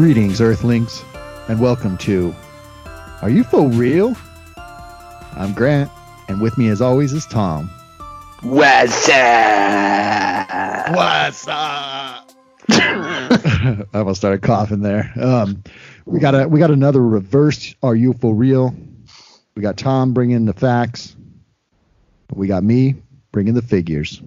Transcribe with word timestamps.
Greetings, 0.00 0.40
Earthlings, 0.40 1.04
and 1.48 1.60
welcome 1.60 1.98
to 1.98 2.34
Are 3.20 3.28
You 3.28 3.44
For 3.44 3.68
Real? 3.68 4.16
I'm 4.56 5.52
Grant, 5.52 5.90
and 6.26 6.40
with 6.40 6.56
me, 6.56 6.68
as 6.68 6.80
always, 6.80 7.12
is 7.12 7.26
Tom. 7.26 7.68
What's 8.40 9.10
up? 9.10 10.96
What's 10.96 11.46
up? 11.46 12.30
I 12.70 13.84
almost 13.92 14.22
started 14.22 14.40
coughing 14.40 14.80
there. 14.80 15.12
Um, 15.20 15.62
we 16.06 16.18
got 16.18 16.34
a 16.34 16.48
we 16.48 16.58
got 16.58 16.70
another 16.70 17.02
reverse. 17.02 17.74
Are 17.82 17.94
you 17.94 18.14
for 18.14 18.34
real? 18.34 18.74
We 19.54 19.60
got 19.60 19.76
Tom 19.76 20.14
bringing 20.14 20.46
the 20.46 20.54
facts. 20.54 21.14
But 22.28 22.38
We 22.38 22.46
got 22.46 22.64
me 22.64 22.94
bringing 23.32 23.52
the 23.52 23.60
figures. 23.60 24.22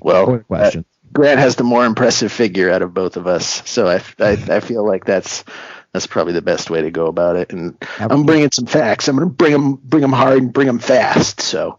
Well, 0.00 0.24
What 0.26 0.46
questions? 0.46 0.86
uh, 0.86 0.93
Grant 1.14 1.38
has 1.38 1.56
the 1.56 1.64
more 1.64 1.86
impressive 1.86 2.32
figure 2.32 2.70
out 2.70 2.82
of 2.82 2.92
both 2.92 3.16
of 3.16 3.26
us, 3.26 3.62
so 3.68 3.86
I, 3.86 4.02
I, 4.18 4.32
I 4.32 4.60
feel 4.60 4.86
like 4.86 5.04
that's 5.04 5.44
that's 5.92 6.08
probably 6.08 6.32
the 6.32 6.42
best 6.42 6.70
way 6.70 6.82
to 6.82 6.90
go 6.90 7.06
about 7.06 7.36
it. 7.36 7.52
And 7.52 7.78
I'm 7.98 8.24
bringing 8.24 8.50
some 8.50 8.66
facts. 8.66 9.06
I'm 9.06 9.16
gonna 9.16 9.30
bring 9.30 9.52
them 9.52 9.74
bring 9.76 10.02
them 10.02 10.12
hard 10.12 10.38
and 10.38 10.52
bring 10.52 10.66
them 10.66 10.80
fast. 10.80 11.40
So 11.40 11.78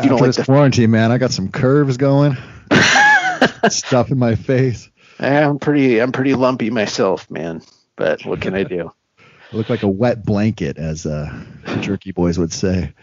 you 0.00 0.08
don't 0.08 0.20
like 0.20 0.28
this 0.28 0.36
the, 0.36 0.44
quarantine, 0.44 0.92
man, 0.92 1.10
I 1.10 1.18
got 1.18 1.32
some 1.32 1.50
curves 1.50 1.96
going. 1.96 2.36
Stuff 3.68 4.10
in 4.10 4.18
my 4.18 4.36
face. 4.36 4.88
I'm 5.18 5.58
pretty 5.58 6.00
I'm 6.00 6.12
pretty 6.12 6.34
lumpy 6.34 6.70
myself, 6.70 7.28
man. 7.30 7.62
But 7.96 8.24
what 8.24 8.40
can 8.40 8.54
I 8.54 8.62
do? 8.62 8.92
I 9.18 9.22
look 9.56 9.68
like 9.68 9.82
a 9.82 9.88
wet 9.88 10.24
blanket, 10.24 10.78
as 10.78 11.04
uh, 11.04 11.44
the 11.66 11.80
Jerky 11.80 12.12
Boys 12.12 12.38
would 12.38 12.52
say. 12.52 12.94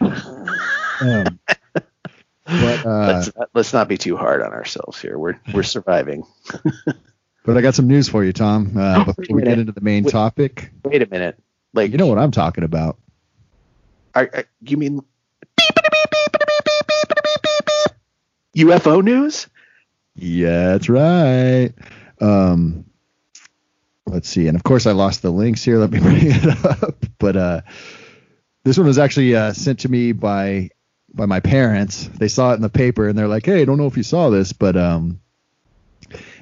Um, 0.98 1.38
but 2.46 2.86
uh, 2.86 3.06
let's 3.06 3.36
not, 3.36 3.48
let's 3.54 3.72
not 3.72 3.88
be 3.88 3.98
too 3.98 4.16
hard 4.16 4.40
on 4.42 4.52
ourselves 4.52 5.00
here. 5.00 5.18
We're 5.18 5.38
we're 5.52 5.62
surviving. 5.64 6.24
but 7.44 7.56
I 7.56 7.60
got 7.60 7.74
some 7.74 7.88
news 7.88 8.08
for 8.08 8.24
you, 8.24 8.32
Tom. 8.32 8.76
Uh, 8.76 9.04
before 9.04 9.36
we 9.36 9.42
get 9.42 9.58
into 9.58 9.72
the 9.72 9.80
main 9.80 10.04
Wait. 10.04 10.12
topic, 10.12 10.70
Wait 10.84 11.02
a 11.02 11.06
minute. 11.08 11.38
Like 11.72 11.90
you 11.90 11.98
know 11.98 12.06
what 12.06 12.18
I'm 12.18 12.30
talking 12.30 12.64
about. 12.64 12.98
Are, 14.14 14.30
are- 14.32 14.44
you 14.62 14.76
mean 14.76 15.02
UFO 18.56 19.02
news? 19.02 19.48
Yeah, 20.14 20.68
that's 20.68 20.88
right. 20.88 21.72
Um, 22.20 22.86
let's 24.06 24.28
see, 24.28 24.48
and 24.48 24.56
of 24.56 24.62
course 24.62 24.86
I 24.86 24.92
lost 24.92 25.22
the 25.22 25.30
links 25.30 25.62
here. 25.62 25.78
Let 25.78 25.90
me 25.90 26.00
bring 26.00 26.16
it 26.20 26.64
up. 26.64 27.04
But 27.18 27.36
uh, 27.36 27.60
this 28.64 28.78
one 28.78 28.86
was 28.86 28.98
actually 28.98 29.34
uh, 29.34 29.52
sent 29.52 29.80
to 29.80 29.88
me 29.90 30.12
by 30.12 30.70
by 31.16 31.26
my 31.26 31.40
parents. 31.40 32.06
They 32.06 32.28
saw 32.28 32.52
it 32.52 32.56
in 32.56 32.62
the 32.62 32.68
paper, 32.68 33.08
and 33.08 33.18
they're 33.18 33.28
like, 33.28 33.46
"Hey, 33.46 33.62
I 33.62 33.64
don't 33.64 33.78
know 33.78 33.86
if 33.86 33.96
you 33.96 34.02
saw 34.02 34.30
this, 34.30 34.52
but 34.52 34.76
um, 34.76 35.20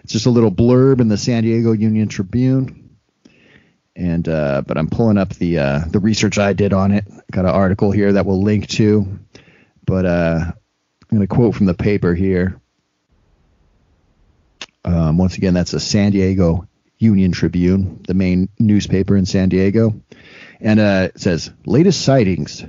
it's 0.02 0.12
just 0.12 0.26
a 0.26 0.30
little 0.30 0.50
blurb 0.50 1.00
in 1.00 1.08
the 1.08 1.16
San 1.16 1.44
Diego 1.44 1.72
Union 1.72 2.08
Tribune." 2.08 2.96
And 3.96 4.28
uh, 4.28 4.62
but 4.66 4.76
I'm 4.76 4.90
pulling 4.90 5.18
up 5.18 5.30
the 5.30 5.58
uh, 5.58 5.80
the 5.86 6.00
research 6.00 6.38
I 6.38 6.52
did 6.52 6.72
on 6.72 6.90
it. 6.90 7.04
Got 7.30 7.44
an 7.44 7.52
article 7.52 7.92
here 7.92 8.12
that 8.12 8.26
we'll 8.26 8.42
link 8.42 8.66
to. 8.70 9.20
But 9.86 10.04
uh, 10.04 10.40
I'm 10.46 11.16
going 11.16 11.20
to 11.20 11.34
quote 11.34 11.54
from 11.54 11.66
the 11.66 11.74
paper 11.74 12.14
here. 12.14 12.60
Um, 14.84 15.16
once 15.16 15.36
again, 15.36 15.54
that's 15.54 15.72
a 15.72 15.80
San 15.80 16.12
Diego 16.12 16.68
Union 16.98 17.32
Tribune, 17.32 18.02
the 18.06 18.14
main 18.14 18.48
newspaper 18.58 19.16
in 19.16 19.26
San 19.26 19.48
Diego. 19.48 20.00
And 20.60 20.80
uh, 20.80 21.10
it 21.14 21.20
says 21.20 21.50
latest 21.64 22.02
sightings. 22.02 22.64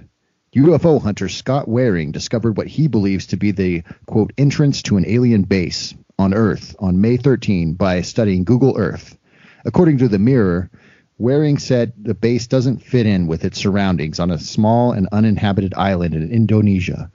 UFO 0.55 1.01
hunter 1.01 1.27
Scott 1.27 1.67
Waring 1.67 2.13
discovered 2.13 2.55
what 2.55 2.67
he 2.67 2.87
believes 2.87 3.25
to 3.27 3.35
be 3.35 3.51
the 3.51 3.83
quote 4.05 4.31
entrance 4.37 4.81
to 4.83 4.95
an 4.95 5.03
alien 5.05 5.41
base 5.41 5.93
on 6.17 6.33
Earth 6.33 6.73
on 6.79 7.01
May 7.01 7.17
13 7.17 7.73
by 7.73 7.99
studying 7.99 8.45
Google 8.45 8.77
Earth. 8.77 9.17
According 9.65 9.97
to 9.97 10.07
the 10.07 10.17
Mirror, 10.17 10.69
Waring 11.17 11.57
said 11.57 11.91
the 12.01 12.13
base 12.13 12.47
doesn't 12.47 12.81
fit 12.81 13.05
in 13.05 13.27
with 13.27 13.43
its 13.43 13.59
surroundings 13.59 14.17
on 14.17 14.31
a 14.31 14.39
small 14.39 14.93
and 14.93 15.09
uninhabited 15.11 15.73
island 15.73 16.15
in 16.15 16.31
Indonesia. 16.31 17.11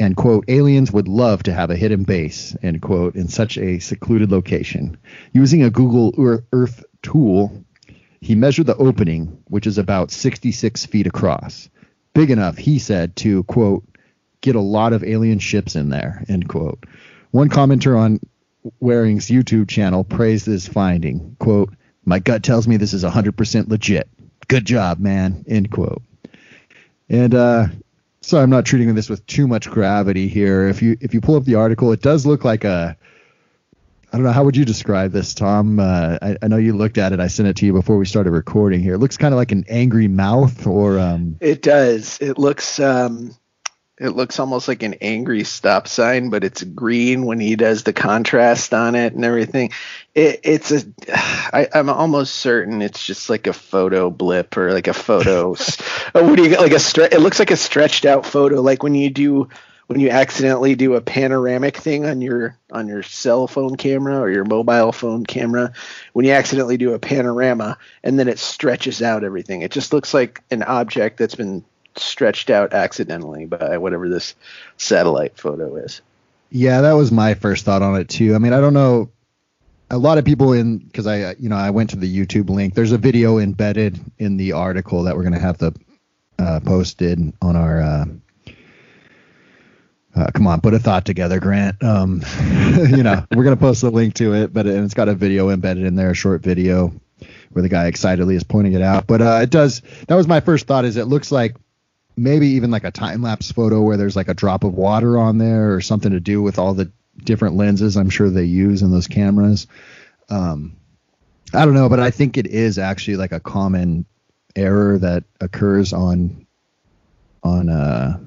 And 0.00 0.16
quote 0.16 0.46
aliens 0.48 0.90
would 0.90 1.06
love 1.06 1.44
to 1.44 1.54
have 1.54 1.70
a 1.70 1.76
hidden 1.76 2.02
base 2.02 2.56
end 2.64 2.82
quote 2.82 3.14
in 3.14 3.28
such 3.28 3.58
a 3.58 3.78
secluded 3.78 4.32
location. 4.32 4.98
Using 5.32 5.62
a 5.62 5.70
google 5.70 6.12
earth 6.52 6.84
tool 7.00 7.64
he 8.20 8.34
measured 8.34 8.66
the 8.66 8.76
opening 8.76 9.38
which 9.44 9.68
is 9.68 9.78
about 9.78 10.10
66 10.10 10.86
feet 10.86 11.06
across 11.06 11.68
big 12.14 12.30
enough 12.30 12.56
he 12.56 12.78
said 12.78 13.14
to 13.16 13.42
quote 13.44 13.84
get 14.40 14.56
a 14.56 14.60
lot 14.60 14.92
of 14.92 15.04
alien 15.04 15.38
ships 15.38 15.76
in 15.76 15.88
there 15.88 16.24
end 16.28 16.48
quote. 16.48 16.84
One 17.30 17.48
commenter 17.48 17.98
on 17.98 18.20
waring's 18.80 19.28
youtube 19.28 19.68
channel 19.68 20.04
praised 20.04 20.46
this 20.46 20.68
finding 20.68 21.36
quote 21.38 21.74
my 22.04 22.18
gut 22.18 22.42
tells 22.42 22.68
me 22.68 22.76
this 22.76 22.94
is 22.94 23.04
100% 23.04 23.68
legit. 23.68 24.08
Good 24.48 24.64
job 24.64 24.98
man 24.98 25.44
end 25.48 25.70
quote. 25.70 26.02
And 27.08 27.34
uh 27.34 27.66
sorry 28.22 28.42
I'm 28.42 28.50
not 28.50 28.64
treating 28.64 28.94
this 28.94 29.10
with 29.10 29.24
too 29.26 29.46
much 29.46 29.70
gravity 29.70 30.28
here. 30.28 30.68
If 30.68 30.82
you 30.82 30.96
if 31.00 31.14
you 31.14 31.20
pull 31.20 31.36
up 31.36 31.44
the 31.44 31.56
article, 31.56 31.92
it 31.92 32.02
does 32.02 32.26
look 32.26 32.44
like 32.44 32.64
a 32.64 32.96
I 34.12 34.18
don't 34.18 34.24
know 34.24 34.32
how 34.32 34.44
would 34.44 34.56
you 34.58 34.66
describe 34.66 35.12
this, 35.12 35.32
Tom? 35.32 35.80
Uh, 35.80 36.18
I, 36.20 36.36
I 36.42 36.48
know 36.48 36.58
you 36.58 36.76
looked 36.76 36.98
at 36.98 37.14
it. 37.14 37.20
I 37.20 37.28
sent 37.28 37.48
it 37.48 37.56
to 37.56 37.66
you 37.66 37.72
before 37.72 37.96
we 37.96 38.04
started 38.04 38.32
recording 38.32 38.80
here. 38.80 38.94
It 38.94 38.98
looks 38.98 39.16
kind 39.16 39.32
of 39.32 39.38
like 39.38 39.52
an 39.52 39.64
angry 39.68 40.06
mouth, 40.06 40.66
or 40.66 40.98
um, 40.98 41.38
It 41.40 41.62
does. 41.62 42.18
It 42.20 42.36
looks 42.36 42.78
um 42.78 43.34
it 43.98 44.10
looks 44.10 44.40
almost 44.40 44.68
like 44.68 44.82
an 44.82 44.94
angry 45.00 45.44
stop 45.44 45.86
sign, 45.86 46.28
but 46.28 46.44
it's 46.44 46.62
green 46.62 47.24
when 47.24 47.38
he 47.38 47.56
does 47.56 47.84
the 47.84 47.92
contrast 47.92 48.74
on 48.74 48.96
it 48.96 49.14
and 49.14 49.24
everything. 49.24 49.70
It, 50.14 50.40
it's 50.42 50.72
a, 50.72 50.82
I, 51.08 51.68
I'm 51.72 51.88
almost 51.88 52.34
certain 52.36 52.82
it's 52.82 53.06
just 53.06 53.30
like 53.30 53.46
a 53.46 53.52
photo 53.52 54.10
blip 54.10 54.56
or 54.56 54.72
like 54.72 54.88
a 54.88 54.94
photo. 54.94 55.54
oh, 56.14 56.28
what 56.28 56.36
do 56.36 56.42
you 56.42 56.50
got? 56.50 56.60
Like 56.60 56.72
a 56.72 56.76
stre- 56.76 57.12
It 57.12 57.20
looks 57.20 57.38
like 57.38 57.50
a 57.50 57.56
stretched 57.56 58.04
out 58.04 58.26
photo, 58.26 58.60
like 58.60 58.82
when 58.82 58.94
you 58.94 59.08
do 59.08 59.48
when 59.92 60.00
you 60.00 60.08
accidentally 60.08 60.74
do 60.74 60.94
a 60.94 61.02
panoramic 61.02 61.76
thing 61.76 62.06
on 62.06 62.22
your 62.22 62.56
on 62.70 62.88
your 62.88 63.02
cell 63.02 63.46
phone 63.46 63.76
camera 63.76 64.18
or 64.18 64.30
your 64.30 64.44
mobile 64.46 64.90
phone 64.90 65.22
camera. 65.22 65.74
When 66.14 66.24
you 66.24 66.32
accidentally 66.32 66.78
do 66.78 66.94
a 66.94 66.98
panorama 66.98 67.76
and 68.02 68.18
then 68.18 68.26
it 68.26 68.38
stretches 68.38 69.02
out 69.02 69.22
everything, 69.22 69.60
it 69.60 69.70
just 69.70 69.92
looks 69.92 70.14
like 70.14 70.42
an 70.50 70.62
object 70.62 71.18
that's 71.18 71.34
been 71.34 71.62
stretched 71.94 72.48
out 72.48 72.72
accidentally 72.72 73.44
by 73.44 73.76
whatever 73.76 74.08
this 74.08 74.34
satellite 74.78 75.36
photo 75.36 75.76
is. 75.76 76.00
yeah, 76.48 76.80
that 76.80 76.92
was 76.92 77.12
my 77.12 77.34
first 77.34 77.66
thought 77.66 77.82
on 77.82 78.00
it 78.00 78.08
too. 78.08 78.34
I 78.34 78.38
mean, 78.38 78.54
I 78.54 78.62
don't 78.62 78.74
know. 78.74 79.10
A 79.90 79.98
lot 79.98 80.16
of 80.16 80.24
people 80.24 80.54
in 80.54 80.78
because 80.78 81.06
I 81.06 81.32
you 81.32 81.50
know 81.50 81.56
I 81.56 81.68
went 81.68 81.90
to 81.90 81.96
the 81.96 82.10
YouTube 82.10 82.48
link. 82.48 82.72
There's 82.72 82.92
a 82.92 82.98
video 82.98 83.36
embedded 83.36 84.00
in 84.18 84.38
the 84.38 84.52
article 84.52 85.02
that 85.02 85.16
we're 85.16 85.24
gonna 85.24 85.38
have 85.38 85.58
the 85.58 85.74
uh, 86.38 86.60
posted 86.60 87.34
on 87.42 87.56
our. 87.56 87.82
Uh, 87.82 88.04
uh, 90.14 90.30
come 90.32 90.46
on, 90.46 90.60
put 90.60 90.74
a 90.74 90.78
thought 90.78 91.04
together, 91.04 91.40
Grant. 91.40 91.82
Um, 91.82 92.22
you 92.90 93.02
know, 93.02 93.24
we're 93.34 93.44
gonna 93.44 93.56
post 93.56 93.80
the 93.80 93.90
link 93.90 94.14
to 94.14 94.34
it, 94.34 94.52
but 94.52 94.66
and 94.66 94.84
it's 94.84 94.94
got 94.94 95.08
a 95.08 95.14
video 95.14 95.50
embedded 95.50 95.84
in 95.84 95.94
there, 95.94 96.10
a 96.10 96.14
short 96.14 96.42
video 96.42 96.92
where 97.52 97.62
the 97.62 97.68
guy 97.68 97.86
excitedly 97.86 98.34
is 98.34 98.44
pointing 98.44 98.72
it 98.72 98.82
out. 98.82 99.06
But 99.06 99.22
uh, 99.22 99.40
it 99.42 99.50
does. 99.50 99.82
That 100.08 100.16
was 100.16 100.26
my 100.26 100.40
first 100.40 100.66
thought. 100.66 100.84
Is 100.84 100.96
it 100.96 101.06
looks 101.06 101.32
like 101.32 101.56
maybe 102.16 102.48
even 102.48 102.70
like 102.70 102.84
a 102.84 102.90
time 102.90 103.22
lapse 103.22 103.50
photo 103.52 103.80
where 103.80 103.96
there's 103.96 104.16
like 104.16 104.28
a 104.28 104.34
drop 104.34 104.64
of 104.64 104.74
water 104.74 105.18
on 105.18 105.38
there 105.38 105.74
or 105.74 105.80
something 105.80 106.12
to 106.12 106.20
do 106.20 106.42
with 106.42 106.58
all 106.58 106.74
the 106.74 106.90
different 107.24 107.56
lenses 107.56 107.96
I'm 107.96 108.10
sure 108.10 108.28
they 108.28 108.44
use 108.44 108.82
in 108.82 108.90
those 108.90 109.06
cameras. 109.06 109.66
Um, 110.28 110.76
I 111.54 111.64
don't 111.64 111.74
know, 111.74 111.88
but 111.88 112.00
I 112.00 112.10
think 112.10 112.36
it 112.36 112.46
is 112.46 112.78
actually 112.78 113.16
like 113.16 113.32
a 113.32 113.40
common 113.40 114.06
error 114.56 114.98
that 114.98 115.24
occurs 115.40 115.92
on 115.92 116.46
on 117.42 117.68
uh, 117.68 118.18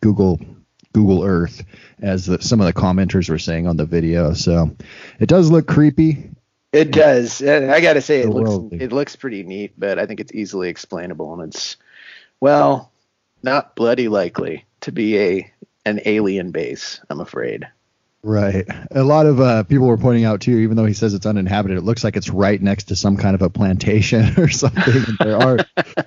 Google 0.00 0.40
Google 0.94 1.24
Earth, 1.24 1.62
as 2.00 2.26
the, 2.26 2.40
some 2.40 2.60
of 2.60 2.66
the 2.66 2.72
commenters 2.72 3.28
were 3.28 3.38
saying 3.38 3.66
on 3.66 3.76
the 3.76 3.84
video. 3.84 4.32
So 4.32 4.74
it 5.20 5.26
does 5.26 5.50
look 5.50 5.66
creepy. 5.66 6.30
It 6.72 6.90
does. 6.90 7.42
I 7.42 7.80
got 7.80 7.92
to 7.92 8.00
say, 8.00 8.20
it 8.20 8.30
looks 8.30 8.74
it 8.74 8.90
looks 8.90 9.14
pretty 9.14 9.42
neat, 9.44 9.74
but 9.78 9.98
I 9.98 10.06
think 10.06 10.18
it's 10.18 10.32
easily 10.32 10.68
explainable, 10.70 11.32
and 11.34 11.52
it's 11.52 11.76
well, 12.40 12.90
not 13.42 13.76
bloody 13.76 14.08
likely 14.08 14.64
to 14.80 14.90
be 14.90 15.18
a 15.18 15.52
an 15.86 16.00
alien 16.04 16.50
base. 16.50 17.00
I'm 17.10 17.20
afraid. 17.20 17.68
Right. 18.24 18.66
A 18.90 19.04
lot 19.04 19.26
of 19.26 19.38
uh, 19.38 19.64
people 19.64 19.86
were 19.86 19.98
pointing 19.98 20.24
out 20.24 20.40
too, 20.40 20.56
even 20.58 20.76
though 20.76 20.86
he 20.86 20.94
says 20.94 21.12
it's 21.12 21.26
uninhabited, 21.26 21.76
it 21.76 21.82
looks 21.82 22.02
like 22.02 22.16
it's 22.16 22.30
right 22.30 22.60
next 22.60 22.84
to 22.84 22.96
some 22.96 23.18
kind 23.18 23.34
of 23.34 23.42
a 23.42 23.50
plantation 23.50 24.34
or 24.40 24.48
something. 24.48 25.02
There 25.20 25.36
are 25.36 25.58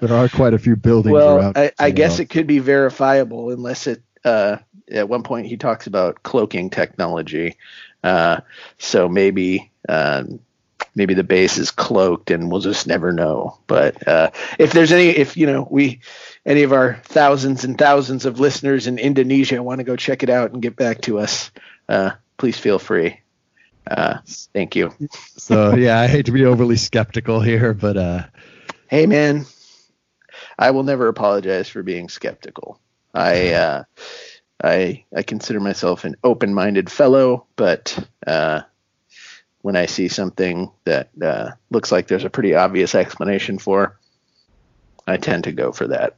there 0.01 0.13
are 0.13 0.27
quite 0.27 0.53
a 0.53 0.59
few 0.59 0.75
buildings 0.75 1.13
Well, 1.13 1.37
around. 1.37 1.57
I, 1.57 1.71
I 1.77 1.91
guess 1.91 2.19
it 2.19 2.25
could 2.25 2.47
be 2.47 2.59
verifiable 2.59 3.51
unless 3.51 3.87
it. 3.87 4.01
Uh, 4.25 4.57
at 4.91 5.09
one 5.09 5.23
point, 5.23 5.47
he 5.47 5.57
talks 5.57 5.87
about 5.87 6.23
cloaking 6.23 6.69
technology, 6.69 7.57
uh, 8.03 8.41
so 8.77 9.09
maybe 9.09 9.71
um, 9.89 10.39
maybe 10.95 11.13
the 11.13 11.23
base 11.23 11.57
is 11.57 11.71
cloaked, 11.71 12.31
and 12.31 12.51
we'll 12.51 12.61
just 12.61 12.87
never 12.87 13.11
know. 13.11 13.57
But 13.67 14.07
uh, 14.07 14.31
if 14.57 14.73
there's 14.73 14.91
any, 14.91 15.09
if 15.09 15.37
you 15.37 15.45
know, 15.45 15.67
we 15.69 15.99
any 16.45 16.63
of 16.63 16.73
our 16.73 16.95
thousands 17.03 17.63
and 17.63 17.77
thousands 17.77 18.25
of 18.25 18.39
listeners 18.39 18.87
in 18.87 18.97
Indonesia 18.97 19.61
want 19.61 19.79
to 19.79 19.83
go 19.83 19.95
check 19.95 20.23
it 20.23 20.29
out 20.29 20.51
and 20.51 20.61
get 20.61 20.75
back 20.75 21.01
to 21.01 21.19
us, 21.19 21.51
uh, 21.89 22.11
please 22.37 22.57
feel 22.57 22.79
free. 22.79 23.21
Uh, 23.89 24.17
thank 24.53 24.75
you. 24.75 24.93
so 25.37 25.75
yeah, 25.75 25.99
I 25.99 26.07
hate 26.07 26.25
to 26.25 26.31
be 26.31 26.45
overly 26.45 26.77
skeptical 26.77 27.41
here, 27.41 27.73
but 27.73 27.97
uh, 27.97 28.23
hey 28.87 29.05
man, 29.05 29.45
I 30.57 30.71
will 30.71 30.83
never 30.83 31.07
apologize 31.07 31.69
for 31.69 31.83
being 31.83 32.09
skeptical. 32.09 32.79
I 33.13 33.53
uh, 33.53 33.83
I 34.63 35.03
I 35.15 35.23
consider 35.23 35.59
myself 35.59 36.03
an 36.03 36.15
open-minded 36.23 36.91
fellow, 36.91 37.45
but 37.55 37.97
uh, 38.25 38.61
when 39.61 39.75
I 39.75 39.85
see 39.85 40.07
something 40.07 40.71
that 40.85 41.09
uh, 41.21 41.51
looks 41.69 41.91
like 41.91 42.07
there's 42.07 42.23
a 42.23 42.29
pretty 42.29 42.55
obvious 42.55 42.95
explanation 42.95 43.59
for, 43.59 43.99
I 45.05 45.17
tend 45.17 45.43
to 45.45 45.51
go 45.51 45.71
for 45.71 45.87
that. 45.87 46.15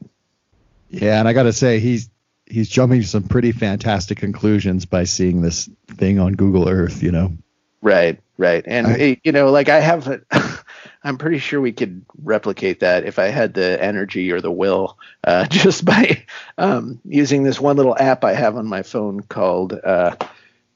Yeah, 0.90 1.20
and 1.20 1.28
I 1.28 1.34
got 1.34 1.44
to 1.44 1.54
say 1.54 1.80
he's 1.80 2.10
he's 2.46 2.70
jumping 2.70 3.02
to 3.02 3.08
some 3.08 3.24
pretty 3.24 3.52
fantastic 3.52 4.18
conclusions 4.18 4.86
by 4.86 5.04
seeing 5.04 5.42
this 5.42 5.70
thing 5.88 6.20
on 6.20 6.34
Google 6.34 6.70
Earth. 6.70 7.04
You 7.04 7.12
know. 7.12 7.38
Right, 7.82 8.20
right, 8.38 8.64
and 8.68 8.88
I, 8.88 9.22
you 9.24 9.32
know, 9.32 9.52
like 9.52 9.70
I 9.70 9.80
have, 9.80 10.08
a, 10.08 10.22
I'm 11.04 11.18
pretty 11.18 11.40
sure 11.40 11.62
we 11.62 11.72
could 11.72 12.06
replicate 12.22 12.82
that 12.82 13.06
if 13.06 13.20
I 13.20 13.28
had 13.28 13.54
the 13.54 13.82
energy 13.82 14.32
or 14.32 14.42
the 14.42 14.52
will, 14.52 14.98
uh, 15.24 15.46
just 15.50 15.86
by 15.86 16.26
um, 16.58 17.00
using 17.06 17.44
this 17.44 17.60
one 17.60 17.78
little 17.78 17.98
app 17.98 18.24
I 18.24 18.34
have 18.34 18.56
on 18.56 18.68
my 18.68 18.84
phone 18.84 19.22
called. 19.22 19.74
Uh, 19.74 20.16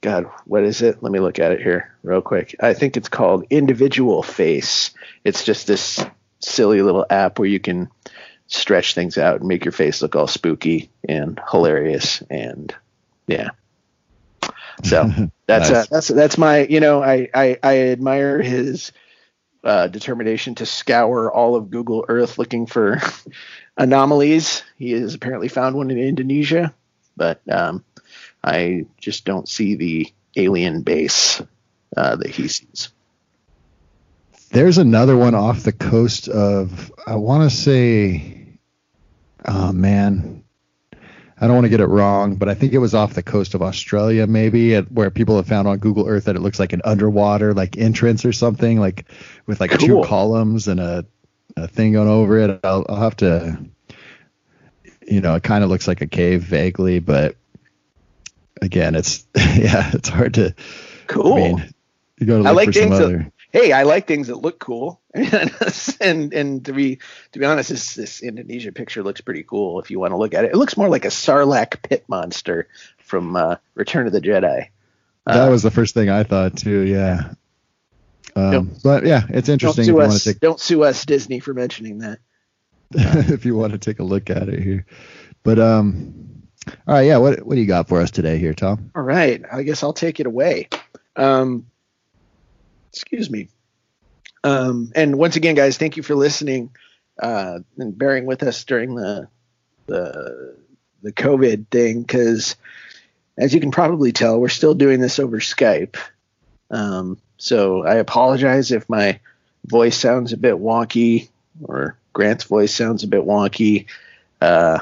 God, 0.02 0.30
what 0.46 0.64
is 0.64 0.82
it? 0.82 1.02
Let 1.02 1.12
me 1.12 1.20
look 1.20 1.40
at 1.40 1.54
it 1.54 1.62
here 1.62 1.94
real 2.04 2.22
quick. 2.22 2.56
I 2.60 2.74
think 2.74 2.98
it's 2.98 3.08
called 3.08 3.46
Individual 3.50 4.22
Face. 4.22 4.92
It's 5.24 5.46
just 5.46 5.66
this 5.66 6.04
silly 6.40 6.82
little 6.82 7.06
app 7.10 7.40
where 7.40 7.48
you 7.48 7.60
can 7.60 7.90
stretch 8.48 8.94
things 8.94 9.18
out 9.18 9.40
and 9.40 9.48
make 9.48 9.64
your 9.64 9.72
face 9.72 10.02
look 10.02 10.16
all 10.16 10.28
spooky 10.28 10.90
and 11.08 11.40
hilarious 11.50 12.22
and 12.30 12.76
yeah. 13.28 13.52
So 14.84 15.10
that's 15.48 15.70
uh, 15.70 15.74
nice. 15.74 15.84
uh, 15.84 15.86
that's 15.90 16.08
that's 16.10 16.38
my 16.38 16.60
you 16.66 16.80
know 16.80 17.02
I 17.02 17.30
I, 17.34 17.58
I 17.64 17.78
admire 17.92 18.42
his 18.42 18.92
uh, 19.64 19.88
determination 19.88 20.56
to 20.56 20.66
scour 20.66 21.32
all 21.32 21.56
of 21.56 21.70
Google 21.70 22.06
Earth 22.08 22.38
looking 22.38 22.66
for 22.66 23.02
anomalies. 23.78 24.64
He 24.78 24.92
has 24.92 25.14
apparently 25.14 25.48
found 25.48 25.76
one 25.76 25.92
in 25.92 25.98
Indonesia, 25.98 26.74
but 27.16 27.42
um, 27.50 27.84
I 28.44 28.86
just 29.00 29.26
don't 29.26 29.48
see 29.48 29.76
the 29.76 30.14
alien 30.36 30.82
base 30.82 31.42
uh, 31.96 32.16
that 32.18 32.30
he 32.30 32.48
sees. 32.48 32.90
There's 34.52 34.78
another 34.78 35.18
one 35.18 35.34
off 35.34 35.64
the 35.64 35.72
coast 35.72 36.28
of 36.28 36.92
I 37.08 37.16
want 37.16 37.50
to 37.50 37.56
say, 37.56 38.60
oh 39.46 39.72
man, 39.72 40.43
I 41.44 41.48
don't 41.48 41.56
want 41.56 41.66
to 41.66 41.70
get 41.70 41.82
it 41.82 41.88
wrong, 41.88 42.36
but 42.36 42.48
I 42.48 42.54
think 42.54 42.72
it 42.72 42.78
was 42.78 42.94
off 42.96 43.16
the 43.16 43.22
coast 43.22 43.54
of 43.54 43.62
Australia, 43.62 44.26
maybe, 44.28 44.76
at, 44.76 44.90
where 44.90 45.12
people 45.12 45.36
have 45.36 45.46
found 45.46 45.68
on 45.68 45.78
Google 45.78 46.08
Earth 46.08 46.24
that 46.24 46.38
it 46.38 46.40
looks 46.40 46.58
like 46.58 46.72
an 46.72 46.82
underwater 46.86 47.54
like 47.54 47.78
entrance 47.78 48.24
or 48.24 48.32
something, 48.32 48.80
like 48.80 49.12
with 49.46 49.60
like 49.60 49.72
cool. 49.72 49.80
two 49.80 50.08
columns 50.08 50.70
and 50.70 50.80
a, 50.80 51.06
a 51.58 51.68
thing 51.68 51.92
going 51.92 52.08
over 52.08 52.40
it. 52.40 52.62
I'll, 52.64 52.86
I'll 52.88 52.96
have 52.96 53.18
to, 53.18 53.60
you 55.06 55.20
know, 55.20 55.36
it 55.36 55.44
kind 55.44 55.66
of 55.66 55.70
looks 55.70 55.86
like 55.86 56.00
a 56.00 56.08
cave 56.08 56.44
vaguely, 56.44 57.00
but 57.00 57.36
again, 58.62 58.96
it's 58.96 59.28
yeah, 59.36 59.92
it's 59.94 60.08
hard 60.08 60.36
to. 60.36 60.56
Cool. 61.08 61.34
I, 61.34 61.36
mean, 61.36 61.74
you 62.20 62.26
got 62.26 62.38
to 62.38 62.44
look 62.44 62.48
I 62.48 62.52
like 62.52 62.68
for 62.68 62.72
things 62.72 62.94
other. 62.98 63.18
That, 63.18 63.33
hey, 63.54 63.72
I 63.72 63.84
like 63.84 64.08
things 64.08 64.28
that 64.28 64.38
look 64.38 64.60
cool, 64.60 65.00
and 65.14 66.34
and 66.34 66.66
to 66.66 66.74
be 66.74 67.00
to 67.32 67.40
be 67.40 67.46
honest, 67.46 67.70
this 67.70 67.96
this 67.96 68.22
Indonesia 68.22 68.74
picture 68.74 69.04
looks 69.04 69.22
pretty 69.22 69.44
cool. 69.44 69.80
If 69.80 69.92
you 69.92 70.00
want 70.00 70.12
to 70.12 70.18
look 70.18 70.34
at 70.34 70.44
it, 70.44 70.52
it 70.52 70.58
looks 70.58 70.76
more 70.76 70.90
like 70.90 71.06
a 71.06 71.10
Sarlacc 71.10 71.82
pit 71.84 72.04
monster 72.10 72.68
from 72.98 73.36
uh, 73.36 73.56
Return 73.76 74.08
of 74.08 74.14
the 74.14 74.22
Jedi. 74.22 74.68
That 75.26 75.48
uh, 75.48 75.52
was 75.52 75.64
the 75.64 75.72
first 75.72 75.94
thing 75.94 76.10
I 76.10 76.24
thought 76.24 76.58
too. 76.58 76.82
Yeah. 76.82 77.34
Um, 78.36 78.76
but 78.84 79.06
yeah, 79.06 79.22
it's 79.30 79.48
interesting. 79.48 79.86
Don't 79.86 79.96
sue, 79.96 80.02
us, 80.02 80.24
take, 80.24 80.40
don't 80.40 80.60
sue 80.60 80.84
us, 80.84 81.06
Disney, 81.06 81.40
for 81.40 81.54
mentioning 81.54 82.00
that. 82.00 82.20
if 82.92 83.46
you 83.46 83.56
want 83.56 83.74
to 83.74 83.80
take 83.80 84.00
a 84.00 84.04
look 84.04 84.30
at 84.30 84.50
it 84.50 84.62
here, 84.62 84.86
but 85.44 85.60
um, 85.60 86.44
all 86.88 86.96
right, 86.96 87.06
yeah. 87.06 87.18
What 87.18 87.46
what 87.46 87.56
do 87.56 87.62
you 87.62 87.68
got 87.68 87.88
for 87.88 88.02
us 88.02 88.12
today 88.12 88.40
here, 88.40 88.54
Tom? 88.54 88.92
All 88.96 89.04
right, 89.04 89.42
I 89.52 89.62
guess 89.62 89.84
I'll 89.84 89.94
take 89.94 90.20
it 90.20 90.26
away. 90.26 90.70
Um, 91.16 91.68
excuse 92.94 93.30
me. 93.30 93.50
Um, 94.44 94.92
and 94.96 95.18
once 95.18 95.36
again, 95.36 95.56
guys, 95.56 95.78
thank 95.78 95.98
you 95.98 96.04
for 96.04 96.16
listening 96.16 96.70
uh, 97.20 97.60
and 97.78 97.98
bearing 97.98 98.26
with 98.26 98.44
us 98.44 98.64
during 98.64 98.96
the 98.96 99.28
the 99.88 100.56
the 101.02 101.12
COVID 101.12 101.68
thing, 101.68 102.02
because 102.02 102.56
as 103.38 103.54
you 103.54 103.60
can 103.60 103.72
probably 103.72 104.12
tell, 104.12 104.40
we're 104.40 104.50
still 104.50 104.74
doing 104.74 105.02
this 105.02 105.20
over 105.20 105.40
Skype. 105.40 105.98
Um, 106.72 107.18
so 107.38 107.84
I 107.84 107.96
apologize 107.96 108.72
if 108.72 108.90
my 108.90 109.20
voice 109.66 109.98
sounds 109.98 110.34
a 110.34 110.38
bit 110.38 110.56
wonky 110.56 111.30
or 111.64 111.98
Grant's 112.14 112.46
voice 112.46 112.74
sounds 112.74 113.04
a 113.04 113.08
bit 113.08 113.24
wonky. 113.24 113.88
Uh, 114.40 114.80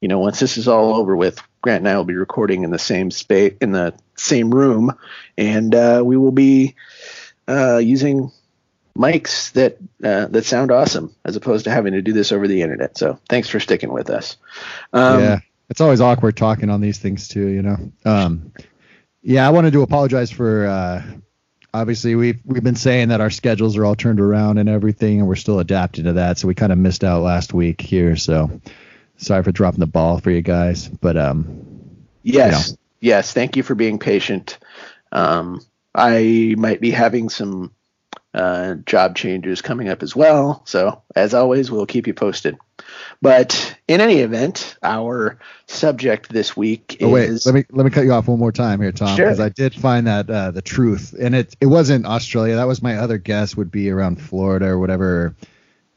you 0.00 0.08
know, 0.08 0.18
once 0.18 0.40
this 0.40 0.56
is 0.56 0.68
all 0.68 0.94
over 0.94 1.14
with, 1.14 1.40
Grant 1.60 1.80
and 1.80 1.88
I 1.88 1.96
will 1.96 2.04
be 2.04 2.16
recording 2.16 2.64
in 2.64 2.70
the 2.70 2.78
same 2.78 3.10
space, 3.10 3.54
in 3.60 3.70
the 3.70 3.94
same 4.16 4.50
room, 4.50 4.96
and 5.38 5.74
uh, 5.74 6.02
we 6.04 6.16
will 6.16 6.32
be 6.32 6.74
uh, 7.48 7.78
using 7.78 8.30
mics 8.96 9.52
that 9.52 9.78
uh, 10.04 10.26
that 10.26 10.44
sound 10.44 10.70
awesome, 10.70 11.14
as 11.24 11.36
opposed 11.36 11.64
to 11.64 11.70
having 11.70 11.92
to 11.92 12.02
do 12.02 12.12
this 12.12 12.32
over 12.32 12.46
the 12.46 12.62
internet. 12.62 12.98
So, 12.98 13.18
thanks 13.28 13.48
for 13.48 13.60
sticking 13.60 13.92
with 13.92 14.10
us. 14.10 14.36
Um, 14.92 15.20
yeah, 15.20 15.40
it's 15.70 15.80
always 15.80 16.00
awkward 16.00 16.36
talking 16.36 16.70
on 16.70 16.80
these 16.80 16.98
things 16.98 17.28
too. 17.28 17.46
You 17.46 17.62
know. 17.62 17.92
Um, 18.04 18.52
yeah, 19.22 19.46
I 19.46 19.50
wanted 19.50 19.72
to 19.72 19.82
apologize 19.82 20.30
for. 20.30 20.66
Uh, 20.66 21.02
obviously, 21.72 22.14
we've 22.14 22.40
we've 22.44 22.64
been 22.64 22.76
saying 22.76 23.08
that 23.08 23.20
our 23.20 23.30
schedules 23.30 23.76
are 23.76 23.84
all 23.84 23.94
turned 23.94 24.20
around 24.20 24.58
and 24.58 24.68
everything, 24.68 25.20
and 25.20 25.28
we're 25.28 25.36
still 25.36 25.60
adapting 25.60 26.04
to 26.04 26.14
that. 26.14 26.38
So 26.38 26.48
we 26.48 26.54
kind 26.54 26.72
of 26.72 26.78
missed 26.78 27.04
out 27.04 27.22
last 27.22 27.54
week 27.54 27.80
here. 27.80 28.16
So 28.16 28.60
sorry 29.16 29.42
for 29.42 29.52
dropping 29.52 29.80
the 29.80 29.86
ball 29.86 30.18
for 30.18 30.30
you 30.30 30.42
guys, 30.42 30.88
but 30.88 31.16
um, 31.16 32.06
yes, 32.22 32.68
you 32.68 32.72
know. 32.72 32.78
yes, 33.00 33.32
thank 33.32 33.56
you 33.56 33.62
for 33.62 33.74
being 33.74 33.98
patient. 33.98 34.58
Um, 35.12 35.60
I 35.94 36.54
might 36.56 36.80
be 36.80 36.90
having 36.90 37.28
some 37.28 37.72
uh, 38.34 38.74
job 38.86 39.14
changes 39.14 39.60
coming 39.60 39.88
up 39.88 40.02
as 40.02 40.16
well, 40.16 40.62
so 40.64 41.02
as 41.14 41.34
always, 41.34 41.70
we'll 41.70 41.86
keep 41.86 42.06
you 42.06 42.14
posted. 42.14 42.56
But 43.20 43.76
in 43.86 44.00
any 44.00 44.18
event, 44.20 44.76
our 44.82 45.38
subject 45.66 46.30
this 46.30 46.56
week 46.56 46.96
oh, 47.00 47.10
wait, 47.10 47.44
let 47.44 47.54
me 47.54 47.64
let 47.70 47.84
me 47.84 47.90
cut 47.90 48.04
you 48.04 48.12
off 48.12 48.26
one 48.26 48.38
more 48.38 48.52
time 48.52 48.80
here, 48.80 48.92
Tom, 48.92 49.16
because 49.16 49.36
sure. 49.36 49.46
I 49.46 49.50
did 49.50 49.74
find 49.74 50.06
that 50.06 50.28
uh, 50.28 50.50
the 50.50 50.62
truth, 50.62 51.14
and 51.18 51.34
it 51.34 51.54
it 51.60 51.66
wasn't 51.66 52.06
Australia. 52.06 52.56
That 52.56 52.66
was 52.66 52.82
my 52.82 52.96
other 52.96 53.18
guess 53.18 53.56
would 53.56 53.70
be 53.70 53.90
around 53.90 54.20
Florida 54.20 54.66
or 54.66 54.78
whatever 54.78 55.36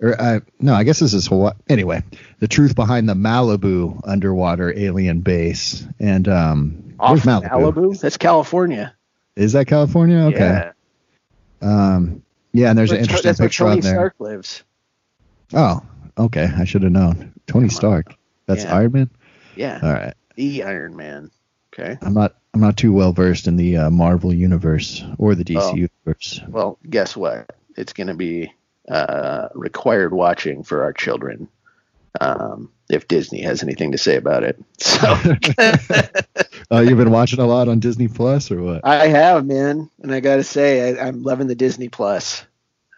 or 0.02 0.20
uh, 0.20 0.40
no, 0.60 0.74
I 0.74 0.84
guess 0.84 1.00
this 1.00 1.14
is 1.14 1.28
Hawaii. 1.28 1.54
Anyway, 1.70 2.04
the 2.40 2.48
truth 2.48 2.76
behind 2.76 3.08
the 3.08 3.14
Malibu 3.14 4.02
underwater 4.04 4.78
alien 4.78 5.22
base, 5.22 5.86
and 6.00 6.28
um, 6.28 6.96
off 7.00 7.20
Malibu? 7.20 7.50
Malibu? 7.50 8.00
That's 8.00 8.18
California. 8.18 8.95
Is 9.36 9.54
that 9.54 9.68
California? 9.68 10.18
Okay. 10.18 10.38
Yeah. 10.40 10.72
Um, 11.62 12.24
yeah, 12.54 12.70
and 12.70 12.78
there's 12.78 12.92
an 12.92 13.00
interesting 13.00 13.30
that's 13.30 13.40
picture 13.40 13.66
where 13.66 13.74
Tony 13.74 13.82
Stark 13.82 14.16
lives. 14.20 14.64
Oh, 15.54 15.82
okay. 16.18 16.50
I 16.56 16.64
should 16.64 16.84
have 16.84 16.92
known. 16.92 17.34
Tony 17.48 17.70
Stark. 17.70 18.16
That's 18.46 18.64
yeah. 18.64 18.76
Iron 18.76 18.92
Man. 18.94 19.10
Yeah. 19.56 19.80
All 19.84 19.92
right. 19.92 20.14
The 20.36 20.64
Iron 20.64 20.96
Man. 20.96 21.32
Okay. 21.74 21.98
I'm 22.02 22.14
not. 22.14 22.36
I'm 22.54 22.62
not 22.62 22.78
too 22.78 22.94
well 22.94 23.12
versed 23.12 23.48
in 23.48 23.58
the 23.58 23.76
uh, 23.76 23.90
Marvel 23.90 24.34
universe 24.34 25.04
or 25.18 25.36
the 25.36 25.44
DC 25.44 25.60
oh. 25.62 25.76
universe. 25.76 26.40
Well, 26.48 26.80
guess 26.90 27.18
what? 27.18 27.54
It's 27.76 27.92
going 27.92 28.08
to 28.08 28.14
be 28.14 28.54
uh, 28.88 29.50
required 29.54 30.14
watching 30.14 30.64
for 30.64 30.84
our 30.84 30.94
children. 30.94 31.50
Um, 32.22 32.72
if 32.90 33.08
Disney 33.08 33.42
has 33.42 33.64
anything 33.64 33.92
to 33.92 33.98
say 33.98 34.16
about 34.16 34.44
it. 34.44 34.64
So 34.78 35.08
uh, 36.72 36.80
you've 36.80 36.98
been 36.98 37.12
watching 37.12 37.40
a 37.40 37.46
lot 37.46 37.68
on 37.68 37.80
Disney 37.80 38.08
Plus 38.08 38.52
or 38.52 38.62
what? 38.62 38.82
I 38.84 39.08
have, 39.08 39.46
man, 39.46 39.90
and 40.02 40.14
I 40.14 40.20
got 40.20 40.38
to 40.38 40.44
say 40.44 40.98
I, 40.98 41.08
am 41.08 41.24
loving 41.24 41.48
the 41.48 41.56
Disney 41.56 41.90
Plus. 41.90 42.46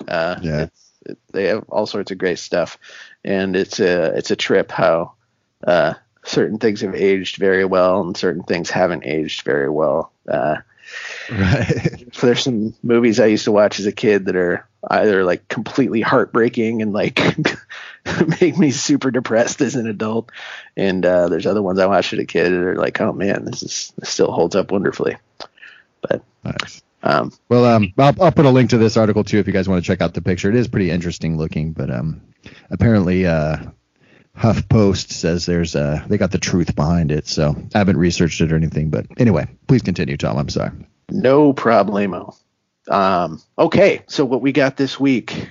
Uh, 0.07 0.39
yeah, 0.41 0.67
it, 1.05 1.17
they 1.31 1.45
have 1.45 1.65
all 1.69 1.85
sorts 1.85 2.11
of 2.11 2.17
great 2.17 2.39
stuff, 2.39 2.77
and 3.23 3.55
it's 3.55 3.79
a 3.79 4.15
it's 4.17 4.31
a 4.31 4.35
trip 4.35 4.71
how 4.71 5.13
uh, 5.65 5.93
certain 6.23 6.59
things 6.59 6.81
have 6.81 6.95
aged 6.95 7.37
very 7.37 7.65
well 7.65 8.01
and 8.01 8.15
certain 8.15 8.43
things 8.43 8.69
haven't 8.69 9.05
aged 9.05 9.43
very 9.43 9.69
well. 9.69 10.11
Uh, 10.27 10.57
right. 11.31 12.05
There's 12.21 12.43
some 12.43 12.73
movies 12.83 13.19
I 13.19 13.25
used 13.25 13.45
to 13.45 13.51
watch 13.51 13.79
as 13.79 13.85
a 13.85 13.91
kid 13.91 14.25
that 14.25 14.35
are 14.35 14.67
either 14.89 15.23
like 15.23 15.47
completely 15.47 16.01
heartbreaking 16.01 16.81
and 16.81 16.93
like 16.93 17.19
make 18.41 18.57
me 18.57 18.71
super 18.71 19.11
depressed 19.11 19.61
as 19.61 19.75
an 19.75 19.87
adult. 19.87 20.31
And 20.75 21.05
uh, 21.05 21.29
there's 21.29 21.45
other 21.45 21.61
ones 21.61 21.79
I 21.79 21.85
watched 21.85 22.13
as 22.13 22.19
a 22.19 22.25
kid 22.25 22.49
that 22.51 22.59
are 22.59 22.75
like, 22.75 22.99
oh 23.01 23.13
man, 23.13 23.45
this 23.45 23.63
is 23.63 23.93
this 23.97 24.09
still 24.09 24.31
holds 24.31 24.55
up 24.55 24.71
wonderfully. 24.71 25.17
But 26.01 26.23
nice. 26.43 26.81
Um, 27.03 27.31
well, 27.47 27.65
um, 27.65 27.93
I'll, 27.97 28.23
I'll 28.23 28.31
put 28.31 28.45
a 28.45 28.49
link 28.49 28.71
to 28.71 28.77
this 28.77 28.97
article 28.97 29.23
too 29.23 29.39
if 29.39 29.47
you 29.47 29.53
guys 29.53 29.69
want 29.69 29.83
to 29.83 29.87
check 29.87 30.01
out 30.01 30.13
the 30.13 30.21
picture. 30.21 30.49
It 30.49 30.55
is 30.55 30.67
pretty 30.67 30.89
interesting 30.89 31.37
looking, 31.37 31.73
but 31.73 31.91
um, 31.91 32.21
apparently 32.69 33.25
uh, 33.25 33.57
HuffPost 34.37 35.11
says 35.11 35.45
there's 35.45 35.75
uh, 35.75 36.03
they 36.07 36.17
got 36.17 36.31
the 36.31 36.37
truth 36.37 36.75
behind 36.75 37.11
it. 37.11 37.27
So 37.27 37.55
I 37.73 37.77
haven't 37.77 37.97
researched 37.97 38.41
it 38.41 38.51
or 38.51 38.55
anything, 38.55 38.89
but 38.89 39.05
anyway, 39.17 39.47
please 39.67 39.81
continue, 39.81 40.17
Tom. 40.17 40.37
I'm 40.37 40.49
sorry. 40.49 40.71
No 41.09 41.53
problemo. 41.53 42.35
Um, 42.87 43.41
okay, 43.57 44.03
so 44.07 44.25
what 44.25 44.41
we 44.41 44.51
got 44.51 44.77
this 44.77 44.99
week, 44.99 45.49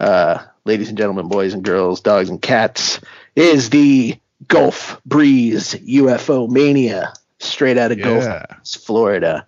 uh, 0.00 0.38
ladies 0.64 0.88
and 0.88 0.98
gentlemen, 0.98 1.28
boys 1.28 1.54
and 1.54 1.62
girls, 1.62 2.00
dogs 2.00 2.28
and 2.28 2.40
cats, 2.40 3.00
is 3.34 3.70
the 3.70 4.16
Gulf 4.48 5.00
Breeze 5.04 5.74
UFO 5.74 6.48
Mania, 6.48 7.12
straight 7.38 7.78
out 7.78 7.92
of 7.92 7.98
Yeah. 7.98 8.04
Gulf, 8.04 8.76
Florida. 8.84 9.46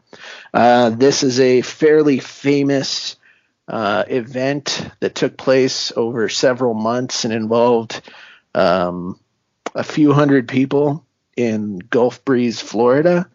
Uh, 0.52 0.90
this 0.90 1.22
is 1.22 1.40
a 1.40 1.62
fairly 1.62 2.18
famous 2.20 3.16
uh, 3.68 4.04
event 4.08 4.88
that 5.00 5.14
took 5.14 5.36
place 5.36 5.92
over 5.96 6.28
several 6.28 6.74
months 6.74 7.24
and 7.24 7.32
involved 7.32 8.00
um, 8.54 9.18
a 9.74 9.82
few 9.82 10.12
hundred 10.12 10.48
people 10.48 11.04
in 11.36 11.78
Gulf 11.78 12.24
Breeze, 12.24 12.60
Florida. 12.60 13.28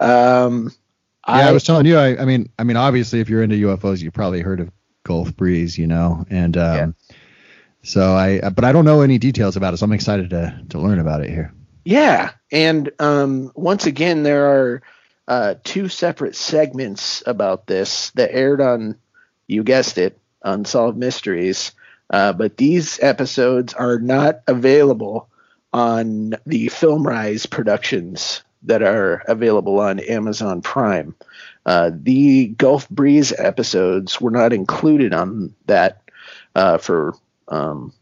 Um, 0.00 0.72
Yeah, 1.28 1.48
I, 1.48 1.52
was 1.52 1.62
telling 1.62 1.84
you. 1.84 1.98
I, 1.98 2.20
I 2.20 2.24
mean, 2.24 2.50
I 2.58 2.64
mean, 2.64 2.76
obviously, 2.76 3.20
if 3.20 3.28
you're 3.28 3.42
into 3.42 3.56
UFOs, 3.66 4.00
you 4.00 4.10
probably 4.10 4.40
heard 4.40 4.60
of 4.60 4.70
Gulf 5.04 5.36
Breeze, 5.36 5.76
you 5.76 5.86
know, 5.86 6.24
and 6.30 6.56
um, 6.56 6.94
so 7.82 8.14
I, 8.14 8.48
but 8.48 8.64
I 8.64 8.72
don't 8.72 8.84
know 8.84 9.02
any 9.02 9.18
details 9.18 9.56
about 9.56 9.74
it, 9.74 9.76
so 9.76 9.84
I'm 9.84 9.92
excited 9.92 10.30
to 10.30 10.60
to 10.70 10.78
learn 10.78 10.98
about 10.98 11.22
it 11.22 11.30
here. 11.30 11.52
Yeah, 11.84 12.30
and 12.50 12.90
um, 12.98 13.52
once 13.54 13.86
again, 13.86 14.22
there 14.22 14.46
are 14.46 14.82
uh, 15.28 15.54
two 15.64 15.88
separate 15.88 16.34
segments 16.34 17.22
about 17.26 17.66
this 17.66 18.10
that 18.12 18.32
aired 18.32 18.60
on, 18.60 18.96
you 19.46 19.62
guessed 19.62 19.98
it, 19.98 20.18
Unsolved 20.42 20.96
Mysteries. 20.96 21.72
Uh, 22.10 22.32
but 22.32 22.56
these 22.56 22.98
episodes 23.00 23.74
are 23.74 23.98
not 23.98 24.40
available 24.46 25.28
on 25.72 26.34
the 26.46 26.68
FilmRise 26.68 27.48
productions 27.48 28.42
that 28.68 28.82
are 28.82 29.22
available 29.26 29.80
on 29.80 29.98
Amazon 29.98 30.60
Prime. 30.60 31.14
Uh, 31.66 31.90
the 31.92 32.48
Gulf 32.48 32.88
Breeze 32.88 33.32
episodes 33.36 34.20
were 34.20 34.30
not 34.30 34.52
included 34.52 35.12
on 35.12 35.54
that 35.66 36.02
uh, 36.54 36.78
for 36.78 37.14
um, 37.48 37.92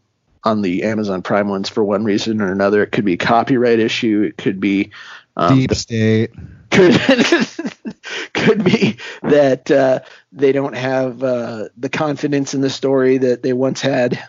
on 0.44 0.62
the 0.62 0.82
Amazon 0.82 1.22
Prime 1.22 1.48
ones 1.48 1.68
for 1.68 1.84
one 1.84 2.04
reason 2.04 2.40
or 2.40 2.50
another. 2.50 2.82
It 2.82 2.92
could 2.92 3.04
be 3.04 3.14
a 3.14 3.18
copyright 3.18 3.78
issue. 3.78 4.22
It 4.28 4.36
could 4.36 4.60
be 4.60 4.90
um, 5.36 5.56
Deep 5.56 5.74
State. 5.74 6.32
could 6.70 6.94
could 8.32 8.64
be 8.64 8.96
that 9.22 9.70
uh, 9.70 10.00
they 10.32 10.50
don't 10.50 10.76
have 10.76 11.22
uh, 11.22 11.68
the 11.76 11.88
confidence 11.88 12.54
in 12.54 12.60
the 12.60 12.70
story 12.70 13.18
that 13.18 13.42
they 13.42 13.52
once 13.52 13.80
had. 13.80 14.22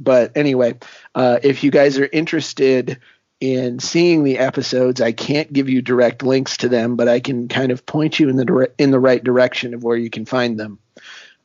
But 0.00 0.36
anyway, 0.36 0.74
uh, 1.14 1.38
if 1.42 1.62
you 1.62 1.70
guys 1.70 1.98
are 1.98 2.08
interested 2.12 2.98
in 3.44 3.78
seeing 3.78 4.24
the 4.24 4.38
episodes, 4.38 5.02
I 5.02 5.12
can't 5.12 5.52
give 5.52 5.68
you 5.68 5.82
direct 5.82 6.22
links 6.22 6.56
to 6.58 6.68
them, 6.70 6.96
but 6.96 7.08
I 7.08 7.20
can 7.20 7.46
kind 7.48 7.72
of 7.72 7.84
point 7.84 8.18
you 8.18 8.30
in 8.30 8.36
the 8.36 8.44
dire- 8.46 8.72
in 8.78 8.90
the 8.90 8.98
right 8.98 9.22
direction 9.22 9.74
of 9.74 9.82
where 9.84 9.98
you 9.98 10.08
can 10.08 10.24
find 10.24 10.58
them. 10.58 10.78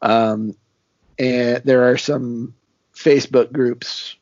Um, 0.01 0.55
and 1.17 1.61
there 1.65 1.89
are 1.91 1.97
some 1.97 2.53
Facebook 2.95 3.51
groups 3.51 4.15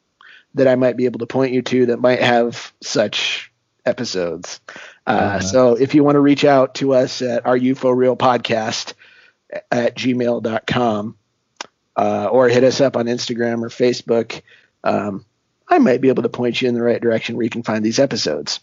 that 0.55 0.67
I 0.67 0.74
might 0.74 0.98
be 0.98 1.05
able 1.05 1.19
to 1.19 1.27
point 1.27 1.53
you 1.53 1.62
to 1.62 1.86
that 1.88 2.00
might 2.00 2.19
have 2.24 2.74
such 2.81 3.51
episodes. 3.86 4.60
Uh, 5.05 5.10
Uh-huh. 5.12 5.39
so 5.41 5.74
if 5.75 5.93
you 5.93 6.03
want 6.03 6.15
to 6.15 6.19
reach 6.19 6.46
out 6.46 6.74
to 6.75 6.96
us 6.96 7.22
at 7.22 7.46
our 7.46 7.55
UFO 7.57 7.96
Real 7.96 8.17
Podcast 8.17 8.93
at 9.72 9.96
gmail.com 9.96 11.15
uh, 11.96 12.29
or 12.31 12.50
hit 12.50 12.63
us 12.63 12.81
up 12.81 12.98
on 12.98 13.05
Instagram 13.05 13.62
or 13.62 13.69
Facebook, 13.69 14.41
um, 14.84 15.25
I 15.69 15.79
might 15.79 16.01
be 16.01 16.09
able 16.09 16.24
to 16.24 16.29
point 16.29 16.62
you 16.62 16.69
in 16.69 16.75
the 16.75 16.81
right 16.81 17.01
direction 17.01 17.36
where 17.36 17.43
you 17.43 17.50
can 17.50 17.63
find 17.63 17.83
these 17.83 18.00
episodes. 18.00 18.59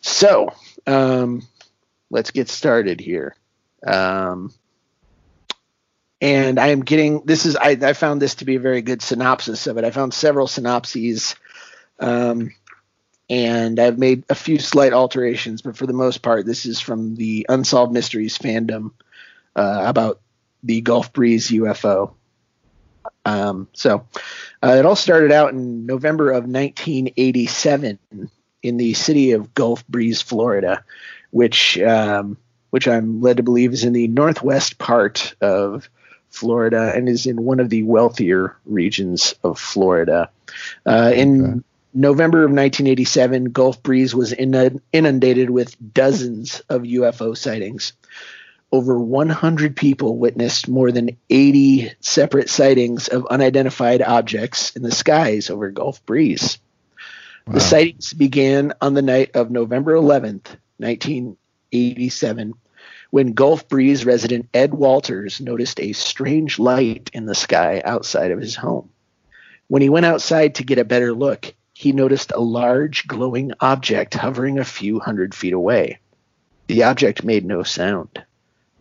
So 0.00 0.54
um, 0.86 1.42
let's 2.10 2.30
get 2.30 2.48
started 2.48 3.00
here. 3.00 3.34
Um, 3.86 4.52
and 6.20 6.58
I 6.58 6.68
am 6.68 6.80
getting 6.80 7.22
this 7.24 7.46
is 7.46 7.56
I, 7.56 7.70
I 7.80 7.92
found 7.92 8.20
this 8.20 8.36
to 8.36 8.44
be 8.44 8.56
a 8.56 8.60
very 8.60 8.82
good 8.82 9.02
synopsis 9.02 9.66
of 9.66 9.78
it. 9.78 9.84
I 9.84 9.90
found 9.90 10.12
several 10.12 10.48
synopses, 10.48 11.36
um, 12.00 12.52
and 13.30 13.78
I've 13.78 13.98
made 13.98 14.24
a 14.28 14.34
few 14.34 14.58
slight 14.58 14.92
alterations, 14.92 15.62
but 15.62 15.76
for 15.76 15.86
the 15.86 15.92
most 15.92 16.22
part, 16.22 16.44
this 16.44 16.66
is 16.66 16.80
from 16.80 17.14
the 17.14 17.46
Unsolved 17.48 17.92
Mysteries 17.92 18.36
fandom 18.36 18.92
uh, 19.54 19.82
about 19.86 20.20
the 20.62 20.80
Gulf 20.80 21.12
Breeze 21.12 21.48
UFO. 21.50 22.14
Um, 23.28 23.68
so 23.72 24.06
uh, 24.62 24.76
it 24.78 24.86
all 24.86 24.96
started 24.96 25.32
out 25.32 25.52
in 25.52 25.86
November 25.86 26.30
of 26.30 26.44
1987 26.44 27.98
in 28.62 28.76
the 28.76 28.94
city 28.94 29.32
of 29.32 29.54
Gulf 29.54 29.86
Breeze, 29.86 30.22
Florida, 30.22 30.82
which 31.30 31.78
um, 31.78 32.36
which 32.70 32.88
I'm 32.88 33.20
led 33.20 33.36
to 33.38 33.42
believe 33.42 33.72
is 33.72 33.84
in 33.84 33.92
the 33.92 34.08
northwest 34.08 34.78
part 34.78 35.34
of 35.40 35.88
Florida 36.30 36.92
and 36.94 37.08
is 37.08 37.26
in 37.26 37.42
one 37.44 37.60
of 37.60 37.70
the 37.70 37.82
wealthier 37.82 38.56
regions 38.66 39.34
of 39.42 39.58
Florida. 39.58 40.30
Uh, 40.86 41.12
in 41.14 41.44
Okay. 41.44 41.60
November 41.94 42.38
of 42.40 42.50
1987, 42.50 43.46
Gulf 43.46 43.82
Breeze 43.82 44.14
was 44.14 44.32
inund- 44.32 44.80
inundated 44.92 45.50
with 45.50 45.74
dozens 45.94 46.60
of 46.68 46.82
UFO 46.82 47.36
sightings. 47.36 47.92
Over 48.70 48.98
100 48.98 49.76
people 49.76 50.18
witnessed 50.18 50.68
more 50.68 50.92
than 50.92 51.16
80 51.30 51.92
separate 52.00 52.50
sightings 52.50 53.08
of 53.08 53.26
unidentified 53.26 54.02
objects 54.02 54.76
in 54.76 54.82
the 54.82 54.92
skies 54.92 55.48
over 55.48 55.70
Gulf 55.70 56.04
Breeze. 56.04 56.58
Wow. 57.46 57.54
The 57.54 57.60
sightings 57.60 58.12
began 58.12 58.74
on 58.82 58.92
the 58.92 59.00
night 59.00 59.30
of 59.34 59.50
November 59.50 59.94
11th, 59.94 60.56
1987, 60.76 62.52
when 63.10 63.32
Gulf 63.32 63.68
Breeze 63.68 64.04
resident 64.04 64.50
Ed 64.52 64.74
Walters 64.74 65.40
noticed 65.40 65.80
a 65.80 65.94
strange 65.94 66.58
light 66.58 67.10
in 67.14 67.24
the 67.24 67.34
sky 67.34 67.80
outside 67.82 68.32
of 68.32 68.40
his 68.40 68.54
home. 68.54 68.90
When 69.68 69.80
he 69.80 69.88
went 69.88 70.04
outside 70.04 70.56
to 70.56 70.64
get 70.64 70.78
a 70.78 70.84
better 70.84 71.14
look, 71.14 71.54
he 71.72 71.92
noticed 71.92 72.32
a 72.32 72.40
large 72.40 73.06
glowing 73.06 73.52
object 73.60 74.12
hovering 74.12 74.58
a 74.58 74.64
few 74.64 74.98
hundred 74.98 75.34
feet 75.34 75.54
away. 75.54 76.00
The 76.66 76.82
object 76.82 77.24
made 77.24 77.46
no 77.46 77.62
sound. 77.62 78.24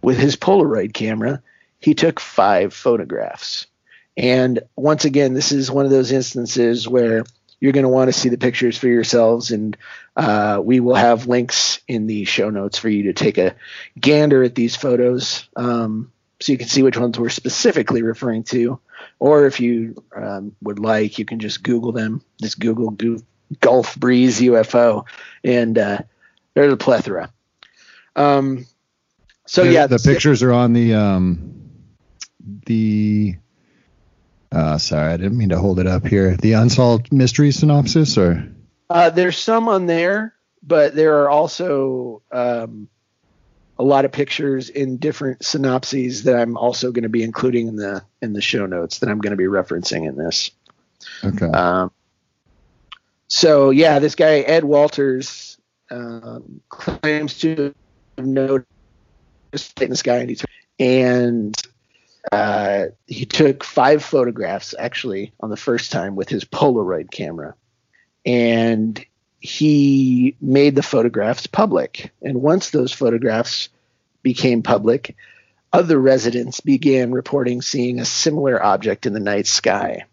With 0.01 0.17
his 0.17 0.35
Polaroid 0.35 0.93
camera, 0.93 1.41
he 1.79 1.93
took 1.93 2.19
five 2.19 2.73
photographs. 2.73 3.67
And 4.15 4.61
once 4.75 5.05
again, 5.05 5.33
this 5.33 5.51
is 5.51 5.69
one 5.69 5.85
of 5.85 5.91
those 5.91 6.11
instances 6.11 6.87
where 6.87 7.23
you're 7.59 7.71
going 7.71 7.83
to 7.83 7.89
want 7.89 8.07
to 8.07 8.19
see 8.19 8.29
the 8.29 8.37
pictures 8.37 8.77
for 8.77 8.87
yourselves, 8.87 9.51
and 9.51 9.77
uh, 10.15 10.61
we 10.63 10.79
will 10.79 10.95
have 10.95 11.27
links 11.27 11.79
in 11.87 12.07
the 12.07 12.25
show 12.25 12.49
notes 12.49 12.77
for 12.77 12.89
you 12.89 13.03
to 13.03 13.13
take 13.13 13.37
a 13.37 13.55
gander 13.99 14.43
at 14.43 14.55
these 14.55 14.75
photos 14.75 15.47
um, 15.55 16.11
so 16.39 16.51
you 16.51 16.57
can 16.57 16.67
see 16.67 16.83
which 16.83 16.97
ones 16.97 17.17
we're 17.17 17.29
specifically 17.29 18.03
referring 18.03 18.43
to. 18.43 18.79
Or 19.19 19.47
if 19.47 19.59
you 19.59 20.03
um, 20.15 20.55
would 20.61 20.79
like, 20.79 21.17
you 21.17 21.25
can 21.25 21.39
just 21.39 21.63
Google 21.63 21.91
them. 21.91 22.21
Just 22.41 22.59
Google 22.59 22.91
Gu- 22.91 23.23
Gulf 23.59 23.95
Breeze 23.95 24.39
UFO, 24.41 25.05
and 25.43 25.77
uh, 25.77 25.99
there's 26.53 26.73
a 26.73 26.77
plethora. 26.77 27.31
Um, 28.15 28.65
so 29.47 29.63
The- 29.63 29.73
yeah, 29.73 29.87
the 29.87 29.97
pictures 29.97 30.43
are 30.43 30.53
on 30.53 30.73
the 30.73 30.93
um 30.93 31.53
the 32.65 33.35
uh 34.51 34.77
sorry, 34.77 35.13
I 35.13 35.17
didn't 35.17 35.37
mean 35.37 35.49
to 35.49 35.57
hold 35.57 35.79
it 35.79 35.87
up 35.87 36.05
here. 36.05 36.37
The 36.37 36.53
unsolved 36.53 37.11
mystery 37.11 37.51
synopsis 37.51 38.17
or 38.17 38.47
Uh, 38.89 39.09
there's 39.09 39.37
some 39.37 39.67
on 39.67 39.85
there, 39.87 40.33
but 40.63 40.95
there 40.95 41.23
are 41.23 41.29
also 41.29 42.21
um, 42.31 42.87
a 43.77 43.83
lot 43.83 44.05
of 44.05 44.11
pictures 44.13 44.69
in 44.69 44.97
different 44.97 45.43
synopses 45.43 46.23
that 46.23 46.35
I'm 46.35 46.55
also 46.57 46.91
going 46.91 47.03
to 47.03 47.09
be 47.09 47.23
including 47.23 47.67
in 47.67 47.75
the 47.75 48.03
in 48.21 48.33
the 48.33 48.41
show 48.41 48.65
notes 48.65 48.99
that 48.99 49.09
I'm 49.09 49.19
going 49.19 49.31
to 49.31 49.37
be 49.37 49.43
referencing 49.45 50.07
in 50.07 50.15
this. 50.15 50.51
okay. 51.23 51.47
Um, 51.47 51.91
so 53.27 53.71
yeah, 53.71 53.99
this 53.99 54.15
guy 54.15 54.39
Ed 54.39 54.63
Walters 54.63 55.57
um, 55.91 56.61
claims 56.69 57.37
to 57.39 57.73
have 58.17 58.25
noticed 58.25 58.67
the 59.51 59.95
sky, 59.95 60.17
and 60.17 60.29
he 60.29 60.35
took, 60.35 60.49
and 60.79 61.55
uh, 62.31 62.85
he 63.05 63.25
took 63.25 63.63
five 63.63 64.03
photographs 64.03 64.75
actually 64.77 65.33
on 65.39 65.49
the 65.49 65.57
first 65.57 65.91
time 65.91 66.15
with 66.15 66.29
his 66.29 66.45
Polaroid 66.45 67.11
camera, 67.11 67.55
and 68.25 69.03
he 69.39 70.35
made 70.41 70.75
the 70.75 70.83
photographs 70.83 71.47
public. 71.47 72.11
And 72.21 72.41
once 72.41 72.69
those 72.69 72.91
photographs 72.91 73.69
became 74.23 74.63
public, 74.63 75.15
other 75.71 75.99
residents 75.99 76.59
began 76.59 77.11
reporting 77.11 77.61
seeing 77.61 77.99
a 77.99 78.05
similar 78.05 78.61
object 78.61 79.05
in 79.05 79.13
the 79.13 79.19
night 79.19 79.47
sky. 79.47 80.05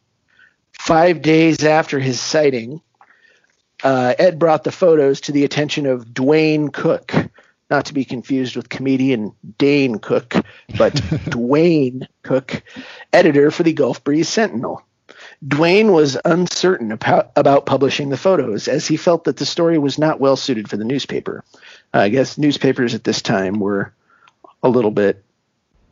Five 0.73 1.23
days 1.23 1.65
after 1.65 1.99
his 1.99 2.21
sighting, 2.21 2.81
uh, 3.83 4.15
Ed 4.19 4.39
brought 4.39 4.65
the 4.65 4.73
photos 4.73 5.23
to 5.23 5.33
the 5.33 5.45
attention 5.45 5.87
of 5.87 6.13
Duane 6.13 6.69
Cook, 6.69 7.13
not 7.75 7.87
to 7.87 7.95
be 7.95 8.05
confused 8.05 8.55
with 8.55 8.69
comedian 8.69 9.33
Dane 9.59 9.99
Cook, 9.99 10.37
but 10.79 10.95
Duane 11.29 12.07
Cook, 12.23 12.63
editor 13.13 13.51
for 13.51 13.65
the 13.65 13.73
Gulf 13.73 14.05
Breeze 14.05 14.29
Sentinel. 14.29 14.85
Duane 15.47 15.91
was 15.91 16.17
uncertain 16.25 16.93
about, 16.93 17.33
about 17.35 17.67
publishing 17.67 18.11
the 18.11 18.17
photos 18.17 18.69
as 18.69 18.87
he 18.87 18.97
felt 18.97 19.25
that 19.25 19.39
the 19.39 19.45
story 19.45 19.77
was 19.77 19.99
not 19.99 20.21
well 20.21 20.37
suited 20.37 20.71
for 20.71 20.77
the 20.77 20.85
newspaper. 20.85 21.43
I 21.93 22.11
guess 22.11 22.39
newspapers 22.39 22.95
at 22.95 23.03
this 23.03 23.23
time 23.23 23.59
were 23.59 23.93
a 24.63 24.69
little 24.69 24.93
bit 24.93 25.25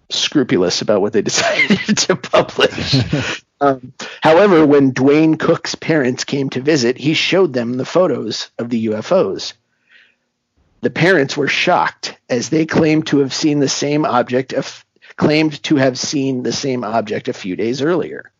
scrupulous 0.08 0.82
about 0.82 1.00
what 1.00 1.12
they 1.12 1.22
decided 1.32 1.98
to 1.98 2.14
publish. 2.14 3.42
um, 3.60 3.92
however, 4.22 4.64
when 4.64 4.92
Duane 4.92 5.36
Cook's 5.36 5.74
parents 5.74 6.22
came 6.22 6.48
to 6.50 6.60
visit, 6.60 6.96
he 6.96 7.14
showed 7.14 7.52
them 7.52 7.76
the 7.76 7.84
photos 7.84 8.50
of 8.56 8.70
the 8.70 8.86
UFOs. 8.86 9.54
The 10.82 10.90
parents 10.90 11.36
were 11.36 11.48
shocked 11.48 12.18
as 12.28 12.48
they 12.48 12.66
claimed 12.66 13.06
to 13.06 13.18
have 13.18 13.32
seen 13.32 13.60
the 13.60 13.68
same 13.68 14.04
object 14.04 14.52
of, 14.52 14.84
claimed 15.16 15.62
to 15.64 15.76
have 15.76 15.98
seen 15.98 16.42
the 16.42 16.52
same 16.52 16.82
object 16.84 17.28
a 17.28 17.32
few 17.32 17.54
days 17.56 17.80
earlier. 17.80 18.32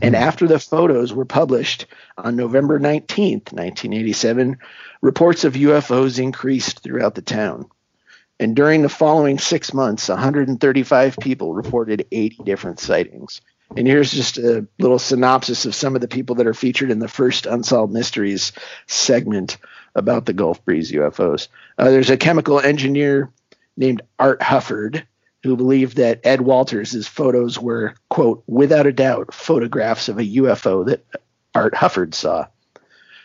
And 0.00 0.14
hmm. 0.14 0.22
after 0.22 0.48
the 0.48 0.58
photos 0.58 1.12
were 1.12 1.24
published 1.24 1.86
on 2.18 2.34
November 2.34 2.80
19th, 2.80 3.52
1987, 3.52 4.58
reports 5.00 5.44
of 5.44 5.54
UFOs 5.54 6.18
increased 6.18 6.80
throughout 6.80 7.14
the 7.14 7.22
town. 7.22 7.70
And 8.40 8.56
during 8.56 8.82
the 8.82 8.88
following 8.88 9.38
six 9.38 9.72
months, 9.72 10.08
135 10.08 11.16
people 11.20 11.54
reported 11.54 12.06
80 12.10 12.42
different 12.44 12.80
sightings. 12.80 13.40
And 13.76 13.86
here's 13.86 14.10
just 14.10 14.36
a 14.36 14.66
little 14.80 14.98
synopsis 14.98 15.64
of 15.64 15.76
some 15.76 15.94
of 15.94 16.00
the 16.00 16.08
people 16.08 16.36
that 16.36 16.46
are 16.48 16.54
featured 16.54 16.90
in 16.90 16.98
the 16.98 17.08
first 17.08 17.46
Unsolved 17.46 17.92
Mysteries 17.92 18.52
segment 18.86 19.58
about 19.94 20.26
the 20.26 20.32
Gulf 20.32 20.64
Breeze 20.64 20.92
UFOs. 20.92 21.48
Uh, 21.78 21.90
there's 21.90 22.10
a 22.10 22.16
chemical 22.16 22.60
engineer 22.60 23.30
named 23.76 24.02
Art 24.18 24.40
Hufford 24.40 25.04
who 25.42 25.56
believed 25.56 25.96
that 25.96 26.20
Ed 26.24 26.42
Walters' 26.42 27.06
photos 27.06 27.58
were, 27.58 27.94
quote, 28.08 28.44
without 28.46 28.86
a 28.86 28.92
doubt, 28.92 29.34
photographs 29.34 30.08
of 30.08 30.18
a 30.18 30.24
UFO 30.24 30.86
that 30.86 31.04
Art 31.54 31.74
Hufford 31.74 32.14
saw. 32.14 32.46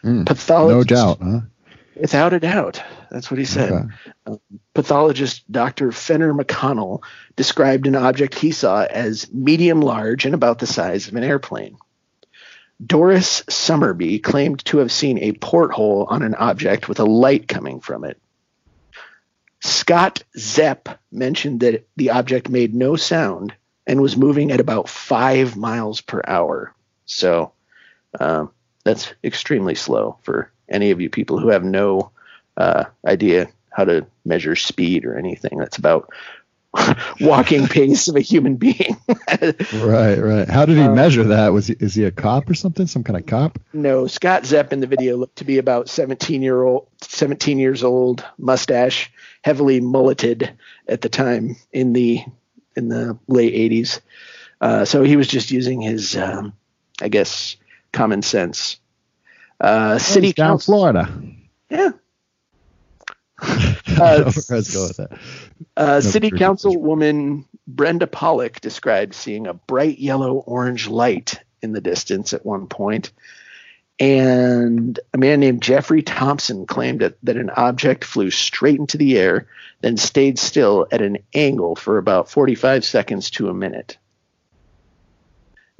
Mm, 0.04 0.26
Pathologist, 0.26 0.90
no 0.90 0.96
doubt, 0.96 1.20
huh? 1.22 1.40
Without 1.96 2.34
a 2.34 2.40
doubt. 2.40 2.82
That's 3.10 3.32
what 3.32 3.40
he 3.40 3.46
said. 3.46 3.72
Okay. 3.72 3.86
Um, 4.26 4.40
pathologist 4.74 5.50
Dr. 5.52 5.92
Fenner 5.92 6.34
McConnell 6.34 7.02
described 7.36 7.88
an 7.88 7.96
object 7.96 8.36
he 8.36 8.52
saw 8.52 8.84
as 8.84 9.32
medium 9.34 9.82
large 9.82 10.26
and 10.26 10.36
about 10.36 10.60
the 10.60 10.68
size 10.68 11.08
of 11.08 11.16
an 11.16 11.24
airplane. 11.24 11.78
Doris 12.86 13.42
Summerby 13.50 14.22
claimed 14.22 14.64
to 14.66 14.78
have 14.78 14.92
seen 14.92 15.18
a 15.20 15.34
porthole 15.34 16.06
on 16.10 16.22
an 16.22 16.36
object 16.36 16.88
with 16.88 17.00
a 17.00 17.06
light 17.06 17.48
coming 17.48 17.80
from 17.80 18.04
it. 18.04 18.22
Scott 19.60 20.24
Zepp 20.38 21.00
mentioned 21.12 21.62
that 21.62 21.88
the 21.96 22.12
object 22.12 22.50
made 22.50 22.76
no 22.76 22.96
sound 22.96 23.54
and 23.88 24.02
was 24.02 24.16
moving 24.16 24.52
at 24.52 24.60
about 24.60 24.88
five 24.88 25.56
miles 25.56 26.02
per 26.02 26.22
hour. 26.28 26.74
So 27.06 27.52
um, 28.20 28.52
that's 28.84 29.14
extremely 29.24 29.74
slow 29.76 30.18
for 30.22 30.52
any 30.70 30.92
of 30.92 31.02
you 31.02 31.10
people 31.10 31.40
who 31.40 31.50
have 31.50 31.64
no 31.64 32.12
uh, 32.58 32.86
idea 33.06 33.48
how 33.72 33.86
to 33.86 34.06
measure 34.26 34.56
speed 34.56 35.06
or 35.06 35.18
anything. 35.18 35.58
That's 35.58 35.78
about 35.78 36.12
walking 37.22 37.68
pace 37.68 38.08
of 38.08 38.16
a 38.16 38.22
human 38.22 38.56
being. 38.56 38.98
right, 39.74 40.18
right. 40.18 40.50
How 40.50 40.66
did 40.66 40.78
he 40.78 40.84
um, 40.84 40.96
measure 40.96 41.24
that? 41.26 41.54
Was 41.54 41.68
he, 41.68 41.76
is 41.80 41.96
he 41.96 42.04
a 42.06 42.12
cop 42.12 42.50
or 42.50 42.54
something? 42.54 42.88
Some 42.88 43.04
kind 43.04 43.18
of 43.18 43.26
cop? 43.26 43.60
No, 43.74 44.08
Scott 44.08 44.46
Zepp 44.46 44.74
in 44.74 44.80
the 44.80 44.88
video 44.88 45.18
looked 45.18 45.38
to 45.38 45.46
be 45.46 45.58
about 45.58 45.90
17 45.90 46.42
year 46.42 46.64
old, 46.64 46.88
17 47.02 47.60
years 47.60 47.84
old, 47.84 48.26
mustache, 48.38 49.12
heavily 49.42 49.80
mulleted 49.80 50.58
at 50.88 51.02
the 51.02 51.10
time 51.10 51.56
in 51.72 51.94
the 51.94 52.22
in 52.76 52.90
the 52.90 53.18
late 53.28 53.54
80s. 53.54 54.00
Uh, 54.62 54.86
so 54.86 55.04
he 55.04 55.16
was 55.16 55.28
just 55.28 55.52
using 55.52 55.82
his, 55.82 56.16
um, 56.16 56.54
I 57.02 57.10
guess, 57.10 57.58
common 57.92 58.22
sense. 58.22 58.80
Uh, 59.60 59.98
city 59.98 60.34
down 60.34 60.52
council, 60.54 60.74
Florida. 60.74 61.22
Yeah, 61.70 61.92
uh, 63.42 64.32
Let's 64.50 64.74
go 64.74 64.88
with 64.88 64.98
that. 64.98 65.20
Uh, 65.76 65.86
no, 65.86 66.00
City 66.00 66.32
Councilwoman 66.32 67.46
Brenda 67.68 68.08
Pollock 68.08 68.62
described 68.62 69.14
seeing 69.14 69.48
a 69.48 69.54
bright 69.54 70.00
yellow 70.00 70.36
orange 70.38 70.88
light 70.88 71.40
in 71.62 71.74
the 71.74 71.82
distance 71.82 72.34
at 72.34 72.46
one 72.46 72.68
point. 72.68 73.12
And 74.00 75.00
a 75.14 75.18
man 75.18 75.40
named 75.40 75.64
Jeffrey 75.64 76.04
Thompson 76.04 76.68
claimed 76.68 77.02
that, 77.02 77.18
that 77.24 77.38
an 77.38 77.50
object 77.50 78.04
flew 78.04 78.30
straight 78.30 78.80
into 78.80 78.98
the 78.98 79.18
air, 79.18 79.48
then 79.82 79.98
stayed 79.98 80.38
still 80.38 80.88
at 80.92 81.02
an 81.02 81.18
angle 81.34 81.76
for 81.76 81.98
about 81.98 82.30
45 82.30 82.86
seconds 82.86 83.32
to 83.32 83.50
a 83.50 83.54
minute. 83.54 83.98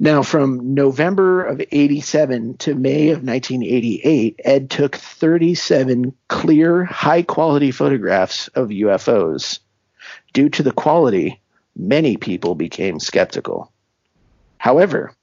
Now, 0.00 0.22
from 0.22 0.74
November 0.74 1.44
of 1.44 1.60
87 1.72 2.58
to 2.58 2.74
May 2.76 3.08
of 3.08 3.24
1988, 3.24 4.40
Ed 4.44 4.70
took 4.70 4.94
37 4.94 6.14
clear, 6.28 6.84
high 6.84 7.22
quality 7.22 7.72
photographs 7.72 8.46
of 8.48 8.68
UFOs. 8.68 9.58
Due 10.32 10.50
to 10.50 10.62
the 10.62 10.70
quality, 10.70 11.40
many 11.74 12.16
people 12.16 12.54
became 12.54 13.00
skeptical. 13.00 13.72
However, 14.58 15.14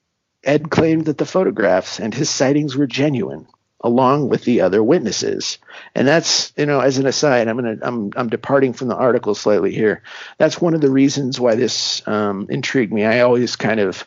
Ed 0.43 0.69
claimed 0.69 1.05
that 1.05 1.17
the 1.17 1.25
photographs 1.25 1.99
and 2.01 2.13
his 2.13 2.29
sightings 2.29 2.75
were 2.75 2.85
genuine, 2.85 3.47
along 3.79 4.27
with 4.27 4.43
the 4.43 4.59
other 4.59 4.83
witnesses. 4.83 5.57
And 5.95 6.05
that's, 6.05 6.51
you 6.57 6.65
know, 6.65 6.81
as 6.81 6.97
an 6.97 7.07
aside, 7.07 7.47
I'm 7.47 7.55
gonna, 7.55 7.77
I'm, 7.81 8.11
I'm 8.17 8.29
departing 8.29 8.73
from 8.73 8.89
the 8.89 8.97
article 8.97 9.35
slightly 9.35 9.73
here. 9.73 10.03
That's 10.37 10.59
one 10.59 10.73
of 10.73 10.81
the 10.81 10.91
reasons 10.91 11.39
why 11.39 11.55
this 11.55 12.05
um, 12.05 12.47
intrigued 12.49 12.91
me. 12.91 13.05
I 13.05 13.21
always 13.21 13.55
kind 13.55 13.79
of 13.79 14.05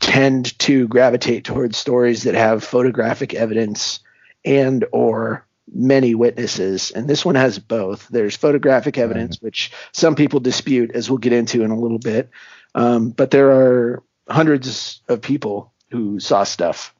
tend 0.00 0.58
to 0.60 0.88
gravitate 0.88 1.44
towards 1.44 1.76
stories 1.76 2.24
that 2.24 2.34
have 2.34 2.64
photographic 2.64 3.34
evidence 3.34 4.00
and 4.44 4.84
or 4.92 5.46
many 5.72 6.14
witnesses. 6.14 6.90
And 6.90 7.08
this 7.08 7.24
one 7.24 7.34
has 7.34 7.58
both. 7.58 8.06
There's 8.08 8.36
photographic 8.36 8.98
evidence 8.98 9.40
which 9.40 9.72
some 9.92 10.14
people 10.14 10.40
dispute 10.40 10.90
as 10.94 11.08
we'll 11.08 11.18
get 11.18 11.32
into 11.32 11.62
in 11.62 11.70
a 11.70 11.78
little 11.78 11.98
bit. 11.98 12.30
Um, 12.74 13.10
but 13.10 13.30
there 13.30 13.50
are 13.50 14.02
hundreds 14.28 15.00
of 15.08 15.20
people 15.20 15.72
who 15.90 16.18
saw 16.20 16.44
stuff 16.44 16.94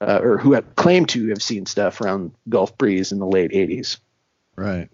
uh, 0.00 0.20
or 0.22 0.38
who 0.38 0.52
have 0.52 0.76
claimed 0.76 1.08
to 1.10 1.28
have 1.28 1.42
seen 1.42 1.66
stuff 1.66 2.00
around 2.00 2.32
gulf 2.48 2.76
breeze 2.78 3.12
in 3.12 3.18
the 3.18 3.26
late 3.26 3.50
80s 3.50 3.98
right. 4.56 4.88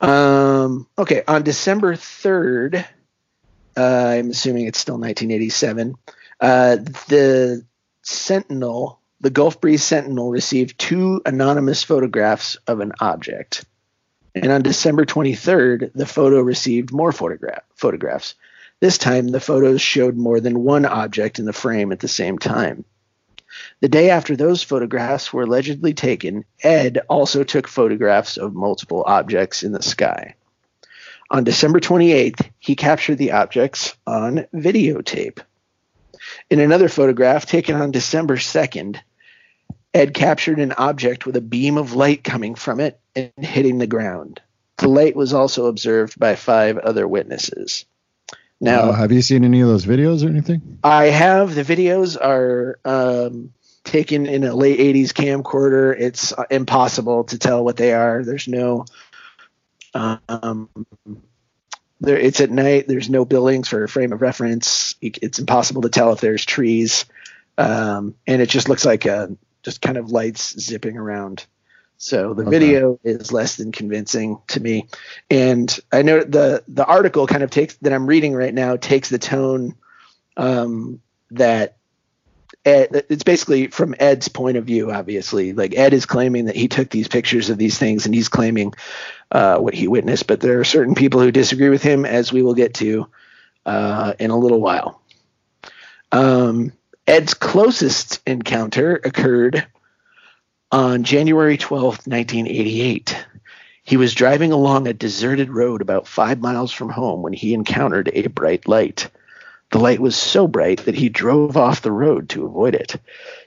Um, 0.00 0.86
okay 0.98 1.22
on 1.28 1.42
december 1.42 1.94
3rd 1.94 2.84
uh, 3.76 3.80
i'm 3.80 4.30
assuming 4.30 4.66
it's 4.66 4.78
still 4.78 4.98
1987 4.98 5.94
uh, 6.40 6.76
the 7.08 7.64
Sentinel, 8.02 9.00
the 9.20 9.30
Gulf 9.30 9.60
Breeze 9.60 9.84
Sentinel, 9.84 10.30
received 10.30 10.78
two 10.78 11.20
anonymous 11.26 11.82
photographs 11.82 12.56
of 12.66 12.80
an 12.80 12.92
object. 13.00 13.64
And 14.34 14.50
on 14.50 14.62
December 14.62 15.04
23rd, 15.04 15.92
the 15.94 16.06
photo 16.06 16.40
received 16.40 16.92
more 16.92 17.12
photograph, 17.12 17.62
photographs. 17.74 18.34
This 18.80 18.96
time, 18.96 19.28
the 19.28 19.40
photos 19.40 19.82
showed 19.82 20.16
more 20.16 20.40
than 20.40 20.64
one 20.64 20.86
object 20.86 21.38
in 21.38 21.44
the 21.44 21.52
frame 21.52 21.92
at 21.92 22.00
the 22.00 22.08
same 22.08 22.38
time. 22.38 22.84
The 23.80 23.88
day 23.88 24.10
after 24.10 24.36
those 24.36 24.62
photographs 24.62 25.32
were 25.32 25.42
allegedly 25.42 25.92
taken, 25.92 26.44
Ed 26.62 27.00
also 27.08 27.44
took 27.44 27.66
photographs 27.66 28.36
of 28.36 28.54
multiple 28.54 29.02
objects 29.06 29.62
in 29.62 29.72
the 29.72 29.82
sky. 29.82 30.34
On 31.30 31.44
December 31.44 31.80
28th, 31.80 32.48
he 32.58 32.76
captured 32.76 33.18
the 33.18 33.32
objects 33.32 33.94
on 34.06 34.46
videotape. 34.54 35.40
In 36.50 36.58
another 36.58 36.88
photograph 36.88 37.46
taken 37.46 37.76
on 37.76 37.92
December 37.92 38.36
2nd, 38.36 38.98
Ed 39.94 40.14
captured 40.14 40.58
an 40.58 40.72
object 40.72 41.24
with 41.24 41.36
a 41.36 41.40
beam 41.40 41.78
of 41.78 41.94
light 41.94 42.24
coming 42.24 42.56
from 42.56 42.80
it 42.80 42.98
and 43.14 43.32
hitting 43.38 43.78
the 43.78 43.86
ground. 43.86 44.40
The 44.78 44.88
light 44.88 45.14
was 45.14 45.32
also 45.32 45.66
observed 45.66 46.18
by 46.18 46.34
five 46.36 46.78
other 46.78 47.06
witnesses. 47.06 47.84
Now, 48.60 48.90
uh, 48.90 48.92
have 48.92 49.12
you 49.12 49.22
seen 49.22 49.44
any 49.44 49.60
of 49.60 49.68
those 49.68 49.86
videos 49.86 50.24
or 50.24 50.28
anything? 50.28 50.78
I 50.84 51.06
have. 51.06 51.54
The 51.54 51.62
videos 51.62 52.16
are 52.20 52.78
um, 52.84 53.52
taken 53.84 54.26
in 54.26 54.44
a 54.44 54.54
late 54.54 54.78
80s 54.78 55.12
camcorder. 55.12 55.98
It's 55.98 56.34
impossible 56.50 57.24
to 57.24 57.38
tell 57.38 57.64
what 57.64 57.76
they 57.76 57.92
are. 57.94 58.24
There's 58.24 58.48
no 58.48 58.84
um, 59.94 60.68
there 62.00 62.18
it's 62.18 62.40
at 62.40 62.50
night. 62.50 62.86
There's 62.88 63.10
no 63.10 63.24
buildings 63.24 63.68
for 63.68 63.84
a 63.84 63.88
frame 63.88 64.12
of 64.12 64.22
reference. 64.22 64.94
It's 65.00 65.38
impossible 65.38 65.82
to 65.82 65.88
tell 65.88 66.12
if 66.12 66.20
there's 66.20 66.44
trees. 66.44 67.04
Um, 67.58 68.14
and 68.26 68.40
it 68.40 68.48
just 68.48 68.68
looks 68.68 68.84
like 68.84 69.04
a, 69.04 69.14
uh, 69.14 69.26
just 69.62 69.82
kind 69.82 69.98
of 69.98 70.10
lights 70.10 70.58
zipping 70.58 70.96
around. 70.96 71.44
So 71.98 72.32
the 72.32 72.42
okay. 72.42 72.50
video 72.50 72.98
is 73.04 73.30
less 73.30 73.56
than 73.56 73.72
convincing 73.72 74.40
to 74.48 74.60
me. 74.60 74.88
And 75.30 75.78
i 75.92 76.00
know 76.02 76.20
the 76.20 76.64
the 76.66 76.86
article 76.86 77.26
kind 77.26 77.42
of 77.42 77.50
takes 77.50 77.76
that 77.76 77.92
i'm 77.92 78.06
reading 78.06 78.34
right 78.34 78.54
now 78.54 78.76
takes 78.76 79.10
the 79.10 79.18
tone 79.18 79.74
um, 80.36 81.00
that 81.32 81.76
Ed, 82.64 83.06
it's 83.08 83.22
basically 83.22 83.68
from 83.68 83.94
Ed's 83.98 84.28
point 84.28 84.56
of 84.56 84.64
view, 84.66 84.90
obviously. 84.90 85.52
Like 85.52 85.74
Ed 85.76 85.94
is 85.94 86.06
claiming 86.06 86.46
that 86.46 86.56
he 86.56 86.68
took 86.68 86.90
these 86.90 87.08
pictures 87.08 87.48
of 87.48 87.58
these 87.58 87.78
things 87.78 88.04
and 88.04 88.14
he's 88.14 88.28
claiming 88.28 88.74
uh, 89.30 89.58
what 89.58 89.74
he 89.74 89.88
witnessed, 89.88 90.26
but 90.26 90.40
there 90.40 90.60
are 90.60 90.64
certain 90.64 90.94
people 90.94 91.20
who 91.20 91.32
disagree 91.32 91.70
with 91.70 91.82
him, 91.82 92.04
as 92.04 92.32
we 92.32 92.42
will 92.42 92.54
get 92.54 92.74
to 92.74 93.06
uh, 93.64 94.12
in 94.18 94.30
a 94.30 94.38
little 94.38 94.60
while. 94.60 95.00
Um, 96.12 96.72
Ed's 97.06 97.34
closest 97.34 98.20
encounter 98.26 98.96
occurred 98.96 99.66
on 100.70 101.02
January 101.04 101.56
12th, 101.56 102.06
1988. 102.06 103.16
He 103.82 103.96
was 103.96 104.14
driving 104.14 104.52
along 104.52 104.86
a 104.86 104.92
deserted 104.92 105.50
road 105.50 105.80
about 105.80 106.06
five 106.06 106.40
miles 106.40 106.72
from 106.72 106.90
home 106.90 107.22
when 107.22 107.32
he 107.32 107.54
encountered 107.54 108.10
a 108.12 108.26
bright 108.28 108.68
light. 108.68 109.08
The 109.70 109.78
light 109.78 110.00
was 110.00 110.16
so 110.16 110.48
bright 110.48 110.84
that 110.84 110.96
he 110.96 111.08
drove 111.08 111.56
off 111.56 111.82
the 111.82 111.92
road 111.92 112.28
to 112.30 112.44
avoid 112.44 112.74
it. 112.74 112.96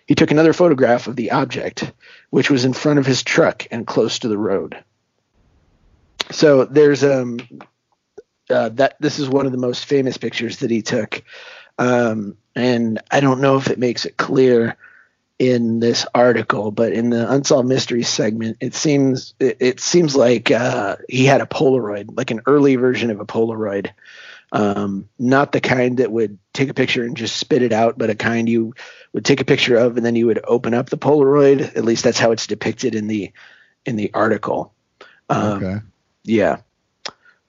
He 0.05 0.15
took 0.15 0.31
another 0.31 0.53
photograph 0.53 1.07
of 1.07 1.15
the 1.15 1.31
object, 1.31 1.91
which 2.29 2.49
was 2.49 2.65
in 2.65 2.73
front 2.73 2.99
of 2.99 3.05
his 3.05 3.23
truck 3.23 3.67
and 3.71 3.88
close 3.88 4.19
to 4.19 4.27
the 4.27 4.38
road. 4.38 4.81
So 6.31 6.65
there's 6.65 7.03
um 7.03 7.39
uh, 8.49 8.69
that 8.69 8.95
this 8.99 9.19
is 9.19 9.29
one 9.29 9.45
of 9.45 9.51
the 9.51 9.57
most 9.57 9.86
famous 9.86 10.17
pictures 10.17 10.57
that 10.57 10.71
he 10.71 10.81
took, 10.81 11.23
um, 11.77 12.38
and 12.55 13.01
I 13.09 13.19
don't 13.19 13.41
know 13.41 13.57
if 13.57 13.69
it 13.69 13.79
makes 13.79 14.05
it 14.05 14.17
clear 14.17 14.77
in 15.39 15.79
this 15.79 16.05
article, 16.13 16.71
but 16.71 16.93
in 16.93 17.09
the 17.09 17.29
unsolved 17.31 17.67
mysteries 17.67 18.07
segment, 18.07 18.57
it 18.59 18.73
seems 18.73 19.33
it, 19.39 19.57
it 19.59 19.79
seems 19.79 20.15
like 20.15 20.51
uh, 20.51 20.97
he 21.09 21.25
had 21.25 21.41
a 21.41 21.45
Polaroid, 21.45 22.15
like 22.15 22.31
an 22.31 22.41
early 22.45 22.75
version 22.75 23.09
of 23.09 23.19
a 23.19 23.25
Polaroid, 23.25 23.89
um, 24.53 25.09
not 25.17 25.51
the 25.51 25.59
kind 25.59 25.97
that 25.97 26.11
would 26.11 26.37
take 26.53 26.69
a 26.69 26.75
picture 26.75 27.03
and 27.03 27.17
just 27.17 27.35
spit 27.35 27.63
it 27.63 27.73
out, 27.73 27.97
but 27.97 28.11
a 28.11 28.15
kind 28.15 28.47
you 28.47 28.75
would 29.11 29.25
take 29.25 29.41
a 29.41 29.45
picture 29.45 29.75
of 29.75 29.97
and 29.97 30.05
then 30.05 30.15
you 30.15 30.27
would 30.27 30.39
open 30.43 30.75
up 30.75 30.89
the 30.89 30.97
Polaroid. 30.97 31.75
At 31.75 31.83
least 31.83 32.03
that's 32.03 32.19
how 32.19 32.31
it's 32.31 32.47
depicted 32.47 32.93
in 32.93 33.07
the 33.07 33.31
in 33.83 33.95
the 33.95 34.11
article. 34.13 34.71
Um, 35.27 35.63
okay. 35.63 35.85
Yeah. 36.23 36.57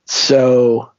So 0.07 0.93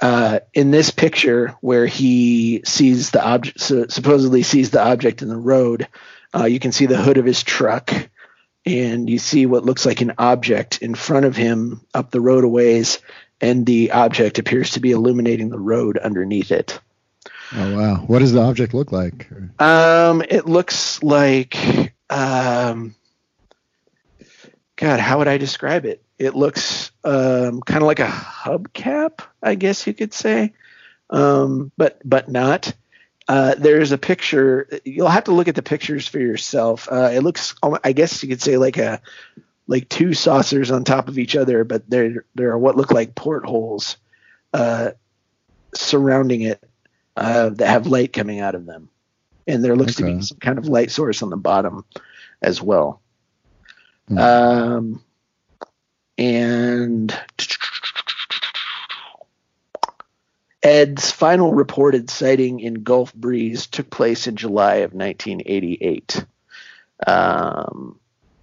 uh, 0.00 0.40
in 0.54 0.70
this 0.70 0.90
picture 0.90 1.54
where 1.60 1.86
he 1.86 2.62
sees 2.64 3.10
the 3.10 3.22
object, 3.22 3.60
so 3.60 3.86
supposedly 3.88 4.42
sees 4.42 4.70
the 4.70 4.82
object 4.82 5.20
in 5.20 5.28
the 5.28 5.36
road, 5.36 5.88
uh, 6.34 6.46
you 6.46 6.58
can 6.58 6.72
see 6.72 6.86
the 6.86 6.96
hood 6.96 7.18
of 7.18 7.26
his 7.26 7.42
truck, 7.42 7.92
and 8.64 9.10
you 9.10 9.18
see 9.18 9.44
what 9.44 9.64
looks 9.64 9.84
like 9.84 10.00
an 10.00 10.14
object 10.16 10.80
in 10.80 10.94
front 10.94 11.26
of 11.26 11.36
him 11.36 11.82
up 11.92 12.10
the 12.10 12.20
road 12.20 12.44
a 12.44 12.48
ways, 12.48 12.98
and 13.40 13.66
the 13.66 13.92
object 13.92 14.38
appears 14.38 14.70
to 14.72 14.80
be 14.80 14.90
illuminating 14.90 15.48
the 15.48 15.58
road 15.58 15.98
underneath 15.98 16.50
it. 16.52 16.80
Oh 17.52 17.76
wow! 17.76 17.96
What 18.06 18.20
does 18.20 18.32
the 18.32 18.40
object 18.40 18.74
look 18.74 18.92
like? 18.92 19.28
Um, 19.58 20.22
it 20.28 20.46
looks 20.46 21.02
like 21.02 21.56
um, 22.08 22.94
God, 24.80 24.98
how 24.98 25.18
would 25.18 25.28
I 25.28 25.36
describe 25.36 25.84
it? 25.84 26.02
It 26.18 26.34
looks 26.34 26.90
um, 27.04 27.60
kind 27.60 27.82
of 27.82 27.86
like 27.86 28.00
a 28.00 28.06
hubcap, 28.06 29.20
I 29.42 29.54
guess 29.54 29.86
you 29.86 29.92
could 29.92 30.14
say, 30.14 30.54
um, 31.10 31.70
but 31.76 32.00
but 32.02 32.30
not. 32.30 32.74
Uh, 33.28 33.54
there's 33.56 33.92
a 33.92 33.98
picture. 33.98 34.66
You'll 34.84 35.08
have 35.08 35.24
to 35.24 35.32
look 35.32 35.48
at 35.48 35.54
the 35.54 35.62
pictures 35.62 36.08
for 36.08 36.18
yourself. 36.18 36.88
Uh, 36.90 37.10
it 37.12 37.22
looks, 37.22 37.54
I 37.62 37.92
guess 37.92 38.22
you 38.22 38.28
could 38.28 38.40
say, 38.40 38.56
like 38.56 38.78
a 38.78 39.02
like 39.70 39.88
two 39.88 40.14
saucers 40.14 40.72
on 40.72 40.82
top 40.82 41.06
of 41.08 41.16
each 41.16 41.36
other, 41.36 41.62
but 41.62 41.88
there 41.88 42.24
there 42.34 42.50
are 42.50 42.58
what 42.58 42.76
look 42.76 42.90
like 42.90 43.14
portholes 43.14 43.96
uh, 44.52 44.90
surrounding 45.76 46.42
it 46.42 46.68
uh, 47.16 47.50
that 47.50 47.68
have 47.68 47.86
light 47.86 48.12
coming 48.12 48.40
out 48.40 48.56
of 48.56 48.66
them, 48.66 48.90
and 49.46 49.64
there 49.64 49.76
looks 49.76 50.00
okay. 50.00 50.10
to 50.10 50.16
be 50.16 50.22
some 50.22 50.38
kind 50.38 50.58
of 50.58 50.66
light 50.66 50.90
source 50.90 51.22
on 51.22 51.30
the 51.30 51.36
bottom 51.36 51.84
as 52.42 52.60
well. 52.60 53.00
Mm. 54.10 54.18
Um, 54.18 55.04
and 56.18 57.16
Ed's 60.64 61.12
final 61.12 61.54
reported 61.54 62.10
sighting 62.10 62.58
in 62.58 62.82
Gulf 62.82 63.14
Breeze 63.14 63.68
took 63.68 63.88
place 63.88 64.26
in 64.26 64.34
July 64.34 64.76
of 64.78 64.94
1988. 64.94 66.24
Um, 67.06 67.99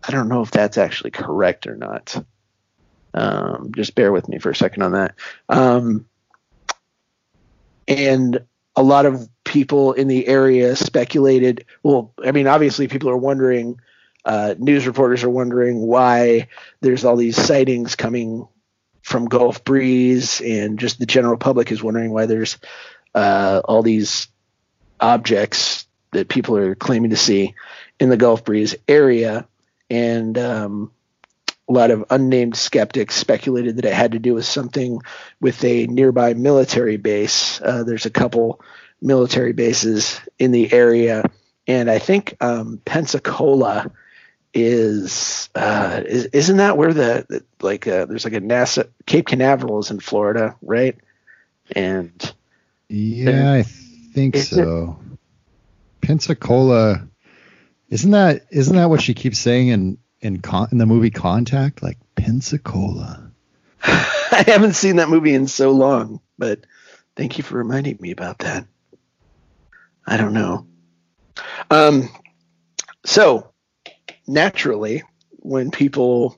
I 0.07 0.11
don't 0.11 0.29
know 0.29 0.41
if 0.41 0.51
that's 0.51 0.77
actually 0.77 1.11
correct 1.11 1.67
or 1.67 1.75
not. 1.75 2.23
Um, 3.13 3.71
just 3.75 3.95
bear 3.95 4.11
with 4.11 4.29
me 4.29 4.39
for 4.39 4.51
a 4.51 4.55
second 4.55 4.83
on 4.83 4.91
that. 4.93 5.15
Um, 5.49 6.05
and 7.87 8.45
a 8.75 8.83
lot 8.83 9.05
of 9.05 9.27
people 9.43 9.93
in 9.93 10.07
the 10.07 10.27
area 10.27 10.75
speculated. 10.75 11.65
Well, 11.83 12.13
I 12.23 12.31
mean, 12.31 12.47
obviously, 12.47 12.87
people 12.87 13.09
are 13.09 13.17
wondering. 13.17 13.79
Uh, 14.23 14.55
news 14.57 14.85
reporters 14.85 15.23
are 15.23 15.29
wondering 15.29 15.79
why 15.79 16.49
there's 16.81 17.05
all 17.05 17.15
these 17.15 17.41
sightings 17.41 17.95
coming 17.95 18.45
from 19.01 19.25
Gulf 19.25 19.63
Breeze, 19.63 20.41
and 20.41 20.77
just 20.77 20.99
the 20.99 21.05
general 21.05 21.37
public 21.37 21.71
is 21.71 21.81
wondering 21.81 22.11
why 22.11 22.25
there's 22.25 22.57
uh, 23.15 23.61
all 23.63 23.83
these 23.83 24.27
objects 24.99 25.87
that 26.11 26.27
people 26.27 26.57
are 26.57 26.75
claiming 26.75 27.11
to 27.11 27.15
see 27.15 27.55
in 28.01 28.09
the 28.09 28.17
Gulf 28.17 28.43
Breeze 28.43 28.75
area. 28.87 29.47
And 29.89 30.37
um, 30.37 30.91
a 31.67 31.73
lot 31.73 31.91
of 31.91 32.05
unnamed 32.09 32.55
skeptics 32.55 33.15
speculated 33.15 33.77
that 33.77 33.85
it 33.85 33.93
had 33.93 34.13
to 34.13 34.19
do 34.19 34.33
with 34.33 34.45
something 34.45 35.01
with 35.39 35.63
a 35.63 35.87
nearby 35.87 36.33
military 36.33 36.97
base. 36.97 37.61
Uh, 37.61 37.83
there's 37.83 38.05
a 38.05 38.11
couple 38.11 38.61
military 39.01 39.53
bases 39.53 40.19
in 40.39 40.51
the 40.51 40.71
area, 40.71 41.23
and 41.67 41.89
I 41.89 41.99
think 41.99 42.35
um, 42.39 42.81
Pensacola 42.85 43.91
is, 44.53 45.49
uh, 45.55 46.01
is 46.05 46.25
isn't 46.27 46.57
that 46.57 46.77
where 46.77 46.93
the, 46.93 47.25
the 47.27 47.43
like 47.61 47.85
uh, 47.85 48.05
there's 48.05 48.23
like 48.23 48.33
a 48.33 48.41
NASA 48.41 48.89
Cape 49.05 49.27
Canaveral 49.27 49.79
is 49.79 49.91
in 49.91 49.99
Florida, 49.99 50.55
right? 50.61 50.95
And 51.75 52.33
yeah, 52.87 53.53
I 53.53 53.63
think 53.63 54.37
so. 54.37 54.99
It, 55.01 56.07
Pensacola, 56.07 57.07
isn't 57.89 58.11
that 58.11 58.45
isn't 58.51 58.75
that 58.75 58.89
what 58.89 59.01
she 59.01 59.13
keeps 59.13 59.39
saying 59.39 59.69
in 59.69 59.97
in 60.19 60.41
con, 60.41 60.67
in 60.71 60.77
the 60.77 60.85
movie 60.85 61.09
Contact? 61.09 61.81
Like 61.81 61.97
Pensacola. 62.15 63.31
I 63.83 64.43
haven't 64.47 64.75
seen 64.75 64.97
that 64.97 65.09
movie 65.09 65.33
in 65.33 65.47
so 65.47 65.71
long, 65.71 66.19
but 66.37 66.65
thank 67.15 67.37
you 67.37 67.43
for 67.43 67.57
reminding 67.57 67.97
me 67.99 68.11
about 68.11 68.39
that. 68.39 68.67
I 70.05 70.17
don't 70.17 70.33
know. 70.33 70.67
Um, 71.69 72.09
so 73.05 73.51
naturally, 74.25 75.03
when 75.39 75.71
people 75.71 76.37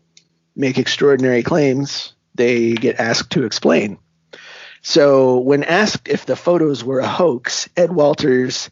make 0.55 0.77
extraordinary 0.77 1.43
claims, 1.43 2.13
they 2.35 2.73
get 2.73 2.99
asked 2.99 3.31
to 3.31 3.45
explain. 3.45 3.97
So, 4.81 5.39
when 5.39 5.63
asked 5.63 6.07
if 6.07 6.25
the 6.25 6.38
photos 6.38 6.83
were 6.83 6.99
a 6.99 7.07
hoax, 7.07 7.67
Ed 7.75 7.91
Walters 7.91 8.69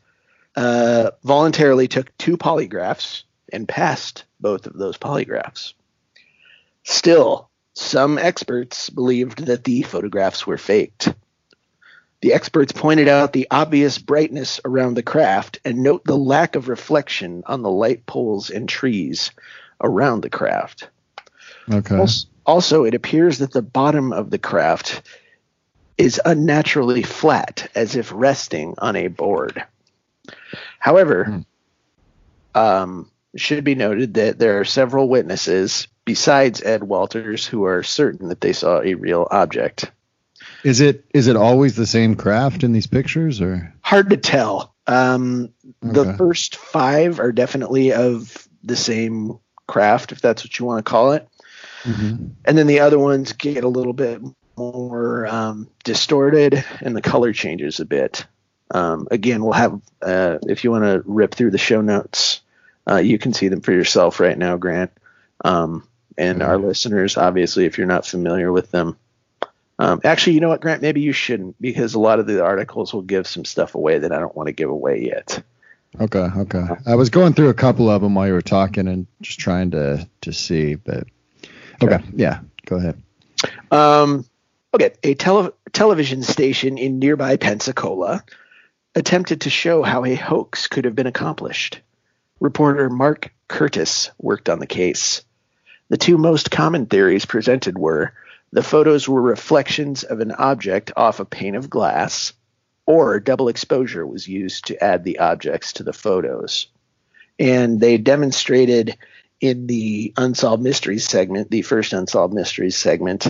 uh, 0.58 1.12
voluntarily 1.24 1.88
took 1.88 2.18
two 2.18 2.36
polygraphs 2.36 3.24
and 3.54 3.68
passed 3.68 4.26
both 4.40 4.66
of 4.66 4.74
those 4.74 4.98
polygraphs. 4.98 5.74
Still, 6.84 7.50
some 7.76 8.18
experts 8.18 8.90
believed 8.90 9.46
that 9.46 9.64
the 9.64 9.84
photographs 9.84 10.48
were 10.48 10.58
faked. 10.58 11.14
The 12.22 12.34
experts 12.34 12.72
pointed 12.72 13.08
out 13.08 13.34
the 13.34 13.48
obvious 13.52 14.00
brightness 14.00 14.60
around 14.66 14.96
the 14.96 15.04
craft 15.04 15.60
and 15.64 15.84
note 15.84 16.04
the 16.04 16.18
lack 16.18 16.56
of 16.56 16.68
reflection 16.68 17.44
on 17.46 17.62
the 17.62 17.70
light 17.70 18.08
poles 18.08 18.50
and 18.50 18.68
trees 18.68 19.30
around 19.80 20.22
the 20.22 20.30
craft. 20.30 20.90
Okay. 21.72 22.04
Also, 22.46 22.86
it 22.86 22.96
appears 22.96 23.38
that 23.38 23.52
the 23.52 23.62
bottom 23.62 24.12
of 24.12 24.32
the 24.32 24.40
craft 24.40 25.04
is 26.00 26.20
unnaturally 26.26 27.04
flat, 27.04 27.70
as 27.76 27.96
if 27.96 28.12
resting 28.12 28.74
on 28.80 28.96
a 28.96 29.08
board. 29.08 29.64
However, 30.80 31.26
hmm. 31.26 32.60
um, 32.60 33.12
it 33.34 33.42
should 33.42 33.64
be 33.64 33.76
noted 33.76 34.16
that 34.16 34.40
there 34.40 34.60
are 34.60 34.66
several 34.66 35.10
witnesses 35.10 35.88
besides 36.06 36.62
Ed 36.64 36.84
Walters 36.84 37.46
who 37.46 37.66
are 37.66 37.84
certain 37.84 38.30
that 38.30 38.42
they 38.42 38.54
saw 38.54 38.82
a 38.82 38.96
real 38.96 39.28
object. 39.30 39.92
Is 40.64 40.82
it 40.82 41.06
is 41.14 41.28
it 41.28 41.36
always 41.36 41.76
the 41.76 41.86
same 41.86 42.16
craft 42.16 42.64
in 42.64 42.72
these 42.72 42.88
pictures 42.88 43.42
or 43.42 43.74
hard 43.82 44.10
to 44.10 44.18
tell? 44.18 44.74
Um, 44.88 45.54
okay. 45.86 45.94
The 45.94 46.14
first 46.18 46.56
five 46.56 47.20
are 47.20 47.32
definitely 47.32 47.94
of 47.94 48.48
the 48.64 48.76
same 48.76 49.40
craft, 49.68 50.12
if 50.12 50.22
that's 50.22 50.44
what 50.44 50.58
you 50.58 50.66
want 50.66 50.84
to 50.84 50.90
call 50.90 51.12
it. 51.12 51.28
Mm-hmm. 51.84 52.28
And 52.46 52.58
then 52.58 52.68
the 52.68 52.80
other 52.80 52.98
ones 52.98 53.34
get 53.34 53.64
a 53.64 53.70
little 53.70 53.94
bit 53.94 54.22
more 54.58 55.28
um, 55.28 55.70
distorted, 55.84 56.64
and 56.82 56.96
the 56.96 57.02
color 57.02 57.34
changes 57.34 57.80
a 57.80 57.86
bit. 57.86 58.26
Um, 58.72 59.08
again, 59.12 59.44
we'll 59.44 59.54
have 59.54 59.80
uh, 60.02 60.40
if 60.44 60.64
you 60.64 60.72
want 60.72 60.84
to 60.84 61.02
rip 61.06 61.34
through 61.34 61.52
the 61.52 61.58
show 61.58 61.82
notes, 61.82 62.42
uh, 62.90 62.98
you 62.98 63.18
can 63.18 63.34
see 63.34 63.48
them 63.48 63.62
for 63.62 63.72
yourself 63.72 64.20
right 64.20 64.38
now, 64.38 64.58
Grant. 64.58 64.92
Um, 65.44 65.88
and 66.18 66.40
mm-hmm. 66.40 66.50
our 66.50 66.58
listeners, 66.58 67.18
obviously, 67.18 67.66
if 67.66 67.78
you're 67.78 67.88
not 67.88 68.06
familiar 68.06 68.52
with 68.52 68.72
them, 68.72 68.98
um, 69.80 70.02
actually, 70.04 70.34
you 70.34 70.40
know 70.40 70.50
what, 70.50 70.62
Grant? 70.62 70.82
Maybe 70.82 71.02
you 71.02 71.12
shouldn't 71.12 71.62
because 71.62 71.94
a 71.94 72.00
lot 72.00 72.20
of 72.20 72.26
the 72.26 72.44
articles 72.44 72.94
will 72.94 73.04
give 73.04 73.28
some 73.28 73.46
stuff 73.46 73.76
away 73.76 74.00
that 74.00 74.12
I 74.12 74.20
don't 74.20 74.36
want 74.36 74.48
to 74.48 74.54
give 74.54 74.70
away 74.70 75.04
yet. 75.06 75.44
Okay, 76.00 76.28
okay. 76.38 76.64
I 76.86 76.96
was 76.96 77.10
going 77.10 77.34
through 77.34 77.50
a 77.50 77.54
couple 77.54 77.90
of 77.90 78.02
them 78.02 78.16
while 78.16 78.28
you 78.28 78.34
were 78.34 78.42
talking 78.42 78.88
and 78.88 79.08
just 79.22 79.40
trying 79.40 79.72
to 79.72 80.08
to 80.22 80.34
see, 80.34 80.76
but 80.76 81.06
okay, 81.82 81.96
okay. 81.96 82.04
yeah, 82.16 82.40
go 82.66 82.78
ahead. 82.78 83.02
Um, 83.72 84.26
okay, 84.74 84.92
a 85.04 85.14
tele- 85.14 85.54
television 85.74 86.24
station 86.24 86.78
in 86.78 87.00
nearby 87.00 87.38
Pensacola 87.38 88.24
attempted 88.98 89.42
to 89.42 89.50
show 89.52 89.84
how 89.84 90.04
a 90.06 90.16
hoax 90.16 90.66
could 90.66 90.86
have 90.86 90.96
been 90.96 91.06
accomplished. 91.06 91.82
Reporter 92.40 92.90
Mark 92.90 93.32
Curtis 93.48 94.10
worked 94.18 94.50
on 94.50 94.58
the 94.58 94.66
case. 94.66 95.24
The 95.90 95.98
two 95.98 96.18
most 96.18 96.50
common 96.50 96.88
theories 96.88 97.24
presented 97.24 97.78
were 97.78 98.14
the 98.52 98.64
photos 98.64 99.08
were 99.08 99.22
reflections 99.22 100.04
of 100.04 100.20
an 100.20 100.32
object 100.32 100.92
off 100.98 101.20
a 101.20 101.26
pane 101.26 101.54
of 101.54 101.70
glass, 101.70 102.34
or 102.88 103.20
double 103.20 103.50
exposure 103.50 104.06
was 104.06 104.28
used 104.28 104.66
to 104.66 104.84
add 104.84 105.04
the 105.04 105.20
objects 105.20 105.74
to 105.74 105.84
the 105.84 105.94
photos. 105.94 106.66
And 107.38 107.80
they 107.80 108.00
demonstrated 108.00 108.98
in 109.40 109.68
the 109.68 110.12
Unsolved 110.18 110.64
Mysteries 110.64 111.08
segment, 111.08 111.52
the 111.52 111.62
first 111.62 111.94
Unsolved 111.94 112.34
Mysteries 112.34 112.76
segment, 112.76 113.28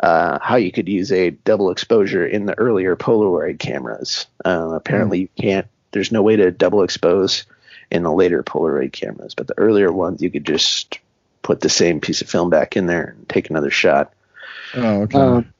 uh, 0.00 0.38
how 0.40 0.56
you 0.56 0.72
could 0.72 0.88
use 0.88 1.10
a 1.12 1.30
double 1.30 1.70
exposure 1.70 2.26
in 2.26 2.46
the 2.46 2.58
earlier 2.58 2.96
Polaroid 2.96 3.58
cameras. 3.58 4.26
Uh, 4.44 4.70
apparently, 4.74 5.20
you 5.20 5.28
can't. 5.40 5.66
There's 5.92 6.12
no 6.12 6.22
way 6.22 6.36
to 6.36 6.50
double 6.50 6.82
expose 6.82 7.44
in 7.90 8.02
the 8.02 8.12
later 8.12 8.42
Polaroid 8.42 8.92
cameras, 8.92 9.34
but 9.34 9.46
the 9.46 9.58
earlier 9.58 9.90
ones 9.90 10.22
you 10.22 10.30
could 10.30 10.44
just 10.44 10.98
put 11.42 11.60
the 11.60 11.68
same 11.68 12.00
piece 12.00 12.20
of 12.20 12.28
film 12.28 12.50
back 12.50 12.76
in 12.76 12.86
there 12.86 13.14
and 13.16 13.28
take 13.28 13.50
another 13.50 13.70
shot. 13.70 14.12
Oh, 14.74 15.02
okay. 15.02 15.18
Um, 15.18 15.52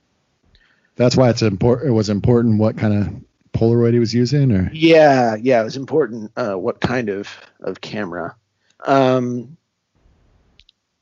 That's 0.97 1.17
why 1.17 1.31
it's 1.31 1.43
important. 1.43 1.89
It 1.89 1.93
was 1.93 2.11
important 2.11 2.59
what 2.59 2.77
kind 2.77 2.95
of 2.95 3.59
Polaroid 3.59 3.93
he 3.95 3.99
was 3.99 4.13
using, 4.15 4.53
or 4.53 4.71
yeah, 4.73 5.37
yeah, 5.37 5.61
it 5.61 5.65
was 5.65 5.77
important 5.77 6.33
uh, 6.37 6.55
what 6.55 6.81
kind 6.81 7.09
of 7.09 7.29
of 7.61 7.81
camera. 7.81 8.37
Um, 8.85 9.57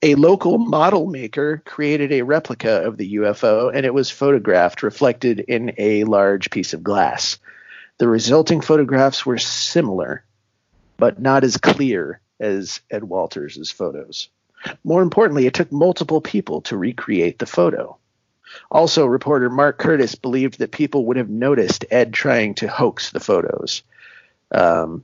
a 0.05 0.17
local 0.17 0.59
model 0.59 1.07
maker 1.07 1.63
created 1.65 2.13
a 2.13 2.21
replica 2.21 2.85
of 2.85 2.99
the 2.99 3.15
UFO 3.15 3.75
and 3.75 3.87
it 3.87 3.95
was 3.95 4.11
photographed 4.11 4.83
reflected 4.83 5.41
in 5.41 5.73
a 5.79 6.05
large 6.05 6.51
piece 6.51 6.75
of 6.75 6.85
glass. 6.85 7.39
The 7.97 8.07
resulting 8.07 8.61
photographs 8.61 9.25
were 9.25 9.39
similar, 9.39 10.23
but 10.99 11.23
not 11.23 11.43
as 11.43 11.57
clear 11.57 12.21
as 12.39 12.83
Ed 12.91 13.05
Walters' 13.05 13.71
photos. 13.71 14.29
More 14.85 15.01
importantly, 15.01 15.47
it 15.47 15.55
took 15.55 15.73
multiple 15.73 16.21
people 16.21 16.61
to 16.63 16.77
recreate 16.77 17.39
the 17.39 17.47
photo. 17.47 17.97
Also, 18.71 19.07
reporter 19.07 19.49
Mark 19.49 19.79
Curtis 19.79 20.17
believed 20.17 20.59
that 20.59 20.71
people 20.71 21.07
would 21.07 21.17
have 21.17 21.31
noticed 21.31 21.87
Ed 21.91 22.13
trying 22.13 22.55
to 22.57 22.69
hoax 22.69 23.11
the 23.11 23.21
photos. 23.21 23.83
Um, 24.51 25.03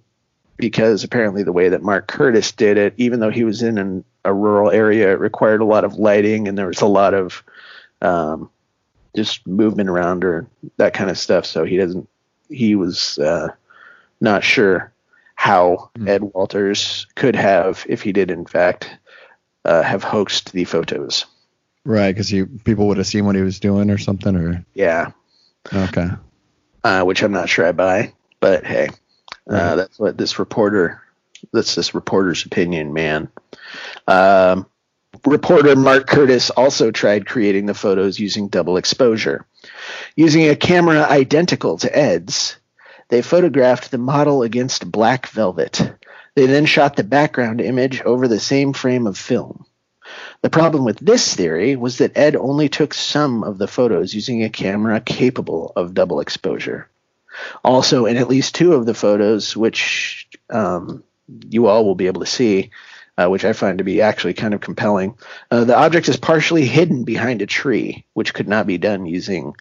because 0.61 1.03
apparently 1.03 1.43
the 1.43 1.53
way 1.53 1.69
that 1.71 1.83
Mark 1.83 2.07
Curtis 2.07 2.53
did 2.53 2.77
it, 2.77 2.95
even 2.97 3.21
though 3.21 3.31
he 3.31 3.45
was 3.45 3.63
in 3.63 3.79
an, 3.79 4.05
a 4.25 4.33
rural 4.33 4.71
area, 4.71 5.13
it 5.13 5.19
required 5.19 5.61
a 5.61 5.65
lot 5.65 5.85
of 5.85 5.95
lighting 5.95 6.47
and 6.47 6.57
there 6.57 6.67
was 6.67 6.81
a 6.81 6.87
lot 6.87 7.15
of 7.15 7.43
um, 8.03 8.51
just 9.17 9.47
movement 9.47 9.89
around 9.89 10.25
or 10.25 10.47
that 10.77 10.95
kind 10.95 11.11
of 11.11 11.19
stuff. 11.19 11.47
So 11.47 11.65
he 11.65 11.77
doesn't, 11.77 12.09
he 12.49 12.75
was 12.75 13.19
uh, 13.19 13.49
not 14.21 14.45
sure 14.45 14.93
how 15.35 15.91
mm. 15.97 16.09
Ed 16.09 16.23
Walters 16.23 17.07
could 17.15 17.35
have, 17.35 17.87
if 17.89 18.03
he 18.03 18.13
did 18.13 18.31
in 18.31 18.45
fact, 18.45 18.91
uh, 19.65 19.83
have 19.83 20.05
hoaxed 20.05 20.53
the 20.53 20.65
photos. 20.65 21.25
Right, 21.85 22.15
because 22.15 22.31
people 22.65 22.89
would 22.89 22.99
have 22.99 23.07
seen 23.07 23.25
what 23.25 23.37
he 23.37 23.43
was 23.43 23.59
doing 23.59 23.91
or 23.91 23.97
something, 23.97 24.37
or 24.37 24.65
yeah. 24.75 25.13
Okay. 25.73 26.09
Uh, 26.85 27.03
which 27.05 27.23
I'm 27.23 27.33
not 27.33 27.49
sure 27.49 27.67
I 27.67 27.73
buy, 27.73 28.13
but 28.39 28.67
hey. 28.67 28.91
Uh, 29.49 29.77
that's 29.77 29.99
what 29.99 30.17
this 30.17 30.39
reporter. 30.39 31.03
That's 31.53 31.75
this 31.75 31.95
reporter's 31.95 32.45
opinion, 32.45 32.93
man. 32.93 33.29
Um, 34.07 34.67
reporter 35.25 35.75
Mark 35.75 36.07
Curtis 36.07 36.51
also 36.51 36.91
tried 36.91 37.27
creating 37.27 37.67
the 37.67 37.75
photos 37.75 38.19
using 38.19 38.49
double 38.49 38.77
exposure. 38.77 39.47
Using 40.17 40.49
a 40.49 40.57
camera 40.57 41.03
identical 41.03 41.79
to 41.79 41.97
Ed's, 41.97 42.57
they 43.09 43.23
photographed 43.23 43.91
the 43.91 43.99
model 43.99 44.43
against 44.43 44.91
black 44.91 45.27
velvet. 45.29 45.93
They 46.35 46.47
then 46.47 46.67
shot 46.67 46.97
the 46.97 47.05
background 47.05 47.61
image 47.61 48.03
over 48.03 48.29
the 48.29 48.41
same 48.41 48.73
frame 48.73 49.07
of 49.07 49.19
film. 49.19 49.65
The 50.43 50.51
problem 50.51 50.85
with 50.85 50.99
this 50.99 51.35
theory 51.35 51.77
was 51.77 51.99
that 51.99 52.17
Ed 52.17 52.37
only 52.37 52.69
took 52.69 52.95
some 52.95 53.45
of 53.45 53.59
the 53.59 53.69
photos 53.69 54.15
using 54.15 54.43
a 54.43 54.51
camera 54.51 55.01
capable 55.01 55.73
of 55.77 55.95
double 55.95 56.21
exposure. 56.21 56.89
Also, 57.65 58.07
in 58.07 58.17
at 58.17 58.29
least 58.29 58.55
two 58.55 58.75
of 58.75 58.87
the 58.87 58.95
photos, 58.95 59.57
which 59.57 60.29
um, 60.49 61.05
you 61.49 61.67
all 61.67 61.85
will 61.85 61.95
be 61.95 62.07
able 62.07 62.21
to 62.21 62.27
see, 62.27 62.71
uh, 63.17 63.29
which 63.29 63.45
I 63.45 63.53
find 63.53 63.79
to 63.79 63.85
be 63.85 64.01
actually 64.01 64.35
kind 64.35 64.55
of 64.55 64.61
compelling, 64.61 65.17
uh, 65.51 65.65
the 65.65 65.77
object 65.77 66.09
is 66.09 66.17
partially 66.17 66.67
hidden 66.67 67.05
behind 67.05 67.43
a 67.43 67.47
tree, 67.47 68.05
which 68.15 68.35
could 68.35 68.49
not 68.49 68.67
be 68.67 68.79
done 68.79 69.07
using 69.07 69.55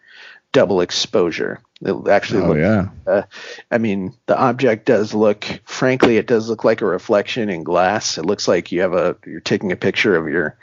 double 0.52 0.82
exposure. 0.82 1.62
It 1.82 2.08
actually, 2.10 2.44
oh 2.44 2.56
yeah. 2.56 2.90
Uh, 3.08 3.24
I 3.72 3.78
mean, 3.78 4.14
the 4.26 4.38
object 4.38 4.86
does 4.86 5.14
look. 5.14 5.46
Frankly, 5.66 6.18
it 6.18 6.28
does 6.28 6.50
look 6.50 6.64
like 6.64 6.82
a 6.82 6.86
reflection 6.86 7.50
in 7.50 7.64
glass. 7.64 8.18
It 8.18 8.26
looks 8.26 8.48
like 8.48 8.72
you 8.72 8.82
have 8.82 8.94
a. 8.94 9.16
You're 9.26 9.40
taking 9.40 9.72
a 9.72 9.78
picture 9.78 10.16
of 10.16 10.28
your 10.28 10.58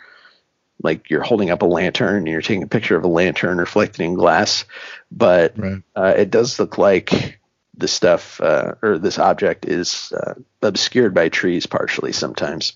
like 0.83 1.11
you're 1.11 1.23
holding 1.23 1.51
up 1.51 1.63
a 1.63 1.67
lantern 1.67 2.19
and 2.19 2.29
you're 2.29 2.43
taking 2.43 2.63
a 2.63 2.69
picture 2.69 2.97
of 2.97 3.05
a 3.05 3.09
lantern 3.09 3.59
reflected 3.59 4.03
in 4.03 4.15
glass, 4.15 4.65
but 5.11 5.59
right. 5.59 5.83
uh, 5.95 6.15
it 6.17 6.31
does 6.31 6.59
look 6.59 6.79
like 6.79 7.41
the 7.77 7.89
stuff 7.89 8.41
uh, 8.41 8.75
or 8.83 8.99
this 8.99 9.19
object 9.19 9.67
is 9.67 10.13
uh, 10.13 10.35
obscured 10.63 11.15
by 11.15 11.29
trees 11.29 11.67
partially 11.67 12.13
sometimes. 12.13 12.75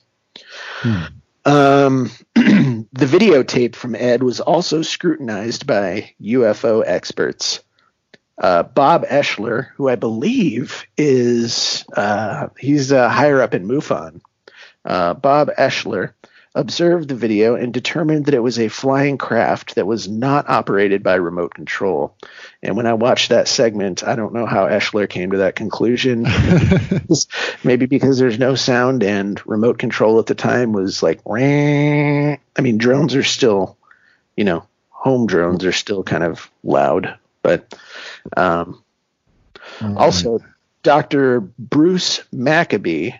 Hmm. 0.81 1.05
Um, 1.45 2.11
the 2.35 2.87
videotape 2.93 3.75
from 3.75 3.95
Ed 3.95 4.23
was 4.23 4.41
also 4.41 4.83
scrutinized 4.83 5.67
by 5.67 6.15
UFO 6.23 6.83
experts. 6.85 7.61
Uh, 8.37 8.63
Bob 8.63 9.05
Oechsler, 9.05 9.69
who 9.77 9.89
I 9.89 9.97
believe 9.97 10.87
is 10.97 11.85
uh, 11.95 12.49
he's 12.59 12.91
uh, 12.91 13.09
higher 13.09 13.43
up 13.43 13.55
in 13.55 13.67
MUFON. 13.67 14.21
Bob 14.85 15.51
Oechsler 15.59 16.15
observed 16.55 17.09
the 17.09 17.15
video 17.15 17.55
and 17.55 17.73
determined 17.73 18.27
that 18.27 18.35
it 18.35 18.43
was 18.43 18.59
a 18.59 18.69
flying 18.69 19.19
craft 19.19 19.77
that 19.77 19.87
was 19.87 20.09
not 20.09 20.49
operated 20.49 21.03
by 21.03 21.15
remote 21.15 21.55
control. 21.55 22.17
And 22.63 22.77
when 22.77 22.87
I 22.87 22.95
watched 22.95 23.29
that 23.29 23.47
segment, 23.47 24.03
I 24.03 24.17
don't 24.17 24.35
know 24.35 24.47
how 24.47 24.67
Oechsler 24.67 25.09
came 25.09 25.31
to 25.31 25.39
that 25.39 25.55
conclusion. 25.55 26.27
Maybe 27.65 27.87
because 27.87 28.19
there's 28.19 28.39
no 28.39 28.57
sound 28.57 29.05
and 29.05 29.41
remote 29.47 29.79
control 29.79 30.19
at 30.19 30.27
the 30.27 30.35
time 30.35 30.73
was 30.73 31.03
like, 31.03 31.21
Rah. 31.25 32.37
I 32.57 32.61
mean, 32.61 32.79
drones 32.79 33.15
are 33.15 33.23
still, 33.23 33.77
you 34.37 34.45
know, 34.45 34.67
home 34.89 35.27
drones 35.27 35.65
are 35.65 35.73
still 35.73 36.03
kind 36.03 36.25
of 36.25 36.51
loud, 36.65 37.17
but 37.43 37.75
um, 38.37 38.83
also 39.81 40.41
Dr. 40.83 41.41
Bruce 41.41 42.23
Maccabee 42.33 43.13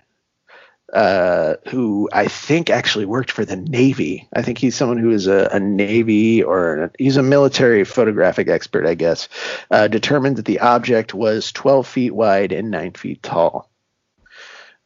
uh, 0.93 1.55
who 1.69 2.09
I 2.13 2.27
think 2.29 2.71
actually 2.71 3.07
worked 3.07 3.31
for 3.31 3.45
the 3.45 3.57
Navy. 3.57 4.29
I 4.35 4.43
think 4.43 4.59
he's 4.59 4.75
someone 4.75 4.99
who 4.99 5.11
is 5.11 5.27
a, 5.27 5.49
a 5.53 5.61
Navy 5.61 6.43
or 6.43 6.85
a, 6.85 6.91
he's 6.99 7.17
a 7.17 7.23
military 7.23 7.85
photographic 7.85 8.49
expert, 8.49 8.87
I 8.87 8.95
guess, 8.95 9.29
uh, 9.71 9.89
determined 9.89 10.37
that 10.37 10.47
the 10.47 10.61
object 10.61 11.15
was 11.15 11.53
12 11.53 11.87
feet 11.87 12.15
wide 12.15 12.53
and 12.53 12.71
9 12.71 12.93
feet 12.93 13.23
tall. 13.23 13.71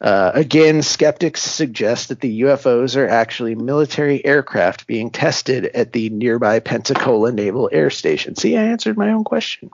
Uh, 0.01 0.33
again, 0.35 0.83
skeptics 0.83 1.41
suggest 1.43 2.09
that 2.09 2.21
the 2.21 2.43
UFOs 2.43 2.97
are 2.97 3.09
actually 3.09 3.55
military 3.55 4.23
aircraft 4.25 4.87
being 4.87 5.11
tested 5.11 5.65
at 5.67 5.93
the 5.93 6.11
nearby 6.11 6.61
Pensacola 6.61 7.33
Naval 7.33 7.71
Air 7.73 7.89
Station. 7.89 8.37
See, 8.37 8.57
I 8.57 8.65
answered 8.65 8.99
my 8.99 9.13
own 9.13 9.25
question. 9.25 9.71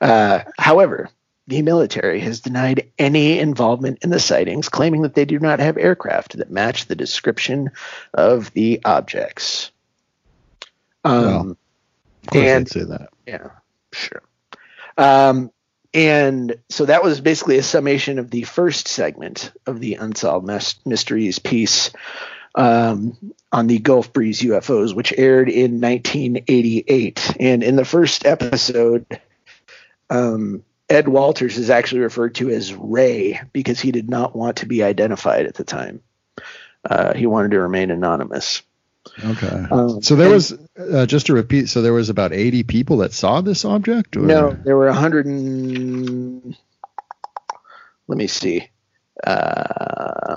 Uh, 0.00 0.40
however, 0.58 1.08
the 1.46 1.62
military 1.62 2.20
has 2.20 2.40
denied 2.40 2.90
any 2.98 3.38
involvement 3.38 3.98
in 4.02 4.10
the 4.10 4.20
sightings, 4.20 4.68
claiming 4.68 5.02
that 5.02 5.14
they 5.14 5.24
do 5.24 5.38
not 5.38 5.60
have 5.60 5.76
aircraft 5.76 6.38
that 6.38 6.50
match 6.50 6.86
the 6.86 6.96
description 6.96 7.70
of 8.14 8.52
the 8.52 8.80
objects. 8.84 9.70
Um, 11.04 11.24
well, 11.24 11.40
of 11.50 12.26
course 12.30 12.44
and, 12.44 12.68
say 12.68 12.84
that. 12.84 13.08
Yeah, 13.26 13.50
sure. 13.92 14.22
Um, 14.96 15.50
and 15.92 16.56
so 16.70 16.86
that 16.86 17.04
was 17.04 17.20
basically 17.20 17.58
a 17.58 17.62
summation 17.62 18.18
of 18.18 18.30
the 18.30 18.42
first 18.42 18.88
segment 18.88 19.52
of 19.66 19.80
the 19.80 19.94
Unsolved 19.94 20.46
Mysteries 20.84 21.38
piece 21.38 21.90
um, 22.54 23.16
on 23.52 23.66
the 23.66 23.78
Gulf 23.78 24.12
Breeze 24.12 24.40
UFOs, 24.40 24.94
which 24.94 25.12
aired 25.16 25.48
in 25.48 25.80
1988. 25.80 27.36
And 27.38 27.62
in 27.62 27.76
the 27.76 27.84
first 27.84 28.26
episode, 28.26 29.20
um, 30.10 30.64
Ed 30.88 31.08
Walters 31.08 31.56
is 31.56 31.70
actually 31.70 32.02
referred 32.02 32.34
to 32.36 32.50
as 32.50 32.74
Ray 32.74 33.40
because 33.52 33.80
he 33.80 33.90
did 33.90 34.10
not 34.10 34.36
want 34.36 34.58
to 34.58 34.66
be 34.66 34.82
identified 34.82 35.46
at 35.46 35.54
the 35.54 35.64
time. 35.64 36.02
Uh, 36.84 37.14
he 37.14 37.26
wanted 37.26 37.52
to 37.52 37.60
remain 37.60 37.90
anonymous. 37.90 38.62
Okay. 39.22 39.66
Um, 39.70 40.02
so 40.02 40.16
there 40.16 40.26
and, 40.26 40.34
was, 40.34 40.52
uh, 40.78 41.06
just 41.06 41.26
to 41.26 41.34
repeat, 41.34 41.68
so 41.68 41.82
there 41.82 41.92
was 41.92 42.10
about 42.10 42.32
80 42.32 42.64
people 42.64 42.98
that 42.98 43.12
saw 43.12 43.40
this 43.40 43.64
object? 43.64 44.16
Or? 44.16 44.20
No, 44.20 44.50
there 44.50 44.76
were 44.76 44.86
100 44.86 45.26
and, 45.26 46.56
let 48.06 48.18
me 48.18 48.26
see. 48.26 48.68
Uh, 49.26 50.36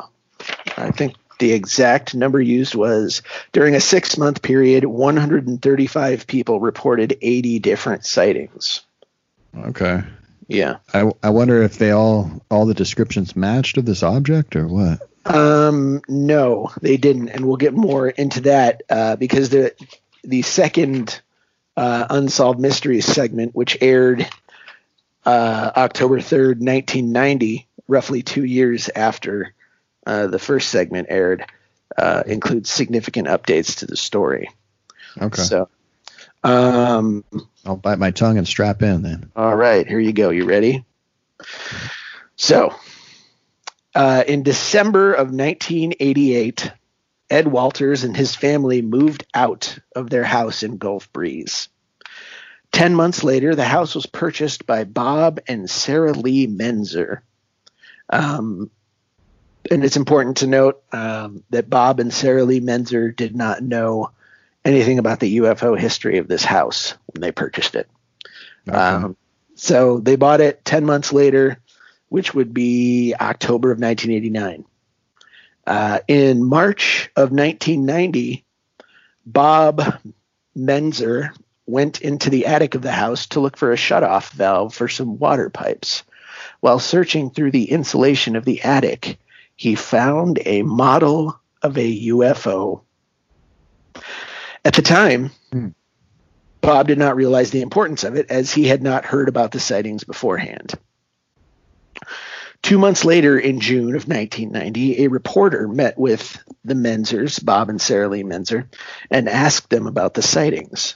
I 0.78 0.92
think 0.92 1.16
the 1.40 1.52
exact 1.52 2.16
number 2.16 2.42
used 2.42 2.76
was 2.76 3.22
during 3.52 3.76
a 3.76 3.82
six 3.82 4.18
month 4.18 4.42
period, 4.42 4.86
135 4.86 6.28
people 6.28 6.60
reported 6.60 7.18
80 7.22 7.60
different 7.60 8.06
sightings. 8.06 8.82
Okay. 9.58 10.04
Yeah. 10.48 10.78
I, 10.94 11.12
I 11.22 11.30
wonder 11.30 11.62
if 11.62 11.78
they 11.78 11.92
all 11.92 12.42
all 12.50 12.66
the 12.66 12.74
descriptions 12.74 13.36
matched 13.36 13.78
of 13.78 13.86
this 13.86 14.04
object 14.04 14.56
or 14.56 14.68
what. 14.68 15.02
Um, 15.26 16.02
no, 16.08 16.72
they 16.82 16.96
didn't, 16.96 17.30
and 17.30 17.46
we'll 17.46 17.58
get 17.58 17.74
more 17.74 18.08
into 18.08 18.42
that 18.42 18.82
uh, 18.90 19.18
because 19.18 19.50
the 19.50 19.74
the 20.24 20.42
second 20.42 21.20
uh, 21.76 22.08
unsolved 22.10 22.60
mysteries 22.60 23.06
segment, 23.06 23.54
which 23.54 23.78
aired 23.82 24.28
uh, 25.26 25.72
October 25.76 26.22
third, 26.22 26.62
nineteen 26.62 27.12
ninety, 27.12 27.68
roughly 27.90 28.24
two 28.24 28.46
years 28.46 28.90
after 28.96 29.54
uh, 30.06 30.28
the 30.28 30.40
first 30.40 30.70
segment 30.70 31.08
aired, 31.10 31.46
uh, 31.98 32.24
includes 32.26 32.70
significant 32.70 33.28
updates 33.28 33.80
to 33.80 33.86
the 33.86 33.98
story. 33.98 34.50
Okay. 35.20 35.42
So, 35.42 35.68
um, 36.44 37.26
I'll 37.68 37.76
bite 37.76 38.00
my 38.00 38.12
tongue 38.12 38.38
and 38.38 38.48
strap 38.48 38.82
in 38.82 39.02
then. 39.02 39.32
all 39.36 39.56
right, 39.56 39.86
here 39.86 40.00
you 40.00 40.14
go. 40.14 40.30
You 40.30 40.46
ready? 40.46 40.86
So, 42.38 42.74
uh, 43.94 44.24
in 44.26 44.44
December 44.44 45.14
of 45.14 45.32
1988, 45.32 46.72
Ed 47.30 47.48
Walters 47.48 48.06
and 48.06 48.16
his 48.16 48.36
family 48.36 48.82
moved 48.82 49.26
out 49.34 49.78
of 49.94 50.10
their 50.10 50.24
house 50.24 50.64
in 50.64 50.78
Gulf 50.78 51.12
Breeze. 51.12 51.68
Ten 52.72 52.96
months 52.96 53.24
later, 53.24 53.54
the 53.54 53.66
house 53.66 53.96
was 53.96 54.06
purchased 54.06 54.66
by 54.66 54.86
Bob 54.86 55.42
and 55.48 55.70
Sarah 55.70 56.14
Lee 56.14 56.48
Menzer. 56.48 57.20
Um, 58.10 58.72
and 59.70 59.84
it's 59.84 59.98
important 59.98 60.38
to 60.38 60.48
note 60.48 60.82
um, 60.94 61.44
that 61.50 61.70
Bob 61.70 62.00
and 62.00 62.14
Sarah 62.14 62.46
Lee 62.46 62.62
Menzer 62.62 63.14
did 63.14 63.36
not 63.36 63.62
know 63.62 64.12
anything 64.68 65.00
about 65.00 65.20
the 65.22 65.38
UFO 65.38 65.80
history 65.80 66.18
of 66.18 66.28
this 66.28 66.44
house 66.44 66.94
when 67.08 67.22
they 67.22 67.32
purchased 67.32 67.76
it. 67.76 67.90
Okay. 68.68 68.78
Um, 68.78 69.16
so 69.56 70.00
they 70.00 70.18
bought 70.18 70.42
it 70.42 70.64
10 70.66 70.86
months 70.86 71.14
later, 71.14 71.60
which 72.10 72.34
would 72.34 72.54
be 72.54 73.16
October 73.20 73.72
of 73.72 73.80
1989. 73.80 74.66
Uh, 75.66 76.00
in 76.08 76.44
March 76.44 77.10
of 77.16 77.32
1990, 77.32 78.46
Bob 79.26 80.00
Menzer 80.56 81.32
went 81.66 82.02
into 82.02 82.30
the 82.30 82.46
attic 82.46 82.76
of 82.76 82.82
the 82.82 82.92
house 82.92 83.28
to 83.28 83.40
look 83.40 83.58
for 83.58 83.72
a 83.72 83.78
shutoff 83.78 84.32
valve 84.32 84.74
for 84.74 84.88
some 84.88 85.18
water 85.18 85.50
pipes. 85.50 86.04
While 86.60 86.80
searching 86.80 87.30
through 87.30 87.52
the 87.52 87.72
insulation 87.72 88.36
of 88.36 88.46
the 88.46 88.62
attic, 88.62 89.18
he 89.56 89.76
found 89.76 90.40
a 90.46 90.62
model 90.62 91.40
of 91.62 91.78
a 91.78 92.08
UFO. 92.08 92.82
At 94.68 94.74
the 94.74 94.82
time, 94.82 95.32
Hmm. 95.54 95.70
Bob 96.60 96.88
did 96.88 96.98
not 96.98 97.16
realize 97.16 97.52
the 97.52 97.62
importance 97.62 98.04
of 98.04 98.16
it 98.16 98.30
as 98.30 98.52
he 98.54 98.68
had 98.68 98.84
not 98.84 99.06
heard 99.06 99.30
about 99.30 99.54
the 99.54 99.62
sightings 99.62 100.04
beforehand. 100.04 100.74
Two 102.62 102.78
months 102.78 103.06
later, 103.06 103.40
in 103.40 103.62
June 103.62 103.96
of 103.96 104.10
1990, 104.10 105.06
a 105.06 105.08
reporter 105.08 105.70
met 105.70 105.98
with 105.98 106.38
the 106.66 106.74
Menzers, 106.74 107.40
Bob 107.40 107.70
and 107.70 107.80
Sarah 107.82 108.10
Lee 108.10 108.24
Menzer, 108.24 108.68
and 109.10 109.30
asked 109.30 109.70
them 109.70 109.88
about 109.88 110.16
the 110.16 110.22
sightings. 110.22 110.96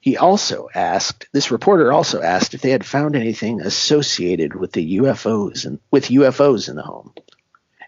He 0.00 0.16
also 0.16 0.68
asked, 0.74 1.28
this 1.34 1.50
reporter 1.50 1.92
also 1.92 2.22
asked 2.22 2.54
if 2.54 2.62
they 2.62 2.70
had 2.70 2.86
found 2.86 3.14
anything 3.14 3.60
associated 3.60 4.54
with 4.54 4.72
the 4.72 4.96
UFOs 5.00 5.66
and 5.66 5.80
with 5.90 6.08
UFOs 6.08 6.70
in 6.70 6.76
the 6.76 6.82
home. 6.82 7.12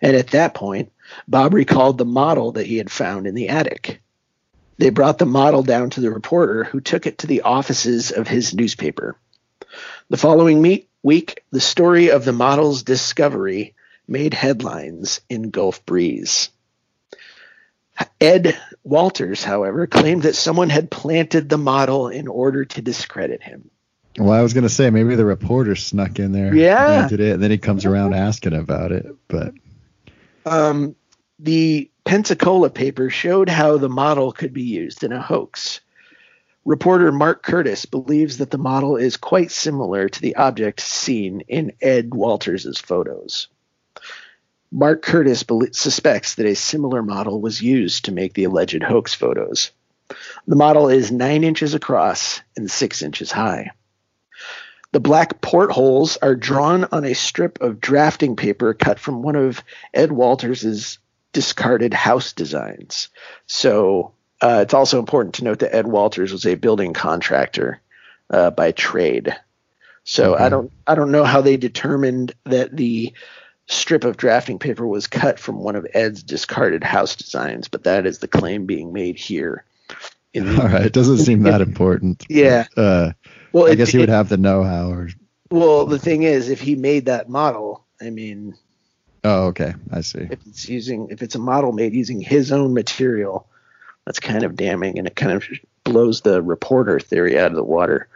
And 0.02 0.14
at 0.14 0.32
that 0.32 0.52
point, 0.52 0.92
Bob 1.26 1.54
recalled 1.54 1.96
the 1.96 2.04
model 2.04 2.52
that 2.52 2.66
he 2.66 2.76
had 2.76 2.92
found 2.92 3.26
in 3.26 3.34
the 3.34 3.48
attic. 3.48 4.02
They 4.78 4.90
brought 4.90 5.18
the 5.18 5.26
model 5.26 5.62
down 5.62 5.90
to 5.90 6.00
the 6.00 6.10
reporter, 6.10 6.64
who 6.64 6.80
took 6.80 7.06
it 7.06 7.18
to 7.18 7.26
the 7.26 7.42
offices 7.42 8.10
of 8.10 8.26
his 8.28 8.54
newspaper. 8.54 9.16
The 10.10 10.16
following 10.16 10.60
me- 10.60 10.86
week, 11.02 11.42
the 11.50 11.60
story 11.60 12.10
of 12.10 12.24
the 12.24 12.32
model's 12.32 12.82
discovery 12.82 13.74
made 14.08 14.34
headlines 14.34 15.20
in 15.28 15.50
Gulf 15.50 15.84
Breeze. 15.86 16.50
Ed 18.20 18.56
Walters, 18.82 19.44
however, 19.44 19.86
claimed 19.86 20.22
that 20.24 20.34
someone 20.34 20.68
had 20.68 20.90
planted 20.90 21.48
the 21.48 21.58
model 21.58 22.08
in 22.08 22.26
order 22.26 22.64
to 22.64 22.82
discredit 22.82 23.42
him. 23.42 23.70
well, 24.18 24.30
I 24.32 24.42
was 24.42 24.52
gonna 24.54 24.68
say 24.68 24.90
maybe 24.90 25.14
the 25.16 25.24
reporter 25.24 25.74
snuck 25.76 26.18
in 26.18 26.32
there, 26.32 26.54
Yeah. 26.54 26.84
planted 26.84 27.20
it, 27.20 27.32
and 27.34 27.42
then 27.42 27.50
he 27.50 27.58
comes 27.58 27.84
around 27.84 28.14
asking 28.14 28.54
about 28.54 28.92
it. 28.92 29.06
But 29.28 29.54
Um, 30.46 30.94
the 31.38 31.90
Pensacola 32.04 32.70
paper 32.70 33.10
showed 33.10 33.48
how 33.48 33.76
the 33.76 33.88
model 33.88 34.32
could 34.32 34.52
be 34.52 34.62
used 34.62 35.02
in 35.02 35.12
a 35.12 35.22
hoax. 35.22 35.80
Reporter 36.64 37.12
Mark 37.12 37.42
Curtis 37.42 37.84
believes 37.86 38.38
that 38.38 38.50
the 38.50 38.58
model 38.58 38.96
is 38.96 39.16
quite 39.16 39.50
similar 39.50 40.08
to 40.08 40.20
the 40.20 40.36
object 40.36 40.80
seen 40.80 41.40
in 41.40 41.72
Ed 41.82 42.14
Walters' 42.14 42.78
photos. 42.78 43.48
Mark 44.72 45.02
Curtis 45.02 45.44
suspects 45.72 46.34
that 46.34 46.46
a 46.46 46.54
similar 46.54 47.02
model 47.02 47.40
was 47.40 47.62
used 47.62 48.06
to 48.06 48.12
make 48.12 48.34
the 48.34 48.44
alleged 48.44 48.82
hoax 48.82 49.14
photos. 49.14 49.70
The 50.46 50.56
model 50.56 50.88
is 50.88 51.12
nine 51.12 51.44
inches 51.44 51.74
across 51.74 52.40
and 52.56 52.70
six 52.70 53.02
inches 53.02 53.30
high. 53.30 53.70
The 54.92 55.00
black 55.00 55.40
portholes 55.40 56.16
are 56.18 56.34
drawn 56.34 56.84
on 56.92 57.04
a 57.04 57.14
strip 57.14 57.60
of 57.60 57.80
drafting 57.80 58.36
paper 58.36 58.74
cut 58.74 58.98
from 58.98 59.22
one 59.22 59.36
of 59.36 59.62
Ed 59.92 60.12
Walters' 60.12 60.98
discarded 61.34 61.92
house 61.92 62.32
designs. 62.32 63.10
So 63.46 64.12
uh, 64.40 64.60
it's 64.62 64.72
also 64.74 64.98
important 64.98 65.34
to 65.36 65.44
note 65.44 65.58
that 65.58 65.74
Ed 65.74 65.86
Walters 65.86 66.32
was 66.32 66.46
a 66.46 66.54
building 66.54 66.94
contractor 66.94 67.80
uh, 68.30 68.50
by 68.50 68.72
trade. 68.72 69.36
So 70.04 70.34
Okay. 70.34 70.44
I 70.44 70.48
don't 70.48 70.72
I 70.86 70.94
don't 70.94 71.10
know 71.12 71.24
how 71.24 71.42
they 71.42 71.56
determined 71.58 72.32
that 72.44 72.74
the 72.74 73.12
strip 73.66 74.04
of 74.04 74.16
drafting 74.18 74.58
paper 74.58 74.86
was 74.86 75.06
cut 75.06 75.38
from 75.38 75.58
one 75.60 75.76
of 75.76 75.86
Ed's 75.94 76.22
discarded 76.22 76.84
house 76.84 77.16
designs, 77.16 77.68
but 77.68 77.84
that 77.84 78.04
is 78.06 78.18
the 78.18 78.28
claim 78.28 78.66
being 78.66 78.92
made 78.92 79.18
here. 79.18 79.64
In 80.34 80.44
the- 80.46 80.52
all 80.62 80.68
right, 80.68 80.84
it 80.86 80.92
doesn't 80.92 81.18
seem 81.18 81.42
that 81.44 81.60
important. 81.60 82.24
Yeah. 82.30 82.66
Uh, 82.76 83.12
well, 83.52 83.66
I 83.66 83.70
it- 83.70 83.76
guess 83.76 83.90
he 83.90 83.98
it- 83.98 84.00
would 84.00 84.08
have 84.10 84.28
the 84.28 84.36
know-how. 84.36 84.90
Or 84.90 85.08
Well, 85.50 85.86
the 85.86 85.98
thing 85.98 86.22
is, 86.24 86.50
if 86.50 86.60
he 86.60 86.74
made 86.74 87.06
that 87.06 87.28
model, 87.30 87.84
I 88.02 88.10
mean, 88.10 88.54
oh, 89.24 89.46
okay, 89.46 89.74
I 89.90 90.00
see. 90.02 90.20
if 90.30 90.46
it's 90.46 90.68
using 90.68 91.08
if 91.10 91.22
it's 91.22 91.34
a 91.34 91.38
model 91.40 91.72
made 91.72 91.92
using 91.94 92.20
his 92.20 92.52
own 92.52 92.74
material, 92.74 93.48
that's 94.04 94.20
kind 94.20 94.44
of 94.44 94.56
damning, 94.56 94.98
and 94.98 95.06
it 95.06 95.16
kind 95.16 95.32
of 95.32 95.44
blows 95.84 96.20
the 96.20 96.42
reporter 96.42 97.00
theory 97.00 97.38
out 97.38 97.50
of 97.50 97.56
the 97.56 97.64
water. 97.64 98.08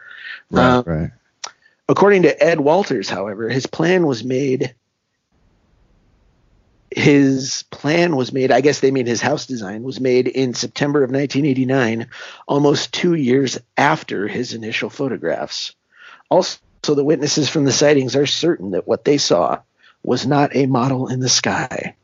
Right, 0.51 0.75
Um, 0.75 0.83
right. 0.85 1.11
According 1.87 2.21
to 2.23 2.43
Ed 2.43 2.59
Walters, 2.59 3.09
however, 3.09 3.49
his 3.49 3.65
plan 3.65 4.05
was 4.05 4.23
made. 4.23 4.75
His 6.91 7.63
plan 7.69 8.15
was 8.15 8.33
made, 8.33 8.51
I 8.51 8.61
guess 8.61 8.79
they 8.79 8.89
mean 8.89 9.05
his 9.05 9.21
house 9.21 9.45
design 9.45 9.83
was 9.83 9.99
made 9.99 10.27
in 10.27 10.55
September 10.55 11.03
of 11.03 11.11
1989, 11.11 12.07
almost 12.47 12.91
two 12.93 13.13
years 13.13 13.59
after 13.77 14.27
his 14.27 14.53
initial 14.55 14.89
photographs. 14.89 15.75
Also, 16.29 16.57
the 16.83 17.03
witnesses 17.03 17.47
from 17.47 17.65
the 17.65 17.71
sightings 17.71 18.15
are 18.15 18.25
certain 18.25 18.71
that 18.71 18.87
what 18.87 19.05
they 19.05 19.19
saw 19.19 19.59
was 20.03 20.25
not 20.25 20.55
a 20.55 20.65
model 20.65 21.07
in 21.07 21.19
the 21.19 21.29
sky. 21.29 21.95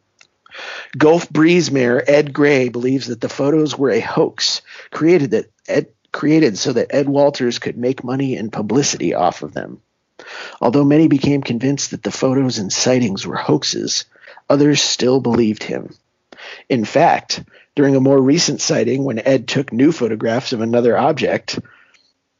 Gulf 0.97 1.29
Breeze 1.29 1.71
Mayor 1.71 2.03
Ed 2.07 2.33
Gray 2.33 2.69
believes 2.69 3.07
that 3.07 3.21
the 3.21 3.29
photos 3.29 3.77
were 3.77 3.91
a 3.91 3.99
hoax 3.99 4.61
created 4.91 5.31
that 5.31 5.51
Ed 5.67 5.87
created 6.11 6.57
so 6.57 6.71
that 6.71 6.93
Ed 6.95 7.09
Walters 7.09 7.59
could 7.59 7.77
make 7.77 8.03
money 8.03 8.37
and 8.37 8.51
publicity 8.51 9.13
off 9.13 9.43
of 9.43 9.53
them. 9.53 9.81
Although 10.61 10.85
many 10.85 11.09
became 11.09 11.41
convinced 11.41 11.91
that 11.91 12.03
the 12.03 12.11
photos 12.11 12.57
and 12.57 12.71
sightings 12.71 13.27
were 13.27 13.35
hoaxes, 13.35 14.05
others 14.49 14.81
still 14.81 15.19
believed 15.19 15.63
him. 15.63 15.93
In 16.69 16.85
fact, 16.85 17.43
during 17.75 17.97
a 17.97 17.99
more 17.99 18.21
recent 18.21 18.61
sighting 18.61 19.03
when 19.03 19.19
Ed 19.19 19.47
took 19.47 19.73
new 19.73 19.91
photographs 19.91 20.53
of 20.53 20.61
another 20.61 20.97
object, 20.97 21.59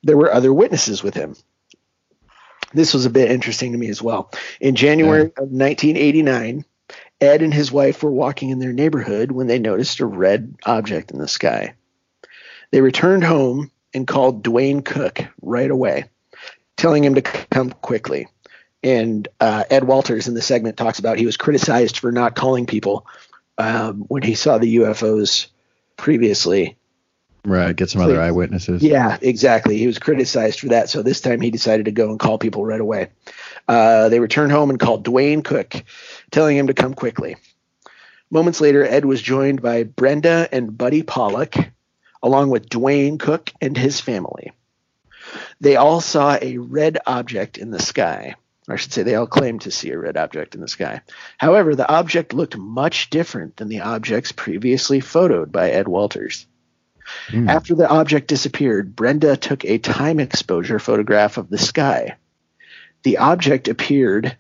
there 0.04 0.18
were 0.18 0.34
other 0.34 0.54
witnesses 0.54 1.04
with 1.04 1.14
him. 1.14 1.36
This 2.76 2.94
was 2.94 3.06
a 3.06 3.10
bit 3.10 3.32
interesting 3.32 3.72
to 3.72 3.78
me 3.78 3.90
as 3.90 4.02
well. 4.02 4.32
In 4.60 4.76
January 4.76 5.22
of 5.22 5.50
1989, 5.50 6.66
Ed 7.22 7.42
and 7.42 7.54
his 7.54 7.72
wife 7.72 8.04
were 8.04 8.12
walking 8.12 8.50
in 8.50 8.60
their 8.60 8.74
neighborhood 8.74 9.32
when 9.32 9.48
they 9.48 9.60
noticed 9.60 10.00
a 10.00 10.06
red 10.06 10.56
object 10.66 11.12
in 11.12 11.18
the 11.18 11.28
sky. 11.28 11.74
They 12.72 12.82
returned 12.82 13.24
home 13.24 13.72
and 13.94 14.06
called 14.06 14.44
Duane 14.44 14.82
Cook 14.82 15.22
right 15.42 15.72
away, 15.72 16.06
telling 16.76 17.04
him 17.04 17.16
to 17.16 17.22
come 17.22 17.72
quickly. 17.72 18.28
And 18.84 19.28
uh, 19.40 19.64
Ed 19.70 19.86
Walters 19.86 20.28
in 20.28 20.34
the 20.34 20.42
segment 20.42 20.78
talks 20.78 21.00
about 21.00 21.18
he 21.18 21.26
was 21.26 21.38
criticized 21.38 21.98
for 21.98 22.12
not 22.12 22.36
calling 22.36 22.66
people 22.66 23.08
um, 23.58 24.02
when 24.10 24.22
he 24.22 24.36
saw 24.36 24.58
the 24.58 24.76
UFOs 24.78 25.48
previously. 25.96 26.78
Right, 27.46 27.76
get 27.76 27.90
some 27.90 28.02
other 28.02 28.20
eyewitnesses. 28.20 28.82
Yeah, 28.82 29.18
exactly. 29.22 29.78
He 29.78 29.86
was 29.88 30.00
criticized 30.00 30.60
for 30.60 30.70
that. 30.70 30.90
So 30.90 31.04
this 31.04 31.22
time 31.22 31.42
he 31.42 31.52
decided 31.52 31.86
to 31.86 31.92
go 31.92 32.10
and 32.10 32.20
call 32.20 32.40
people 32.40 32.66
right 32.66 32.82
away. 32.82 33.10
Uh, 33.68 34.10
they 34.10 34.20
returned 34.20 34.52
home 34.52 34.72
and 34.72 34.80
called 34.80 35.04
Duane 35.04 35.44
Cook, 35.44 35.76
telling 36.32 36.58
him 36.58 36.68
to 36.68 36.74
come 36.74 36.96
quickly. 36.96 37.36
Moments 38.32 38.62
later, 38.62 38.84
Ed 38.84 39.06
was 39.06 39.22
joined 39.22 39.62
by 39.62 39.84
Brenda 39.84 40.50
and 40.52 40.76
Buddy 40.76 41.04
Pollock, 41.04 41.56
along 42.24 42.50
with 42.50 42.68
Duane 42.68 43.20
Cook 43.20 43.52
and 43.62 43.78
his 43.78 44.02
family. 44.02 44.52
They 45.62 45.76
all 45.76 46.02
saw 46.02 46.38
a 46.42 46.58
red 46.58 46.98
object 47.06 47.58
in 47.58 47.70
the 47.70 47.80
sky. 47.80 48.36
I 48.68 48.78
should 48.78 48.92
say, 48.92 49.04
they 49.04 49.14
all 49.14 49.28
claimed 49.28 49.62
to 49.62 49.72
see 49.72 49.92
a 49.92 50.00
red 50.00 50.18
object 50.18 50.56
in 50.56 50.62
the 50.62 50.68
sky. 50.68 51.02
However, 51.38 51.76
the 51.76 51.88
object 51.88 52.34
looked 52.34 52.58
much 52.58 53.12
different 53.12 53.58
than 53.58 53.68
the 53.68 53.82
objects 53.82 54.32
previously 54.32 55.02
photoed 55.02 55.52
by 55.52 55.70
Ed 55.70 55.88
Walters. 55.88 56.48
Mm. 57.30 57.50
After 57.50 57.76
the 57.76 57.90
object 57.90 58.28
disappeared, 58.28 58.96
Brenda 58.96 59.38
took 59.38 59.66
a 59.66 59.78
time 59.78 60.20
exposure 60.20 60.80
photograph 60.80 61.38
of 61.38 61.50
the 61.50 61.58
sky. 61.58 62.16
The 63.04 63.18
object 63.18 63.68
appeared 63.68 64.38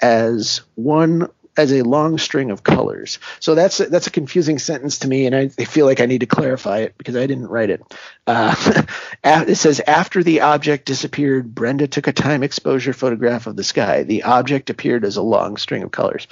as 0.00 0.62
one 0.74 1.28
as 1.56 1.72
a 1.72 1.82
long 1.82 2.18
string 2.18 2.50
of 2.50 2.62
colors. 2.62 3.18
So 3.40 3.54
that's 3.54 3.80
a, 3.80 3.86
that's 3.86 4.06
a 4.06 4.10
confusing 4.10 4.58
sentence 4.58 4.98
to 5.00 5.08
me, 5.08 5.26
and 5.26 5.34
I, 5.34 5.48
feel 5.48 5.86
like 5.86 6.00
I 6.00 6.06
need 6.06 6.20
to 6.20 6.26
clarify 6.26 6.80
it 6.80 6.94
because 6.98 7.16
I 7.16 7.26
didn't 7.26 7.48
write 7.48 7.70
it. 7.70 7.82
Uh, 8.26 8.82
it 9.24 9.54
says 9.56 9.80
after 9.80 10.22
the 10.22 10.42
object 10.42 10.84
disappeared, 10.84 11.54
Brenda 11.54 11.86
took 11.86 12.06
a 12.06 12.12
time 12.12 12.42
exposure 12.42 12.92
photograph 12.92 13.46
of 13.46 13.56
the 13.56 13.64
sky. 13.64 14.02
The 14.02 14.24
object 14.24 14.70
appeared 14.70 15.04
as 15.04 15.16
a 15.16 15.22
long 15.22 15.56
string 15.56 15.82
of 15.82 15.90
colors. 15.90 16.26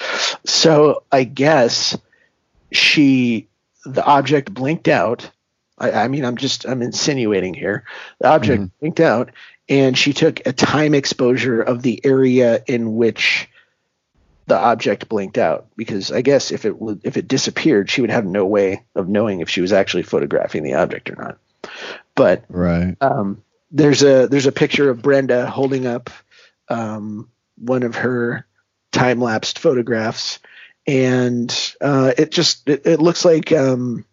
So 0.44 1.04
I 1.10 1.24
guess 1.24 1.96
she 2.70 3.48
the 3.84 4.04
object 4.04 4.52
blinked 4.52 4.88
out. 4.88 5.30
I, 5.78 5.92
I 5.92 6.08
mean, 6.08 6.24
I'm 6.24 6.36
just 6.36 6.66
I'm 6.66 6.82
insinuating 6.82 7.54
here. 7.54 7.84
The 8.20 8.28
object 8.28 8.62
mm-hmm. 8.62 8.78
blinked 8.80 9.00
out, 9.00 9.30
and 9.68 9.96
she 9.96 10.12
took 10.12 10.46
a 10.46 10.52
time 10.52 10.94
exposure 10.94 11.60
of 11.60 11.82
the 11.82 12.00
area 12.04 12.62
in 12.66 12.96
which 12.96 13.48
the 14.46 14.56
object 14.56 15.08
blinked 15.08 15.38
out 15.38 15.66
because 15.76 16.12
I 16.12 16.20
guess 16.20 16.50
if 16.50 16.64
it 16.64 16.80
would 16.80 17.00
if 17.04 17.16
it 17.16 17.28
disappeared, 17.28 17.90
she 17.90 18.00
would 18.00 18.10
have 18.10 18.26
no 18.26 18.44
way 18.44 18.84
of 18.94 19.08
knowing 19.08 19.40
if 19.40 19.48
she 19.48 19.60
was 19.60 19.72
actually 19.72 20.02
photographing 20.02 20.62
the 20.62 20.74
object 20.74 21.10
or 21.10 21.16
not. 21.16 21.38
But 22.14 22.44
right, 22.48 22.96
um, 23.00 23.42
there's 23.70 24.02
a 24.02 24.28
there's 24.28 24.46
a 24.46 24.52
picture 24.52 24.90
of 24.90 25.02
Brenda 25.02 25.46
holding 25.46 25.86
up 25.86 26.10
um, 26.68 27.28
one 27.56 27.82
of 27.82 27.96
her 27.96 28.46
time 28.92 29.20
lapsed 29.20 29.58
photographs, 29.58 30.38
and 30.86 31.74
uh, 31.80 32.12
it 32.16 32.30
just 32.30 32.68
it, 32.68 32.86
it 32.86 33.00
looks 33.00 33.24
like 33.24 33.50
um, 33.50 34.04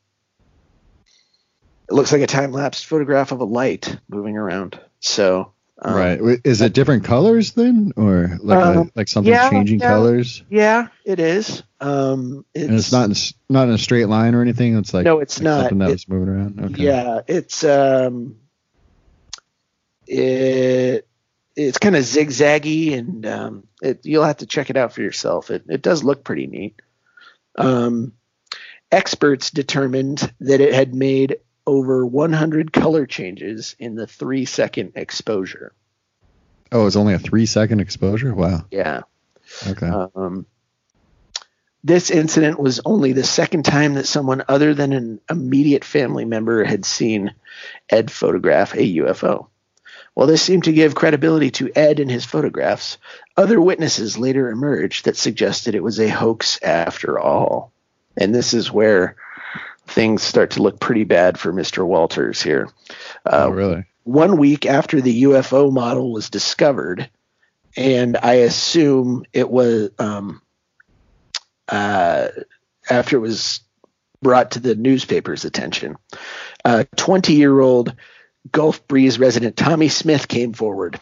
it 1.92 1.96
looks 1.96 2.14
like 2.14 2.22
a 2.22 2.28
time 2.28 2.54
lapsed 2.54 2.86
photograph 2.86 3.34
of 3.34 3.42
a 3.42 3.46
light 3.46 3.98
moving 4.08 4.38
around. 4.38 4.80
So 5.02 5.52
um, 5.82 5.94
right. 5.94 6.40
Is 6.46 6.62
it 6.62 6.74
different 6.74 7.04
colors 7.04 7.52
then, 7.52 7.92
or 7.98 8.38
like 8.42 8.58
um, 8.58 8.78
a, 8.78 8.92
like 8.96 9.08
something 9.10 9.34
yeah, 9.34 9.50
changing 9.50 9.80
yeah, 9.82 9.88
colors? 9.88 10.44
Yeah, 10.50 10.88
it 11.04 11.20
is. 11.20 11.64
Um, 11.82 12.46
it's, 12.54 12.68
and 12.68 12.78
it's 12.78 12.92
not 12.92 13.10
in, 13.10 13.16
not 13.50 13.68
in 13.68 13.74
a 13.74 13.78
straight 13.78 14.06
line 14.06 14.36
or 14.36 14.42
anything. 14.42 14.78
It's 14.78 14.94
like 14.94 15.04
no, 15.04 15.20
it's 15.20 15.40
like 15.40 15.44
not 15.44 15.60
something 15.62 15.80
that 15.80 15.90
it, 15.90 15.94
was 15.94 16.08
moving 16.08 16.30
around. 16.30 16.60
Okay. 16.64 16.84
Yeah, 16.84 17.22
it's 17.28 17.64
um, 17.66 18.38
it 20.08 21.08
it's 21.58 21.78
kind 21.78 21.96
of 21.98 22.04
zigzaggy, 22.04 22.98
and 22.98 23.26
um, 23.26 23.68
it, 23.82 24.06
you'll 24.06 24.24
have 24.24 24.38
to 24.38 24.46
check 24.46 24.70
it 24.70 24.78
out 24.78 24.94
for 24.94 25.02
yourself. 25.02 25.52
It 25.52 25.66
it 25.68 25.82
does 25.82 26.06
look 26.06 26.24
pretty 26.24 26.48
neat. 26.48 26.82
Um, 27.58 28.14
experts 28.92 29.50
determined 29.50 30.32
that 30.40 30.62
it 30.62 30.74
had 30.74 30.94
made 30.94 31.38
over 31.72 32.06
100 32.06 32.74
color 32.74 33.06
changes 33.06 33.78
in 33.80 33.96
the 33.96 34.06
three 34.06 34.44
second 34.44 34.92
exposure. 34.96 35.72
Oh, 36.70 36.86
it's 36.86 36.98
only 36.98 37.14
a 37.14 37.20
three 37.20 37.46
second 37.46 37.80
exposure? 37.80 38.36
Wow. 38.36 38.66
Yeah. 38.70 39.04
Okay. 39.66 39.88
Um, 39.88 40.46
this 41.82 42.12
incident 42.12 42.60
was 42.60 42.82
only 42.84 43.14
the 43.14 43.24
second 43.24 43.64
time 43.64 43.94
that 43.94 44.06
someone 44.06 44.44
other 44.50 44.74
than 44.74 44.92
an 44.92 45.22
immediate 45.30 45.86
family 45.86 46.26
member 46.26 46.66
had 46.66 46.84
seen 46.84 47.34
Ed 47.90 48.12
photograph 48.12 48.74
a 48.74 48.96
UFO. 48.98 49.48
While 50.14 50.28
this 50.28 50.42
seemed 50.42 50.66
to 50.66 50.74
give 50.74 50.94
credibility 50.94 51.52
to 51.52 51.72
Ed 51.74 52.02
and 52.02 52.12
his 52.12 52.26
photographs, 52.26 52.98
other 53.38 53.62
witnesses 53.62 54.18
later 54.18 54.50
emerged 54.50 55.06
that 55.06 55.16
suggested 55.16 55.74
it 55.74 55.84
was 55.84 56.02
a 56.02 56.10
hoax 56.10 56.60
after 56.62 57.18
all. 57.18 57.72
And 58.18 58.36
this 58.36 58.54
is 58.54 58.70
where 58.70 59.16
things 59.92 60.24
start 60.24 60.52
to 60.52 60.62
look 60.62 60.80
pretty 60.80 61.04
bad 61.04 61.38
for 61.38 61.54
Mr. 61.54 61.86
Walters 61.86 62.42
here. 62.42 62.70
Uh, 63.26 63.46
oh, 63.46 63.50
really? 63.50 63.86
One 64.04 64.38
week 64.38 64.66
after 64.66 65.02
the 65.02 65.24
UFO 65.24 65.72
model 65.72 66.12
was 66.12 66.30
discovered, 66.30 67.10
and 67.78 68.18
I 68.18 68.34
assume 68.34 69.26
it 69.34 69.50
was 69.50 69.92
um, 70.00 70.42
uh, 71.68 72.30
after 72.90 73.18
it 73.18 73.20
was 73.20 73.62
brought 74.22 74.52
to 74.52 74.60
the 74.60 74.76
newspaper's 74.76 75.46
attention, 75.46 75.98
20 76.96 77.34
year 77.34 77.60
old 77.60 77.96
Gulf 78.52 78.88
Breeze 78.88 79.20
resident 79.20 79.56
Tommy 79.56 79.90
Smith 79.90 80.28
came 80.28 80.54
forward. 80.54 81.00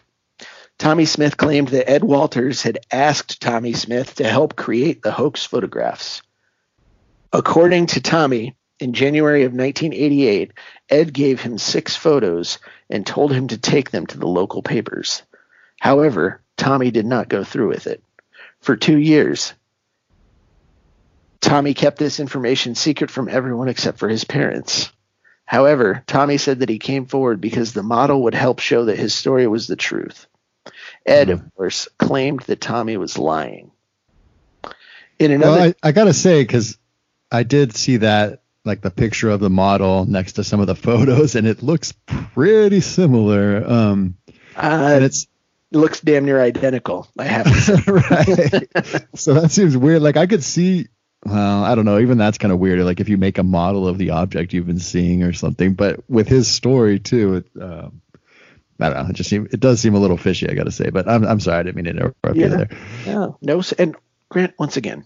Tommy 0.77 1.05
Smith 1.05 1.35
claimed 1.35 1.69
that 1.69 1.89
Ed 1.89 2.03
Walters 2.03 2.61
had 2.61 2.79
asked 2.91 3.41
Tommy 3.41 3.73
Smith 3.73 4.15
to 4.15 4.27
help 4.27 4.55
create 4.55 5.01
the 5.01 5.11
hoax 5.11 5.45
photographs. 5.45 6.21
According 7.33 7.87
to 7.87 8.01
Tommy, 8.01 8.55
in 8.80 8.93
January 8.93 9.43
of 9.43 9.51
1988, 9.51 10.51
Ed 10.89 11.13
gave 11.13 11.41
him 11.41 11.57
six 11.57 11.95
photos 11.95 12.59
and 12.89 13.05
told 13.05 13.32
him 13.32 13.47
to 13.49 13.57
take 13.57 13.91
them 13.91 14.07
to 14.07 14.17
the 14.17 14.27
local 14.27 14.61
papers. 14.61 15.21
However, 15.80 16.41
Tommy 16.57 16.91
did 16.91 17.05
not 17.05 17.30
go 17.30 17.43
through 17.43 17.69
with 17.69 17.88
it. 17.88 18.03
For 18.61 18.75
two 18.75 18.97
years, 18.97 19.53
Tommy 21.41 21.73
kept 21.73 21.97
this 21.97 22.19
information 22.19 22.75
secret 22.75 23.09
from 23.11 23.30
everyone 23.30 23.69
except 23.69 23.97
for 23.97 24.09
his 24.09 24.23
parents. 24.23 24.91
However, 25.45 26.03
Tommy 26.05 26.38
said 26.38 26.59
that 26.59 26.69
he 26.69 26.80
came 26.80 27.05
forward 27.05 27.41
because 27.41 27.73
the 27.73 27.84
model 27.84 28.23
would 28.23 28.36
help 28.36 28.59
show 28.59 28.86
that 28.86 28.99
his 28.99 29.15
story 29.15 29.47
was 29.47 29.67
the 29.67 29.75
truth. 29.75 30.27
Ed, 31.05 31.30
mm-hmm. 31.30 31.45
of 31.45 31.55
course, 31.55 31.88
claimed 31.97 32.41
that 32.41 32.61
Tommy 32.61 32.97
was 32.97 33.17
lying. 33.17 33.71
In 35.17 35.32
another, 35.32 35.59
well, 35.59 35.73
I, 35.84 35.89
I 35.89 35.91
gotta 35.91 36.13
say, 36.13 36.43
because 36.43 36.77
I 37.32 37.43
did 37.43 37.75
see 37.75 37.97
that 37.97 38.41
like 38.70 38.82
the 38.82 38.91
picture 38.91 39.30
of 39.30 39.39
the 39.39 39.49
model 39.49 40.05
next 40.05 40.34
to 40.34 40.43
some 40.43 40.59
of 40.59 40.67
the 40.67 40.76
photos, 40.76 41.36
and 41.36 41.47
it 41.47 41.63
looks 41.63 41.93
pretty 42.34 42.82
similar. 42.82 43.65
Um, 43.67 44.15
uh, 44.55 44.91
and 44.93 45.03
it's 45.03 45.28
it 45.72 45.78
looks 45.78 45.99
damn 45.99 46.26
near 46.26 46.39
identical. 46.39 47.07
I 47.17 47.26
have 47.26 47.45
to 47.45 47.59
say. 47.59 47.82
right. 47.91 49.07
so 49.20 49.34
that 49.34 49.51
seems 49.51 49.76
weird. 49.76 50.01
Like 50.01 50.17
I 50.17 50.28
could 50.28 50.43
see. 50.43 50.88
Well, 51.26 51.63
I 51.65 51.76
don't 51.76 51.84
know. 51.84 51.99
Even 51.99 52.17
that's 52.17 52.38
kind 52.38 52.53
of 52.53 52.59
weird. 52.59 52.80
Like 52.82 52.99
if 52.99 53.09
you 53.09 53.17
make 53.17 53.39
a 53.39 53.43
model 53.43 53.88
of 53.88 53.97
the 53.97 54.11
object 54.11 54.53
you've 54.53 54.67
been 54.67 54.80
seeing 54.80 55.24
or 55.24 55.34
something. 55.34 55.74
But 55.74 56.09
with 56.09 56.28
his 56.30 56.47
story 56.47 56.99
too, 56.99 57.36
it, 57.36 57.61
um, 57.61 58.01
I 58.80 58.89
don't 58.89 59.03
know. 59.03 59.09
It 59.09 59.15
just 59.15 59.30
seem, 59.30 59.47
it 59.51 59.59
does 59.59 59.82
seem 59.82 59.95
a 59.95 59.99
little 59.99 60.15
fishy. 60.15 60.49
I 60.49 60.53
got 60.53 60.63
to 60.63 60.72
say. 60.72 60.91
But 60.91 61.09
I'm 61.09 61.26
I'm 61.26 61.39
sorry. 61.39 61.59
I 61.59 61.63
didn't 61.63 61.76
mean 61.76 61.86
to 61.86 61.91
interrupt 61.91 62.36
yeah, 62.36 62.45
you 62.45 62.49
there. 62.49 62.70
Yeah. 63.05 63.28
No. 63.41 63.61
And 63.78 63.95
Grant, 64.30 64.53
once 64.57 64.78
again, 64.78 65.05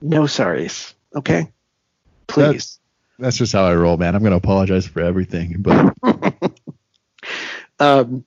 no 0.00 0.22
sorries. 0.22 0.94
Okay. 1.14 1.52
Please. 2.28 2.52
That's, 2.52 2.78
that's 3.18 3.36
just 3.38 3.52
how 3.52 3.64
I 3.64 3.74
roll, 3.74 3.96
man. 3.96 4.14
I'm 4.14 4.22
going 4.22 4.30
to 4.30 4.36
apologize 4.36 4.86
for 4.86 5.00
everything, 5.00 5.56
but. 5.58 5.94
um, 7.80 8.24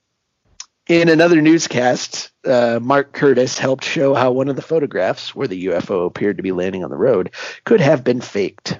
in 0.88 1.08
another 1.08 1.42
newscast, 1.42 2.32
uh, 2.46 2.80
Mark 2.82 3.14
Curtis 3.14 3.58
helped 3.58 3.86
show 3.86 4.14
how 4.14 4.32
one 4.32 4.50
of 4.50 4.58
the 4.58 4.62
photographs, 4.62 5.34
where 5.34 5.48
the 5.48 5.68
UFO 5.68 6.06
appeared 6.06 6.38
to 6.38 6.44
be 6.44 6.52
landing 6.52 6.84
on 6.84 6.90
the 6.90 6.98
road, 6.98 7.32
could 7.64 7.80
have 7.80 8.04
been 8.04 8.20
faked. 8.20 8.78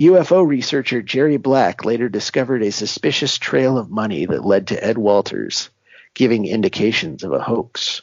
UFO 0.00 0.46
researcher 0.46 1.02
Jerry 1.02 1.36
Black 1.36 1.84
later 1.84 2.08
discovered 2.08 2.62
a 2.62 2.72
suspicious 2.72 3.38
trail 3.38 3.76
of 3.76 3.90
money 3.90 4.24
that 4.26 4.44
led 4.44 4.68
to 4.68 4.84
Ed 4.84 4.96
Walters, 4.96 5.70
giving 6.14 6.46
indications 6.46 7.22
of 7.22 7.32
a 7.32 7.40
hoax. 7.40 8.02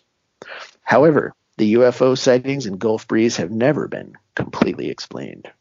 However, 0.84 1.34
the 1.58 1.74
UFO 1.74 2.18
sightings 2.18 2.68
in 2.68 2.78
Gulf 2.78 3.08
Breeze 3.08 3.38
have 3.38 3.52
never 3.52 3.88
been 3.88 4.14
completely 4.36 4.90
explained. 4.90 5.52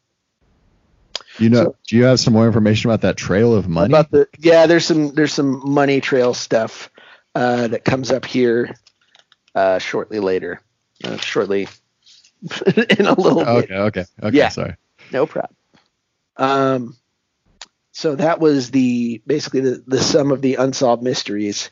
You 1.39 1.51
know, 1.51 1.65
so, 1.65 1.77
do 1.87 1.97
you 1.97 2.05
have 2.05 2.19
some 2.21 2.33
more 2.33 2.47
information 2.47 2.91
about 2.91 3.03
that 3.03 3.17
trail 3.17 3.55
of 3.55 3.69
money? 3.69 3.93
About 3.93 4.11
the 4.11 4.29
yeah, 4.39 4.67
there's 4.67 4.87
some 4.87 5.15
there's 5.15 5.35
some 5.35 5.69
money 5.71 6.01
trail 6.01 6.35
stuff 6.35 6.91
uh, 7.35 7.69
that 7.69 7.85
comes 7.85 8.11
up 8.11 8.25
here 8.25 8.75
uh, 9.55 9.79
shortly 9.79 10.21
later, 10.21 10.63
uh, 11.05 11.17
shortly 11.19 11.69
in 12.67 13.07
a 13.07 13.13
little 13.13 13.41
okay, 13.41 13.67
bit. 13.67 13.71
Okay, 13.71 13.75
okay, 13.75 14.05
okay. 14.23 14.37
Yeah, 14.37 14.49
sorry. 14.49 14.77
No 15.13 15.27
problem. 15.27 15.57
Um, 16.37 16.97
so 17.93 18.15
that 18.15 18.41
was 18.41 18.71
the 18.71 19.23
basically 19.27 19.61
the 19.61 19.83
the 19.87 20.01
sum 20.01 20.33
of 20.33 20.43
the 20.43 20.57
unsolved 20.57 21.03
mysteries 21.03 21.71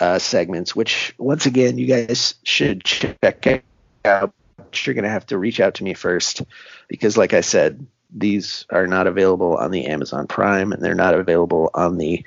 uh, 0.00 0.18
segments, 0.18 0.74
which 0.74 1.14
once 1.18 1.46
again 1.46 1.78
you 1.78 1.86
guys 1.86 2.34
should 2.42 2.84
check 2.84 3.64
out. 4.04 4.34
You're 4.72 4.94
gonna 4.94 5.08
have 5.08 5.26
to 5.26 5.38
reach 5.38 5.60
out 5.60 5.74
to 5.74 5.84
me 5.84 5.94
first 5.94 6.42
because, 6.88 7.16
like 7.16 7.32
I 7.32 7.42
said, 7.42 7.86
these 8.14 8.64
are 8.70 8.86
not 8.86 9.06
available 9.06 9.56
on 9.56 9.70
the 9.70 9.86
Amazon 9.86 10.26
Prime 10.26 10.72
and 10.72 10.82
they're 10.82 10.94
not 10.94 11.14
available 11.14 11.70
on 11.74 11.98
the 11.98 12.24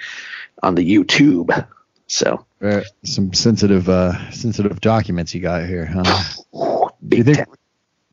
on 0.62 0.76
the 0.76 0.88
YouTube. 0.88 1.68
So 2.08 2.46
uh, 2.62 2.82
some 3.04 3.34
sensitive 3.34 3.90
uh, 3.90 4.32
sensitive 4.32 4.80
documents 4.82 5.34
you 5.34 5.42
got 5.42 5.66
here, 5.66 5.86
huh? 5.86 6.90
do 7.08 7.18
you 7.18 7.24
think 7.24 7.40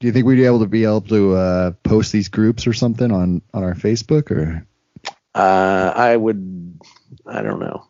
do 0.00 0.06
you 0.06 0.12
think 0.12 0.26
we'd 0.26 0.36
be 0.36 0.44
able 0.44 0.60
to 0.60 0.66
be 0.66 0.84
able 0.84 1.00
to 1.02 1.34
uh, 1.34 1.70
post 1.82 2.12
these 2.12 2.28
groups 2.28 2.66
or 2.66 2.72
something 2.72 3.10
on 3.10 3.42
on 3.52 3.64
our 3.64 3.74
Facebook 3.74 4.30
or? 4.30 4.66
Uh, 5.34 5.92
I 5.94 6.16
would. 6.16 6.78
I 7.26 7.42
don't 7.42 7.58
know. 7.58 7.86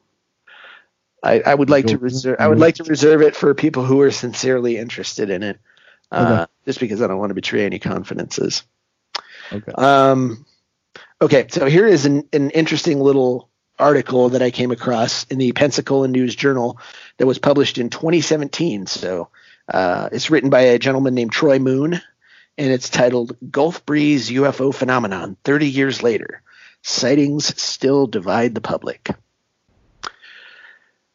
I, 1.22 1.40
I 1.40 1.54
would 1.54 1.70
like 1.70 1.86
to 1.86 1.98
reserve. 1.98 2.36
I 2.38 2.48
would 2.48 2.58
like 2.58 2.76
to 2.76 2.84
reserve 2.84 3.22
it 3.22 3.34
for 3.34 3.54
people 3.54 3.84
who 3.84 4.00
are 4.02 4.10
sincerely 4.10 4.76
interested 4.76 5.30
in 5.30 5.42
it, 5.42 5.58
uh, 6.12 6.42
okay. 6.42 6.52
just 6.66 6.80
because 6.80 7.00
I 7.00 7.06
don't 7.06 7.18
want 7.18 7.30
to 7.30 7.34
betray 7.34 7.64
any 7.64 7.78
confidences. 7.78 8.62
Okay. 9.52 9.72
Um, 9.72 10.44
okay. 11.20 11.46
So 11.48 11.66
here 11.66 11.86
is 11.86 12.06
an, 12.06 12.28
an 12.32 12.50
interesting 12.50 13.00
little 13.00 13.50
article 13.78 14.30
that 14.30 14.42
I 14.42 14.50
came 14.50 14.70
across 14.70 15.24
in 15.24 15.38
the 15.38 15.52
Pensacola 15.52 16.08
News 16.08 16.34
Journal 16.34 16.78
that 17.18 17.26
was 17.26 17.38
published 17.38 17.78
in 17.78 17.90
2017. 17.90 18.86
So 18.86 19.28
uh, 19.68 20.08
it's 20.12 20.30
written 20.30 20.50
by 20.50 20.60
a 20.60 20.78
gentleman 20.78 21.14
named 21.14 21.32
Troy 21.32 21.58
Moon, 21.58 21.94
and 21.94 22.72
it's 22.72 22.90
titled 22.90 23.36
"Gulf 23.50 23.84
Breeze 23.86 24.30
UFO 24.30 24.74
Phenomenon 24.74 25.36
30 25.44 25.68
Years 25.68 26.02
Later." 26.02 26.42
Sightings 26.82 27.60
still 27.60 28.06
divide 28.06 28.54
the 28.54 28.60
public. 28.60 29.08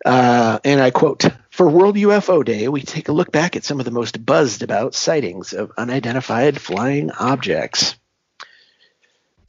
Uh, 0.03 0.59
and 0.63 0.81
I 0.81 0.91
quote 0.91 1.25
For 1.51 1.69
World 1.69 1.95
UFO 1.95 2.43
Day, 2.43 2.67
we 2.67 2.81
take 2.81 3.09
a 3.09 3.13
look 3.13 3.31
back 3.31 3.55
at 3.55 3.63
some 3.63 3.79
of 3.79 3.85
the 3.85 3.91
most 3.91 4.25
buzzed 4.25 4.63
about 4.63 4.95
sightings 4.95 5.53
of 5.53 5.71
unidentified 5.77 6.59
flying 6.59 7.11
objects. 7.11 7.98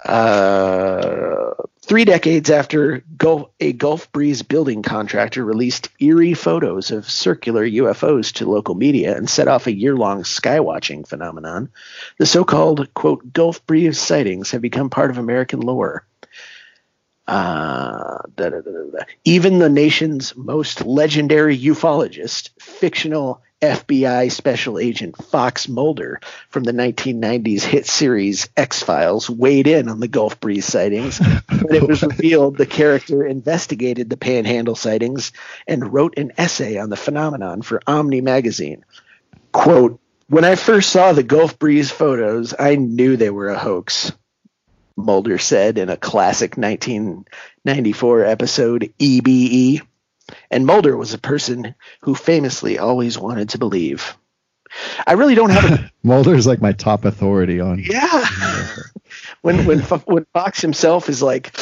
Uh, 0.05 1.53
three 1.83 2.05
decades 2.05 2.51
after 2.51 3.03
Gulf, 3.17 3.51
a 3.61 3.73
Gulf 3.73 4.11
Breeze 4.13 4.43
building 4.43 4.83
contractor 4.83 5.45
released 5.45 5.89
eerie 6.01 6.35
photos 6.35 6.91
of 6.91 7.11
circular 7.11 7.67
UFOs 7.67 8.33
to 8.35 8.51
local 8.51 8.75
media 8.75 9.17
and 9.17 9.29
set 9.29 9.49
off 9.49 9.67
a 9.67 9.75
year 9.75 9.97
long 9.97 10.23
skywatching 10.23 11.07
phenomenon, 11.07 11.71
the 12.19 12.27
so 12.27 12.45
called, 12.45 12.93
quote, 12.95 13.33
Gulf 13.33 13.65
Breeze 13.67 13.99
sightings 13.99 14.53
have 14.53 14.63
become 14.63 14.89
part 14.89 15.11
of 15.11 15.19
American 15.19 15.61
lore. 15.61 16.07
Uh, 17.31 18.19
da, 18.35 18.49
da, 18.49 18.61
da, 18.61 19.05
Even 19.25 19.61
the 19.61 19.69
nation's 19.69 20.35
most 20.35 20.85
legendary 20.85 21.57
ufologist, 21.57 22.51
fictional 22.59 23.41
FBI 23.63 24.33
special 24.33 24.81
agent 24.81 25.17
Fox 25.27 25.69
Mulder 25.69 26.19
from 26.49 26.65
the 26.65 26.73
1990s 26.73 27.63
hit 27.63 27.87
series 27.87 28.49
X 28.57 28.83
Files 28.83 29.31
weighed 29.31 29.69
in 29.69 29.89
on 29.89 30.01
the 30.01 30.09
Gulf 30.09 30.41
Breeze 30.41 30.65
sightings. 30.65 31.19
when 31.19 31.75
it 31.77 31.87
was 31.87 32.03
revealed 32.03 32.57
the 32.57 32.67
character 32.67 33.25
investigated 33.25 34.11
the 34.11 34.17
panhandle 34.17 34.75
sightings 34.75 35.31
and 35.69 35.93
wrote 35.93 36.19
an 36.19 36.33
essay 36.37 36.79
on 36.79 36.91
the 36.91 36.97
phenomenon 36.97 37.63
for 37.63 37.81
Omni 37.87 38.23
magazine. 38.23 38.85
Quote, 39.53 40.01
when 40.27 40.45
I 40.45 40.57
first 40.57 40.91
saw 40.91 41.13
the 41.13 41.23
Gulf 41.23 41.61
Breeze 41.61 41.93
photos, 41.93 42.55
I 42.59 42.75
knew 42.75 43.17
they 43.17 43.31
were 43.31 43.51
a 43.51 43.59
hoax. 43.59 44.11
Mulder 45.05 45.39
said 45.39 45.79
in 45.79 45.89
a 45.89 45.97
classic 45.97 46.57
1994 46.57 48.25
episode, 48.25 48.93
EBE. 48.99 49.83
And 50.51 50.67
Mulder 50.67 50.97
was 50.97 51.13
a 51.13 51.19
person 51.19 51.75
who 52.03 52.15
famously 52.15 52.79
always 52.79 53.19
wanted 53.19 53.51
to 53.51 53.59
believe. 53.59 54.17
I 55.07 55.15
really 55.15 55.35
don't 55.35 55.51
have 55.51 55.71
a. 55.71 55.91
Mulder 56.03 56.35
is 56.35 56.47
like 56.47 56.61
my 56.61 56.73
top 56.73 57.05
authority 57.05 57.61
on. 57.61 57.81
Yeah. 57.81 58.27
when 59.43 59.67
when 59.67 59.81
when 59.81 60.27
Fox 60.33 60.61
himself 60.61 61.09
is 61.09 61.23
like, 61.23 61.57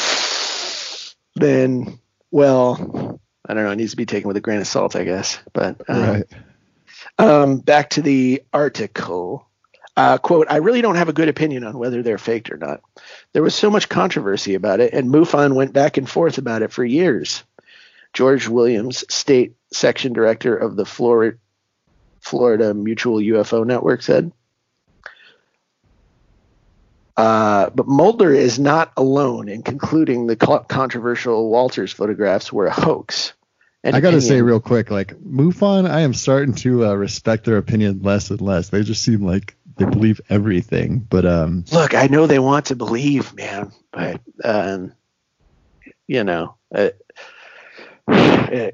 then 1.34 1.98
well, 2.30 3.20
I 3.48 3.54
don't 3.54 3.64
know. 3.64 3.70
It 3.70 3.76
needs 3.76 3.92
to 3.92 3.96
be 3.96 4.06
taken 4.06 4.28
with 4.28 4.36
a 4.36 4.42
grain 4.42 4.60
of 4.60 4.66
salt, 4.66 4.94
I 4.94 5.04
guess. 5.04 5.38
But 5.54 5.80
um, 5.88 6.02
right. 6.02 6.24
Um, 7.18 7.58
back 7.58 7.90
to 7.90 8.02
the 8.02 8.42
article. 8.52 9.47
Uh, 9.98 10.16
quote, 10.16 10.46
I 10.48 10.58
really 10.58 10.80
don't 10.80 10.94
have 10.94 11.08
a 11.08 11.12
good 11.12 11.28
opinion 11.28 11.64
on 11.64 11.76
whether 11.76 12.04
they're 12.04 12.18
faked 12.18 12.52
or 12.52 12.56
not. 12.56 12.82
There 13.32 13.42
was 13.42 13.56
so 13.56 13.68
much 13.68 13.88
controversy 13.88 14.54
about 14.54 14.78
it, 14.78 14.92
and 14.94 15.10
MUFON 15.10 15.56
went 15.56 15.72
back 15.72 15.96
and 15.96 16.08
forth 16.08 16.38
about 16.38 16.62
it 16.62 16.70
for 16.70 16.84
years. 16.84 17.42
George 18.12 18.46
Williams, 18.46 19.04
state 19.12 19.56
section 19.72 20.12
director 20.12 20.56
of 20.56 20.76
the 20.76 20.86
Florida, 20.86 21.36
Florida 22.20 22.74
Mutual 22.74 23.16
UFO 23.16 23.66
Network, 23.66 24.02
said. 24.02 24.30
Uh, 27.16 27.70
but 27.70 27.88
Mulder 27.88 28.32
is 28.32 28.60
not 28.60 28.92
alone 28.96 29.48
in 29.48 29.64
concluding 29.64 30.28
the 30.28 30.36
controversial 30.36 31.50
Walters 31.50 31.90
photographs 31.90 32.52
were 32.52 32.68
a 32.68 32.72
hoax. 32.72 33.32
I 33.82 34.00
got 34.00 34.12
to 34.12 34.20
say 34.20 34.42
real 34.42 34.60
quick, 34.60 34.92
like 34.92 35.18
MUFON, 35.18 35.90
I 35.90 36.02
am 36.02 36.14
starting 36.14 36.54
to 36.56 36.86
uh, 36.86 36.94
respect 36.94 37.44
their 37.44 37.56
opinion 37.56 38.02
less 38.02 38.30
and 38.30 38.40
less. 38.40 38.68
They 38.68 38.84
just 38.84 39.02
seem 39.02 39.24
like 39.24 39.56
they 39.78 39.84
believe 39.84 40.20
everything. 40.28 40.98
But 40.98 41.24
um, 41.24 41.64
look, 41.72 41.94
I 41.94 42.06
know 42.06 42.26
they 42.26 42.38
want 42.38 42.66
to 42.66 42.76
believe, 42.76 43.34
man, 43.34 43.72
but 43.92 44.20
um, 44.44 44.92
you 46.06 46.24
know, 46.24 46.56
uh, 46.74 46.90
uh, 48.08 48.70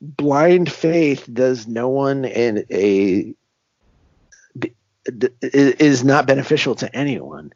blind 0.00 0.70
faith 0.70 1.28
does 1.32 1.66
no 1.66 1.88
one 1.88 2.24
in 2.24 2.64
a 2.70 3.34
is 5.40 6.04
not 6.04 6.26
beneficial 6.26 6.74
to 6.74 6.94
anyone 6.94 7.52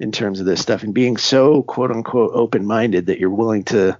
in 0.00 0.12
terms 0.12 0.40
of 0.40 0.46
this 0.46 0.60
stuff. 0.60 0.82
And 0.82 0.94
being 0.94 1.16
so 1.16 1.62
quote 1.62 1.90
unquote 1.90 2.32
open 2.34 2.66
minded 2.66 3.06
that 3.06 3.18
you're 3.18 3.30
willing 3.30 3.64
to 3.64 3.98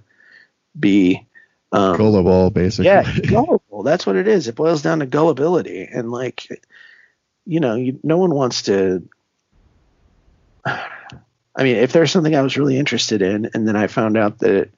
be 0.79 1.27
um, 1.71 1.97
gullible 1.97 2.49
basically. 2.49 2.85
Yeah 2.85 3.19
gullible. 3.27 3.83
That's 3.83 4.05
what 4.05 4.15
it 4.15 4.27
is. 4.27 4.47
It 4.47 4.55
boils 4.55 4.81
down 4.81 4.99
to 4.99 5.05
gullibility. 5.05 5.83
And 5.83 6.11
like 6.11 6.47
you 7.47 7.59
know, 7.59 7.75
you, 7.75 7.99
no 8.03 8.17
one 8.17 8.33
wants 8.33 8.63
to. 8.63 9.07
I 10.65 11.63
mean, 11.63 11.77
if 11.77 11.93
there's 11.93 12.11
something 12.11 12.35
I 12.35 12.41
was 12.41 12.57
really 12.57 12.77
interested 12.77 13.21
in, 13.21 13.49
and 13.53 13.67
then 13.67 13.75
I 13.75 13.87
found 13.87 14.17
out 14.17 14.39
that 14.39 14.51
it, 14.51 14.73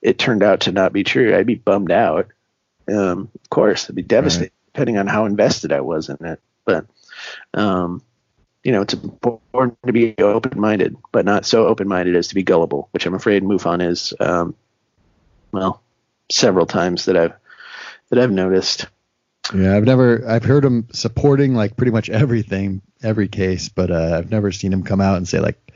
it 0.00 0.18
turned 0.18 0.42
out 0.42 0.60
to 0.60 0.72
not 0.72 0.92
be 0.92 1.04
true, 1.04 1.36
I'd 1.36 1.46
be 1.46 1.56
bummed 1.56 1.90
out. 1.90 2.28
Um, 2.88 3.28
of 3.34 3.50
course, 3.50 3.88
I'd 3.90 3.96
be 3.96 4.02
devastated, 4.02 4.44
right. 4.44 4.72
depending 4.72 4.98
on 4.98 5.08
how 5.08 5.26
invested 5.26 5.72
I 5.72 5.80
was 5.80 6.08
in 6.08 6.24
it. 6.24 6.40
But, 6.64 6.86
um, 7.54 8.02
you 8.64 8.72
know, 8.72 8.82
it's 8.82 8.94
important 8.94 9.78
to 9.84 9.92
be 9.92 10.14
open-minded, 10.18 10.96
but 11.10 11.24
not 11.24 11.44
so 11.44 11.66
open-minded 11.66 12.16
as 12.16 12.28
to 12.28 12.34
be 12.34 12.44
gullible, 12.44 12.88
which 12.92 13.04
I'm 13.04 13.14
afraid 13.14 13.42
MUFON 13.42 13.86
is. 13.86 14.14
Um, 14.18 14.54
well, 15.50 15.82
several 16.30 16.66
times 16.66 17.04
that 17.06 17.16
I've 17.16 17.34
that 18.10 18.18
I've 18.18 18.30
noticed. 18.30 18.86
Yeah, 19.54 19.76
I've 19.76 19.84
never 19.84 20.26
I've 20.26 20.44
heard 20.44 20.64
him 20.64 20.88
supporting 20.92 21.54
like 21.54 21.76
pretty 21.76 21.90
much 21.90 22.08
everything, 22.08 22.80
every 23.02 23.28
case, 23.28 23.68
but 23.68 23.90
uh, 23.90 24.16
I've 24.18 24.30
never 24.30 24.52
seen 24.52 24.72
him 24.72 24.82
come 24.82 25.00
out 25.00 25.16
and 25.16 25.26
say 25.26 25.40
like 25.40 25.72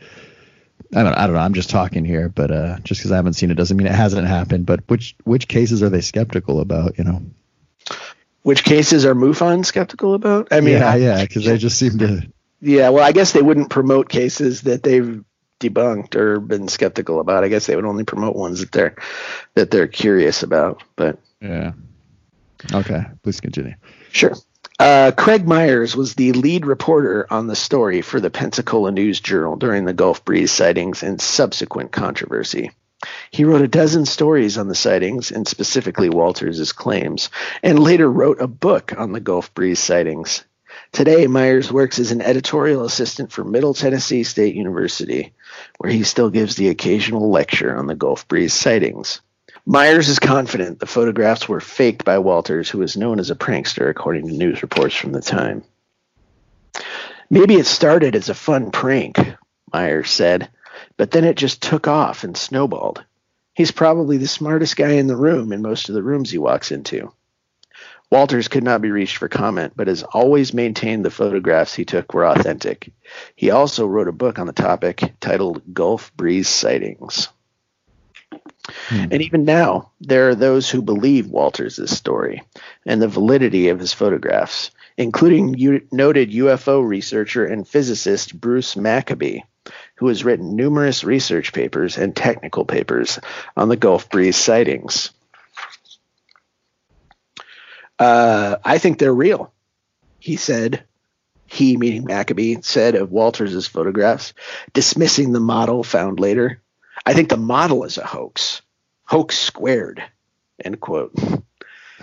I 0.94 1.02
don't 1.02 1.14
I 1.14 1.26
don't 1.26 1.34
know, 1.34 1.40
I'm 1.40 1.54
just 1.54 1.70
talking 1.70 2.04
here, 2.04 2.28
but 2.28 2.50
uh, 2.50 2.78
just 2.80 3.00
because 3.00 3.12
I 3.12 3.16
haven't 3.16 3.32
seen 3.32 3.50
it 3.50 3.54
doesn't 3.54 3.76
mean 3.76 3.86
it 3.86 3.94
hasn't 3.94 4.28
happened. 4.28 4.66
But 4.66 4.80
which 4.88 5.16
which 5.24 5.48
cases 5.48 5.82
are 5.82 5.88
they 5.88 6.00
skeptical 6.00 6.60
about? 6.60 6.96
You 6.96 7.04
know, 7.04 7.22
which 8.42 8.62
cases 8.62 9.04
are 9.04 9.14
MUFON 9.14 9.64
skeptical 9.64 10.14
about? 10.14 10.48
I 10.52 10.60
mean, 10.60 10.78
yeah, 10.78 10.90
I, 10.90 10.96
yeah, 10.96 11.22
because 11.22 11.44
they 11.44 11.58
just 11.58 11.78
seem 11.78 11.98
to. 11.98 12.22
Yeah, 12.60 12.90
well, 12.90 13.04
I 13.04 13.12
guess 13.12 13.32
they 13.32 13.42
wouldn't 13.42 13.70
promote 13.70 14.08
cases 14.08 14.62
that 14.62 14.82
they've 14.82 15.22
debunked 15.60 16.14
or 16.14 16.40
been 16.40 16.68
skeptical 16.68 17.20
about. 17.20 17.44
I 17.44 17.48
guess 17.48 17.66
they 17.66 17.76
would 17.76 17.84
only 17.84 18.04
promote 18.04 18.36
ones 18.36 18.60
that 18.60 18.72
they're 18.72 18.94
that 19.54 19.70
they're 19.70 19.88
curious 19.88 20.42
about. 20.42 20.82
But 20.94 21.18
yeah. 21.40 21.72
Okay, 22.72 23.04
please 23.22 23.40
continue. 23.40 23.74
Sure. 24.12 24.34
Uh, 24.78 25.10
Craig 25.16 25.46
Myers 25.46 25.96
was 25.96 26.14
the 26.14 26.32
lead 26.32 26.66
reporter 26.66 27.26
on 27.30 27.46
the 27.46 27.56
story 27.56 28.02
for 28.02 28.20
the 28.20 28.30
Pensacola 28.30 28.92
News 28.92 29.20
Journal 29.20 29.56
during 29.56 29.84
the 29.84 29.94
Gulf 29.94 30.24
Breeze 30.24 30.52
sightings 30.52 31.02
and 31.02 31.20
subsequent 31.20 31.92
controversy. 31.92 32.70
He 33.30 33.44
wrote 33.44 33.62
a 33.62 33.68
dozen 33.68 34.04
stories 34.04 34.58
on 34.58 34.68
the 34.68 34.74
sightings 34.74 35.30
and 35.30 35.46
specifically 35.46 36.10
Walters' 36.10 36.72
claims, 36.72 37.30
and 37.62 37.78
later 37.78 38.10
wrote 38.10 38.40
a 38.40 38.46
book 38.46 38.92
on 38.96 39.12
the 39.12 39.20
Gulf 39.20 39.54
Breeze 39.54 39.78
sightings. 39.78 40.44
Today, 40.92 41.26
Myers 41.26 41.72
works 41.72 41.98
as 41.98 42.12
an 42.12 42.20
editorial 42.20 42.84
assistant 42.84 43.32
for 43.32 43.44
Middle 43.44 43.74
Tennessee 43.74 44.24
State 44.24 44.54
University, 44.54 45.32
where 45.78 45.92
he 45.92 46.02
still 46.02 46.30
gives 46.30 46.56
the 46.56 46.68
occasional 46.68 47.30
lecture 47.30 47.74
on 47.74 47.86
the 47.86 47.94
Gulf 47.94 48.28
Breeze 48.28 48.54
sightings. 48.54 49.20
Myers 49.68 50.08
is 50.08 50.20
confident 50.20 50.78
the 50.78 50.86
photographs 50.86 51.48
were 51.48 51.60
faked 51.60 52.04
by 52.04 52.20
Walters, 52.20 52.70
who 52.70 52.78
was 52.78 52.96
known 52.96 53.18
as 53.18 53.32
a 53.32 53.34
prankster, 53.34 53.90
according 53.90 54.28
to 54.28 54.32
news 54.32 54.62
reports 54.62 54.94
from 54.94 55.10
the 55.10 55.20
time. 55.20 55.64
Maybe 57.28 57.56
it 57.56 57.66
started 57.66 58.14
as 58.14 58.28
a 58.28 58.34
fun 58.34 58.70
prank, 58.70 59.18
Myers 59.72 60.08
said, 60.08 60.50
but 60.96 61.10
then 61.10 61.24
it 61.24 61.36
just 61.36 61.60
took 61.60 61.88
off 61.88 62.22
and 62.22 62.36
snowballed. 62.36 63.04
He's 63.54 63.72
probably 63.72 64.18
the 64.18 64.28
smartest 64.28 64.76
guy 64.76 64.92
in 64.92 65.08
the 65.08 65.16
room 65.16 65.52
in 65.52 65.62
most 65.62 65.88
of 65.88 65.96
the 65.96 66.02
rooms 66.02 66.30
he 66.30 66.38
walks 66.38 66.70
into. 66.70 67.12
Walters 68.08 68.46
could 68.46 68.62
not 68.62 68.82
be 68.82 68.92
reached 68.92 69.16
for 69.16 69.28
comment, 69.28 69.72
but 69.74 69.88
has 69.88 70.04
always 70.04 70.54
maintained 70.54 71.04
the 71.04 71.10
photographs 71.10 71.74
he 71.74 71.84
took 71.84 72.14
were 72.14 72.24
authentic. 72.24 72.92
He 73.34 73.50
also 73.50 73.84
wrote 73.84 74.06
a 74.06 74.12
book 74.12 74.38
on 74.38 74.46
the 74.46 74.52
topic 74.52 75.14
titled 75.18 75.74
Gulf 75.74 76.16
Breeze 76.16 76.48
Sightings. 76.48 77.30
Hmm. 78.68 79.06
And 79.10 79.22
even 79.22 79.44
now, 79.44 79.90
there 80.00 80.28
are 80.28 80.34
those 80.34 80.68
who 80.68 80.82
believe 80.82 81.28
Walters' 81.28 81.90
story 81.90 82.42
and 82.84 83.00
the 83.00 83.08
validity 83.08 83.68
of 83.68 83.78
his 83.78 83.92
photographs, 83.92 84.70
including 84.96 85.56
U- 85.56 85.86
noted 85.92 86.30
UFO 86.32 86.86
researcher 86.86 87.44
and 87.44 87.66
physicist 87.66 88.38
Bruce 88.38 88.76
Maccabee, 88.76 89.40
who 89.96 90.08
has 90.08 90.24
written 90.24 90.56
numerous 90.56 91.04
research 91.04 91.52
papers 91.52 91.96
and 91.98 92.14
technical 92.14 92.64
papers 92.64 93.18
on 93.56 93.68
the 93.68 93.76
Gulf 93.76 94.10
Breeze 94.10 94.36
sightings. 94.36 95.10
Uh, 97.98 98.56
I 98.64 98.78
think 98.78 98.98
they're 98.98 99.14
real. 99.14 99.52
He 100.18 100.36
said, 100.36 100.84
he, 101.46 101.76
meaning 101.76 102.04
Maccabee, 102.04 102.56
said 102.60 102.96
of 102.96 103.12
Walters' 103.12 103.66
photographs, 103.66 104.34
dismissing 104.72 105.32
the 105.32 105.40
model 105.40 105.84
found 105.84 106.18
later. 106.20 106.60
I 107.06 107.14
think 107.14 107.28
the 107.28 107.36
model 107.36 107.84
is 107.84 107.98
a 107.98 108.04
hoax. 108.04 108.62
Hoax 109.04 109.38
squared. 109.38 110.02
End 110.62 110.80
quote. 110.80 111.14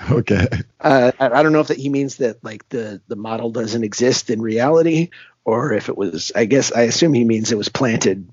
Okay. 0.09 0.47
Uh, 0.79 1.11
I, 1.19 1.29
I, 1.29 1.43
don't 1.43 1.53
know 1.53 1.59
if 1.59 1.67
that 1.67 1.77
he 1.77 1.89
means 1.89 2.17
that 2.17 2.43
like 2.43 2.67
the 2.69 3.01
the 3.07 3.15
model 3.15 3.51
doesn't 3.51 3.83
exist 3.83 4.29
in 4.29 4.41
reality, 4.41 5.09
or 5.45 5.73
if 5.73 5.89
it 5.89 5.97
was. 5.97 6.31
I 6.35 6.45
guess 6.45 6.71
I 6.71 6.83
assume 6.83 7.13
he 7.13 7.23
means 7.23 7.51
it 7.51 7.57
was 7.57 7.69
planted 7.69 8.27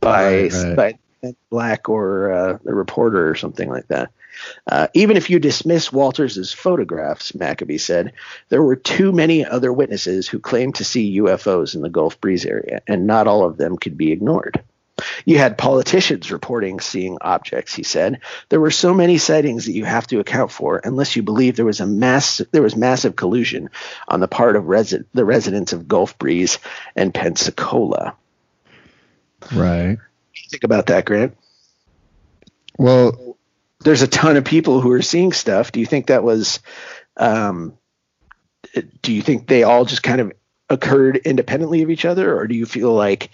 by 0.00 0.48
right, 0.48 0.76
right. 0.76 0.98
by 1.22 1.34
Black 1.50 1.88
or 1.88 2.32
uh, 2.32 2.58
a 2.66 2.74
reporter 2.74 3.30
or 3.30 3.34
something 3.34 3.68
like 3.68 3.88
that. 3.88 4.10
Uh, 4.66 4.88
even 4.94 5.16
if 5.16 5.30
you 5.30 5.38
dismiss 5.38 5.92
Walters' 5.92 6.52
photographs, 6.52 7.34
Maccabee 7.34 7.78
said, 7.78 8.12
there 8.48 8.62
were 8.62 8.76
too 8.76 9.12
many 9.12 9.44
other 9.44 9.72
witnesses 9.72 10.28
who 10.28 10.38
claimed 10.38 10.74
to 10.74 10.84
see 10.84 11.18
UFOs 11.18 11.74
in 11.74 11.80
the 11.80 11.88
Gulf 11.88 12.20
Breeze 12.20 12.44
area, 12.44 12.82
and 12.86 13.06
not 13.06 13.26
all 13.26 13.44
of 13.44 13.56
them 13.56 13.78
could 13.78 13.96
be 13.96 14.12
ignored. 14.12 14.62
You 15.24 15.38
had 15.38 15.58
politicians 15.58 16.32
reporting 16.32 16.80
seeing 16.80 17.18
objects, 17.20 17.74
he 17.74 17.82
said. 17.82 18.20
There 18.48 18.60
were 18.60 18.70
so 18.70 18.94
many 18.94 19.18
sightings 19.18 19.66
that 19.66 19.72
you 19.72 19.84
have 19.84 20.06
to 20.08 20.20
account 20.20 20.50
for 20.50 20.80
unless 20.82 21.16
you 21.16 21.22
believe 21.22 21.56
there 21.56 21.64
was 21.64 21.80
a 21.80 21.86
mass 21.86 22.40
there 22.52 22.62
was 22.62 22.76
massive 22.76 23.16
collusion 23.16 23.70
on 24.08 24.20
the 24.20 24.28
part 24.28 24.56
of 24.56 24.64
resi- 24.64 25.04
the 25.12 25.24
residents 25.24 25.72
of 25.72 25.88
Gulf 25.88 26.18
Breeze 26.18 26.58
and 26.94 27.12
Pensacola. 27.12 28.16
Right. 29.52 29.98
think 30.50 30.64
about 30.64 30.86
that, 30.86 31.04
Grant? 31.04 31.36
Well, 32.78 33.36
there's 33.80 34.02
a 34.02 34.08
ton 34.08 34.36
of 34.36 34.44
people 34.44 34.80
who 34.80 34.92
are 34.92 35.02
seeing 35.02 35.32
stuff. 35.32 35.72
Do 35.72 35.80
you 35.80 35.86
think 35.86 36.06
that 36.06 36.24
was 36.24 36.60
um, 37.16 37.76
do 39.02 39.12
you 39.12 39.22
think 39.22 39.46
they 39.46 39.62
all 39.62 39.84
just 39.84 40.02
kind 40.02 40.20
of 40.20 40.32
occurred 40.68 41.18
independently 41.18 41.82
of 41.82 41.90
each 41.90 42.04
other 42.04 42.36
or 42.36 42.46
do 42.46 42.54
you 42.54 42.66
feel 42.66 42.92
like 42.92 43.30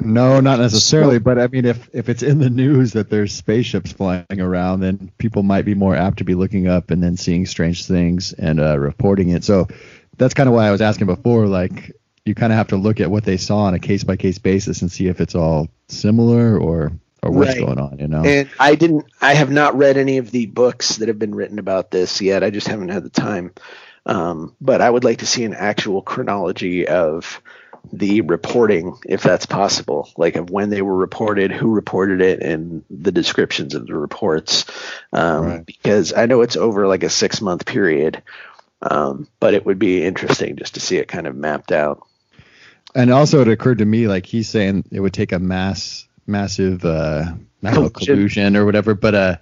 no, 0.00 0.40
not 0.40 0.58
necessarily. 0.58 1.18
But 1.18 1.38
I 1.38 1.46
mean, 1.46 1.64
if 1.64 1.88
if 1.92 2.08
it's 2.08 2.22
in 2.22 2.38
the 2.38 2.50
news 2.50 2.92
that 2.92 3.08
there's 3.08 3.32
spaceships 3.32 3.92
flying 3.92 4.40
around, 4.40 4.80
then 4.80 5.10
people 5.18 5.42
might 5.42 5.64
be 5.64 5.74
more 5.74 5.96
apt 5.96 6.18
to 6.18 6.24
be 6.24 6.34
looking 6.34 6.68
up 6.68 6.90
and 6.90 7.02
then 7.02 7.16
seeing 7.16 7.46
strange 7.46 7.86
things 7.86 8.32
and 8.34 8.60
uh, 8.60 8.78
reporting 8.78 9.30
it. 9.30 9.42
So 9.44 9.68
that's 10.18 10.34
kind 10.34 10.48
of 10.48 10.54
why 10.54 10.66
I 10.66 10.70
was 10.70 10.82
asking 10.82 11.06
before. 11.06 11.46
Like, 11.46 11.92
you 12.24 12.34
kind 12.34 12.52
of 12.52 12.56
have 12.58 12.68
to 12.68 12.76
look 12.76 13.00
at 13.00 13.10
what 13.10 13.24
they 13.24 13.36
saw 13.36 13.60
on 13.60 13.74
a 13.74 13.78
case 13.78 14.04
by 14.04 14.16
case 14.16 14.38
basis 14.38 14.82
and 14.82 14.92
see 14.92 15.08
if 15.08 15.20
it's 15.20 15.34
all 15.34 15.68
similar 15.88 16.58
or 16.58 16.92
or 17.22 17.30
what's 17.30 17.50
right. 17.50 17.64
going 17.64 17.78
on. 17.78 17.98
You 17.98 18.08
know. 18.08 18.22
And 18.22 18.50
I 18.60 18.74
didn't. 18.74 19.06
I 19.22 19.32
have 19.34 19.50
not 19.50 19.76
read 19.76 19.96
any 19.96 20.18
of 20.18 20.30
the 20.30 20.46
books 20.46 20.96
that 20.96 21.08
have 21.08 21.18
been 21.18 21.34
written 21.34 21.58
about 21.58 21.90
this 21.90 22.20
yet. 22.20 22.44
I 22.44 22.50
just 22.50 22.68
haven't 22.68 22.90
had 22.90 23.02
the 23.02 23.10
time. 23.10 23.52
Um, 24.04 24.54
but 24.60 24.80
I 24.80 24.88
would 24.88 25.04
like 25.04 25.18
to 25.18 25.26
see 25.26 25.44
an 25.44 25.54
actual 25.54 26.00
chronology 26.00 26.86
of 26.86 27.42
the 27.92 28.20
reporting, 28.22 28.96
if 29.06 29.22
that's 29.22 29.46
possible, 29.46 30.10
like 30.16 30.36
of 30.36 30.50
when 30.50 30.70
they 30.70 30.82
were 30.82 30.96
reported, 30.96 31.52
who 31.52 31.74
reported 31.74 32.20
it, 32.20 32.42
and 32.42 32.84
the 32.90 33.12
descriptions 33.12 33.74
of 33.74 33.86
the 33.86 33.94
reports. 33.94 34.64
Um, 35.12 35.46
right. 35.46 35.66
Because 35.66 36.12
I 36.12 36.26
know 36.26 36.42
it's 36.42 36.56
over 36.56 36.86
like 36.86 37.02
a 37.02 37.10
six 37.10 37.40
month 37.40 37.64
period, 37.66 38.22
um, 38.82 39.28
but 39.40 39.54
it 39.54 39.64
would 39.64 39.78
be 39.78 40.04
interesting 40.04 40.56
just 40.56 40.74
to 40.74 40.80
see 40.80 40.96
it 40.98 41.08
kind 41.08 41.26
of 41.26 41.36
mapped 41.36 41.72
out. 41.72 42.06
And 42.94 43.10
also, 43.10 43.42
it 43.42 43.48
occurred 43.48 43.78
to 43.78 43.84
me 43.84 44.08
like 44.08 44.26
he's 44.26 44.48
saying 44.48 44.84
it 44.90 45.00
would 45.00 45.12
take 45.12 45.32
a 45.32 45.38
mass, 45.38 46.08
massive, 46.26 46.84
uh, 46.84 47.32
collusion. 47.62 47.90
collusion 47.90 48.56
or 48.56 48.64
whatever. 48.64 48.94
But 48.94 49.14
uh, 49.14 49.36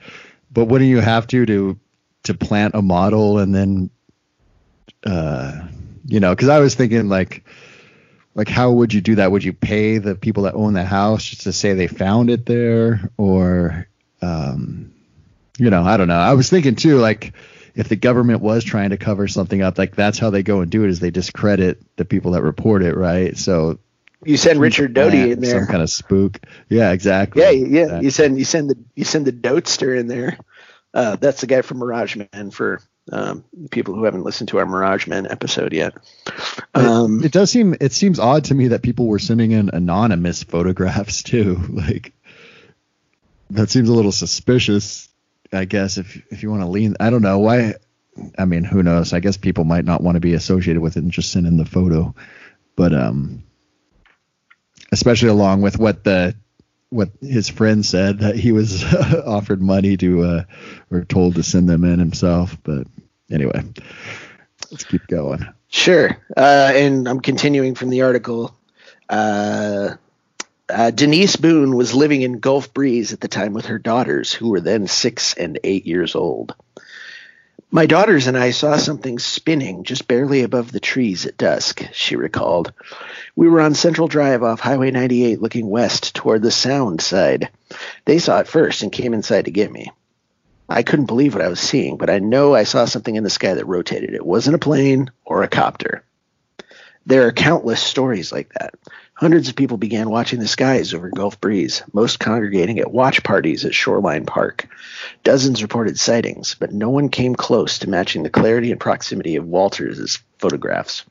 but 0.51 0.67
wouldn't 0.67 0.91
you 0.91 1.01
have 1.01 1.27
to 1.29 1.47
to 1.47 1.79
to 2.25 2.35
plant 2.35 2.75
a 2.75 2.83
model 2.83 3.39
and 3.39 3.55
then, 3.55 3.91
uh, 5.05 5.69
you 6.07 6.21
know? 6.21 6.31
Because 6.35 6.49
I 6.49 6.59
was 6.59 6.75
thinking 6.75 7.09
like 7.09 7.45
like 8.35 8.49
how 8.49 8.71
would 8.73 8.93
you 8.93 9.01
do 9.01 9.17
that 9.17 9.31
would 9.31 9.45
you 9.45 9.53
pay 9.53 9.99
the 9.99 10.15
people 10.15 10.45
that 10.45 10.55
own 10.55 10.73
the 10.73 10.85
house 10.85 11.25
just 11.25 11.43
to 11.43 11.53
say 11.53 11.73
they 11.73 11.87
found 11.87 12.31
it 12.31 12.47
there 12.47 13.11
or 13.17 13.89
um, 14.23 14.93
you 15.59 15.71
know 15.71 15.83
i 15.83 15.97
don't 15.97 16.09
know 16.09 16.15
i 16.15 16.35
was 16.35 16.51
thinking 16.51 16.75
too 16.75 16.99
like 16.99 17.33
if 17.75 17.89
the 17.89 17.97
government 17.97 18.41
was 18.41 18.65
trying 18.65 18.91
to 18.91 18.97
cover 18.97 19.27
something 19.27 19.63
up 19.63 19.79
like 19.79 19.97
that's 19.97 20.19
how 20.19 20.31
they 20.31 20.43
go 20.43 20.61
and 20.61 20.71
do 20.71 20.85
it 20.85 20.91
is 20.91 21.01
they 21.01 21.11
discredit 21.11 21.83
the 21.97 22.05
people 22.05 22.33
that 22.33 22.43
report 22.43 22.83
it 22.83 22.97
right 22.97 23.37
so 23.37 23.79
you 24.25 24.37
send 24.37 24.61
Richard 24.61 24.95
Doty 24.95 25.33
in 25.33 25.41
there. 25.41 25.61
Some 25.61 25.67
kind 25.67 25.83
of 25.83 25.91
spook. 25.91 26.41
Yeah, 26.71 26.93
exactly. 26.93 27.43
Yeah, 27.43 27.51
yeah. 27.51 27.83
Exactly. 27.83 28.05
You 28.05 28.11
send 28.11 28.39
you 28.39 28.45
send 28.45 28.71
the 28.71 28.79
you 28.95 29.05
send 29.05 29.27
the 29.27 29.33
Dotester 29.33 29.99
in 29.99 30.07
there. 30.07 30.39
Uh, 30.93 31.17
that's 31.17 31.41
the 31.41 31.47
guy 31.47 31.63
from 31.63 31.79
Mirage 31.79 32.17
Man 32.17 32.51
for 32.51 32.81
um, 33.13 33.45
people 33.71 33.95
who 33.95 34.05
haven't 34.05 34.25
listened 34.25 34.49
to 34.49 34.59
our 34.59 34.67
Mirage 34.67 35.07
Men 35.07 35.27
episode 35.27 35.73
yet. 35.73 35.95
Um, 36.75 37.21
it, 37.21 37.27
it, 37.27 37.33
does 37.33 37.51
seem 37.51 37.77
it 37.81 37.93
seems 37.93 38.19
odd 38.19 38.45
to 38.45 38.55
me 38.55 38.69
that 38.69 38.83
people 38.83 39.07
were 39.07 39.19
sending 39.19 39.53
in 39.53 39.71
anonymous 39.73 40.43
photographs 40.43 41.23
too. 41.23 41.57
Like 41.69 42.13
that 43.51 43.71
seems 43.71 43.89
a 43.89 43.95
little 43.95 44.13
suspicious. 44.13 45.09
I 45.53 45.67
guess 45.67 45.99
if 45.99 46.17
if 46.31 46.43
you 46.43 46.51
want 46.51 46.63
to 46.63 46.69
lean, 46.69 46.97
I 47.01 47.11
don't 47.11 47.23
know 47.23 47.39
why. 47.39 47.75
I 48.39 48.45
mean, 48.45 48.65
who 48.65 48.83
knows? 48.83 49.13
I 49.13 49.21
guess 49.21 49.37
people 49.37 49.65
might 49.65 49.85
not 49.85 50.01
want 50.01 50.15
to 50.17 50.21
be 50.21 50.35
associated 50.35 50.81
with 50.81 50.97
it 50.97 51.03
and 51.03 51.11
just 51.11 51.33
send 51.33 51.47
in 51.47 51.57
the 51.57 51.65
photo, 51.65 52.15
but 52.77 52.95
um, 52.95 53.43
especially 54.93 55.29
along 55.29 55.63
with 55.63 55.79
what 55.79 56.05
the 56.05 56.35
what 56.91 57.11
his 57.21 57.49
friend 57.49 57.85
said 57.85 58.21
that 58.21 58.37
he 58.37 58.53
was 58.53 58.85
offered 59.27 59.61
money 59.61 59.97
to 59.97 60.23
uh, 60.23 60.45
or 60.93 61.05
told 61.05 61.35
to 61.35 61.43
send 61.43 61.69
them 61.69 61.85
in 61.85 61.99
himself. 61.99 62.57
But 62.63 62.87
anyway, 63.31 63.63
let's 64.71 64.85
keep 64.85 65.07
going. 65.07 65.47
Sure. 65.69 66.17
Uh, 66.37 66.73
and 66.75 67.09
I'm 67.09 67.21
continuing 67.21 67.75
from 67.75 67.91
the 67.91 68.03
article. 68.03 68.55
Uh, 69.09 69.97
uh, 70.69 70.91
Denise 70.91 71.37
Boone 71.37 71.77
was 71.77 71.95
living 71.95 72.23
in 72.23 72.39
Gulf 72.39 72.73
Breeze 72.73 73.13
at 73.13 73.21
the 73.21 73.29
time 73.29 73.53
with 73.53 73.67
her 73.67 73.79
daughters, 73.79 74.33
who 74.33 74.51
were 74.51 74.61
then 74.61 74.87
six 74.87 75.35
and 75.35 75.59
eight 75.63 75.87
years 75.87 76.15
old. 76.15 76.55
My 77.71 77.87
daughters 77.87 78.29
and 78.29 78.39
I 78.39 78.53
saw 78.53 78.77
something 78.77 79.19
spinning 79.19 79.83
just 79.83 80.07
barely 80.07 80.43
above 80.43 80.71
the 80.71 80.79
trees 80.79 81.27
at 81.27 81.37
dusk, 81.37 81.83
she 81.93 82.15
recalled. 82.15 82.73
We 83.35 83.49
were 83.49 83.61
on 83.61 83.75
Central 83.75 84.07
Drive 84.07 84.45
off 84.45 84.61
Highway 84.61 84.93
98 84.93 85.43
looking 85.43 85.69
west 85.69 86.15
toward 86.15 86.43
the 86.43 86.53
sound 86.53 87.01
side. 87.01 87.49
They 88.05 88.21
saw 88.21 88.39
it 88.39 88.47
first 88.47 88.83
and 88.83 88.93
came 88.93 89.13
inside 89.13 89.47
to 89.47 89.51
get 89.51 89.73
me. 89.73 89.91
I 90.69 90.83
couldn't 90.83 91.07
believe 91.07 91.35
what 91.35 91.45
I 91.45 91.49
was 91.49 91.61
seeing, 91.61 91.97
but 91.97 92.11
I 92.11 92.19
know 92.19 92.55
I 92.55 92.65
saw 92.65 92.85
something 92.85 93.15
in 93.15 93.25
the 93.25 93.31
sky 93.31 93.55
that 93.55 93.67
rotated. 93.67 94.15
It 94.15 94.25
wasn't 94.25 94.57
a 94.57 94.59
plane 94.59 95.11
or 95.25 95.43
a 95.43 95.49
copter. 95.49 96.05
There 97.07 97.27
are 97.27 97.33
countless 97.33 97.83
stories 97.83 98.33
like 98.33 98.51
that. 98.55 98.75
Hundreds 99.13 99.49
of 99.49 99.57
people 99.57 99.77
began 99.77 100.09
watching 100.09 100.41
the 100.41 100.49
skies 100.49 100.95
over 100.95 101.11
Gulf 101.11 101.41
Breeze, 101.41 101.83
most 101.93 102.19
congregating 102.19 102.79
at 102.79 102.91
watch 102.91 103.23
parties 103.23 103.65
at 103.65 103.75
Shoreline 103.75 104.25
Park. 104.25 104.67
Dozens 105.23 105.63
reported 105.63 105.99
sightings, 105.99 106.57
but 106.59 106.73
no 106.73 106.89
one 106.89 107.11
came 107.11 107.37
close 107.37 107.79
to 107.81 107.91
matching 107.91 108.23
the 108.23 108.31
clarity 108.31 108.73
and 108.73 108.81
proximity 108.81 109.37
of 109.37 109.47
Walters' 109.47 110.19
photographs. 110.39 111.05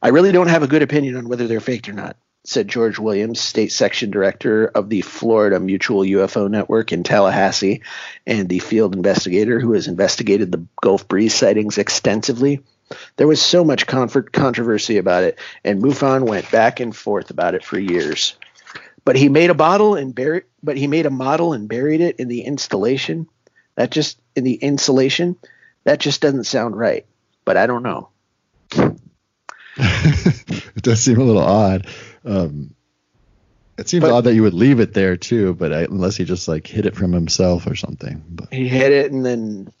I 0.00 0.08
really 0.08 0.32
don't 0.32 0.48
have 0.48 0.62
a 0.62 0.68
good 0.68 0.82
opinion 0.82 1.16
on 1.16 1.28
whether 1.28 1.48
they're 1.48 1.60
faked 1.60 1.88
or 1.88 1.92
not, 1.92 2.16
said 2.48 2.68
George 2.68 2.98
Williams, 2.98 3.40
state 3.40 3.72
section 3.72 4.10
director 4.10 4.66
of 4.66 4.88
the 4.88 5.00
Florida 5.00 5.58
Mutual 5.60 6.02
UFO 6.02 6.48
Network 6.48 6.92
in 6.92 7.02
Tallahassee 7.02 7.82
and 8.26 8.48
the 8.48 8.58
field 8.58 8.94
investigator 8.94 9.60
who 9.60 9.72
has 9.72 9.88
investigated 9.88 10.52
the 10.52 10.66
Gulf 10.80 11.08
Breeze 11.08 11.34
sightings 11.34 11.78
extensively. 11.78 12.60
There 13.16 13.26
was 13.26 13.42
so 13.42 13.64
much 13.64 13.86
comfort, 13.86 14.32
controversy 14.32 14.98
about 14.98 15.24
it, 15.24 15.38
and 15.64 15.82
MUFON 15.82 16.26
went 16.26 16.50
back 16.50 16.78
and 16.78 16.94
forth 16.94 17.30
about 17.30 17.54
it 17.54 17.64
for 17.64 17.78
years. 17.78 18.36
But 19.04 19.16
he 19.16 19.28
made 19.28 19.50
a 19.50 19.54
bottle 19.54 19.94
and 19.94 20.14
buried. 20.14 20.44
But 20.62 20.76
he 20.76 20.88
made 20.88 21.06
a 21.06 21.10
model 21.10 21.52
and 21.52 21.68
buried 21.68 22.00
it 22.00 22.16
in 22.16 22.28
the 22.28 22.42
installation. 22.42 23.28
That 23.76 23.90
just 23.90 24.20
in 24.34 24.44
the 24.44 24.54
insulation. 24.54 25.36
That 25.84 26.00
just 26.00 26.20
doesn't 26.20 26.44
sound 26.44 26.76
right. 26.76 27.06
But 27.44 27.56
I 27.56 27.66
don't 27.66 27.84
know. 27.84 28.08
it 29.76 30.82
does 30.82 31.00
seem 31.00 31.20
a 31.20 31.24
little 31.24 31.42
odd. 31.42 31.86
Um, 32.26 32.74
it 33.78 33.88
seems 33.88 34.02
but, 34.02 34.12
odd 34.12 34.24
that 34.24 34.34
you 34.34 34.42
would 34.42 34.54
leave 34.54 34.80
it 34.80 34.94
there 34.94 35.16
too, 35.16 35.54
but 35.54 35.72
I, 35.72 35.82
unless 35.82 36.16
he 36.16 36.24
just 36.24 36.48
like 36.48 36.66
hid 36.66 36.86
it 36.86 36.96
from 36.96 37.12
himself 37.12 37.66
or 37.66 37.74
something. 37.74 38.22
But. 38.28 38.52
He 38.52 38.68
hid 38.68 38.92
it 38.92 39.12
and 39.12 39.24
then 39.24 39.72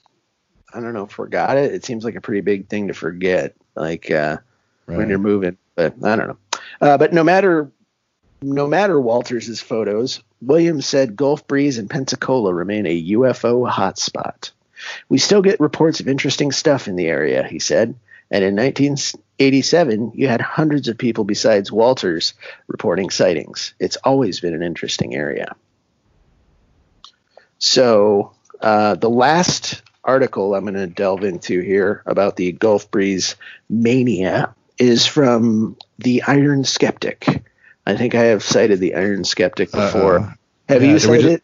I 0.72 0.80
don't 0.80 0.92
know, 0.92 1.06
forgot 1.06 1.56
it. 1.56 1.72
It 1.72 1.84
seems 1.84 2.04
like 2.04 2.16
a 2.16 2.20
pretty 2.20 2.42
big 2.42 2.68
thing 2.68 2.88
to 2.88 2.94
forget, 2.94 3.54
like 3.74 4.10
uh, 4.10 4.38
right. 4.86 4.98
when 4.98 5.08
you're 5.08 5.18
moving. 5.18 5.56
But 5.74 5.94
I 6.02 6.16
don't 6.16 6.28
know. 6.28 6.38
Uh, 6.80 6.98
but 6.98 7.12
no 7.12 7.24
matter 7.24 7.70
no 8.42 8.66
matter 8.66 9.00
Walters' 9.00 9.60
photos, 9.60 10.22
Williams 10.42 10.86
said 10.86 11.16
Gulf 11.16 11.46
Breeze 11.46 11.78
and 11.78 11.88
Pensacola 11.88 12.52
remain 12.52 12.86
a 12.86 13.04
UFO 13.12 13.70
hotspot. 13.70 14.50
We 15.08 15.18
still 15.18 15.40
get 15.40 15.58
reports 15.58 16.00
of 16.00 16.08
interesting 16.08 16.52
stuff 16.52 16.86
in 16.86 16.96
the 16.96 17.06
area, 17.06 17.42
he 17.44 17.58
said. 17.58 17.94
And 18.30 18.42
in 18.42 18.56
1987, 18.56 20.12
you 20.14 20.26
had 20.28 20.40
hundreds 20.40 20.88
of 20.88 20.98
people 20.98 21.24
besides 21.24 21.70
Walters 21.70 22.34
reporting 22.66 23.10
sightings. 23.10 23.74
It's 23.78 23.96
always 23.96 24.40
been 24.40 24.54
an 24.54 24.62
interesting 24.62 25.14
area. 25.14 25.54
So 27.58 28.32
uh, 28.60 28.96
the 28.96 29.10
last 29.10 29.82
article 30.04 30.54
I'm 30.54 30.64
going 30.64 30.74
to 30.74 30.86
delve 30.86 31.24
into 31.24 31.60
here 31.60 32.02
about 32.06 32.36
the 32.36 32.52
Gulf 32.52 32.90
Breeze 32.90 33.36
mania 33.68 34.54
is 34.78 35.06
from 35.06 35.76
the 35.98 36.22
Iron 36.26 36.64
Skeptic. 36.64 37.42
I 37.86 37.96
think 37.96 38.14
I 38.14 38.24
have 38.24 38.42
cited 38.42 38.80
the 38.80 38.94
Iron 38.94 39.24
Skeptic 39.24 39.70
before. 39.72 40.20
Uh-oh. 40.20 40.32
have 40.68 40.82
Yeah, 40.82 40.90
you 40.92 40.98
cited 40.98 41.22
ju- 41.22 41.28
it? 41.30 41.42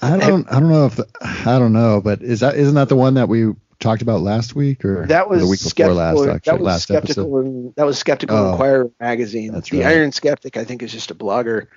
I 0.00 0.16
don't. 0.16 0.50
I 0.50 0.58
don't 0.60 0.70
know 0.70 0.86
if 0.86 0.98
I 1.46 1.58
don't 1.58 1.72
know, 1.72 2.00
but 2.00 2.22
is 2.22 2.40
that 2.40 2.56
isn't 2.56 2.74
that 2.74 2.88
the 2.88 2.96
one 2.96 3.14
that 3.14 3.28
we 3.28 3.52
talked 3.80 4.02
about 4.02 4.20
last 4.20 4.54
week 4.54 4.84
or 4.84 5.06
That 5.06 5.28
was 5.28 5.42
the 5.42 5.48
week 5.48 5.62
before 5.62 5.94
last? 5.94 6.18
Actually, 6.18 6.40
that 6.44 6.58
was 6.60 6.66
last 6.66 6.82
skeptical. 6.82 7.40
In, 7.40 7.72
that 7.76 7.86
was 7.86 7.98
skeptical 7.98 8.36
Oh. 8.36 8.50
Inquirer 8.52 8.90
magazine. 9.00 9.52
That's 9.52 9.70
the 9.70 9.80
right. 9.80 9.94
Iron 9.94 10.12
Skeptic, 10.12 10.56
I 10.56 10.64
think, 10.64 10.82
is 10.82 10.92
just 10.92 11.10
a 11.10 11.14
blogger, 11.14 11.68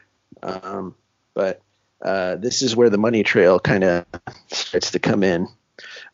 um, 0.42 0.96
but 1.34 1.62
uh, 2.02 2.36
this 2.38 2.62
is 2.62 2.76
where 2.76 2.90
the 2.90 2.98
money 2.98 3.24
trail 3.24 3.60
kind 3.60 3.84
of 3.84 4.06
starts 4.48 4.92
to 4.92 5.00
come 5.00 5.24
in. 5.24 5.48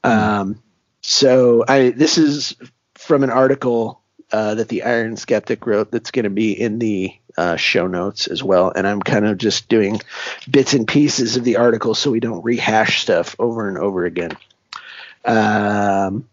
Um, 0.04 0.62
so 1.02 1.64
I 1.68 1.90
this 1.92 2.18
is 2.18 2.56
from 2.96 3.24
an 3.24 3.30
article 3.30 4.02
uh, 4.32 4.56
that 4.56 4.68
the 4.68 4.84
Iron 4.84 5.16
Skeptic 5.16 5.66
wrote 5.66 5.92
that's 5.92 6.12
going 6.12 6.24
to 6.24 6.30
be 6.30 6.52
in 6.52 6.80
the 6.80 7.14
uh, 7.38 7.56
show 7.56 7.88
notes 7.88 8.28
as 8.28 8.44
well. 8.44 8.74
And 8.76 8.86
I'm 8.88 9.02
kind 9.02 9.26
of 9.26 9.38
just 9.38 9.70
doing 9.70 10.02
bits 10.50 10.74
and 10.74 10.88
pieces 10.88 11.38
of 11.38 11.44
the 11.44 11.58
article 11.58 11.96
so 11.96 12.12
we 12.12 12.20
don't 12.20 12.44
rehash 12.44 13.02
stuff 13.02 13.36
over 13.40 13.70
and 13.70 13.78
over 13.78 14.06
again. 14.06 14.36
Um, 15.26 16.28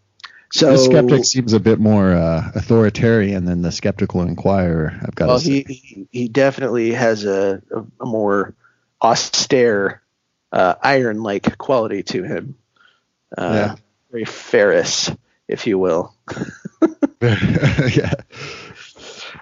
so 0.51 0.71
the 0.71 0.77
skeptic 0.77 1.25
seems 1.25 1.53
a 1.53 1.59
bit 1.59 1.79
more 1.79 2.13
uh, 2.13 2.51
authoritarian 2.55 3.45
than 3.45 3.61
the 3.61 3.71
skeptical 3.71 4.21
inquirer. 4.21 4.97
I've 5.01 5.15
got 5.15 5.27
well, 5.27 5.39
to 5.39 5.45
say. 5.45 5.63
he, 5.67 5.73
he 5.73 6.07
he 6.11 6.27
definitely 6.27 6.93
has 6.93 7.25
a, 7.25 7.61
a, 7.71 7.83
a 8.03 8.05
more 8.05 8.55
austere, 9.01 10.01
uh, 10.51 10.75
iron-like 10.81 11.57
quality 11.57 12.03
to 12.03 12.23
him. 12.23 12.55
Uh, 13.37 13.51
Yeah. 13.53 13.75
Very 14.11 14.25
Ferris, 14.25 15.11
if 15.47 15.67
you 15.67 15.77
will. 15.77 16.15
yeah. 17.21 18.13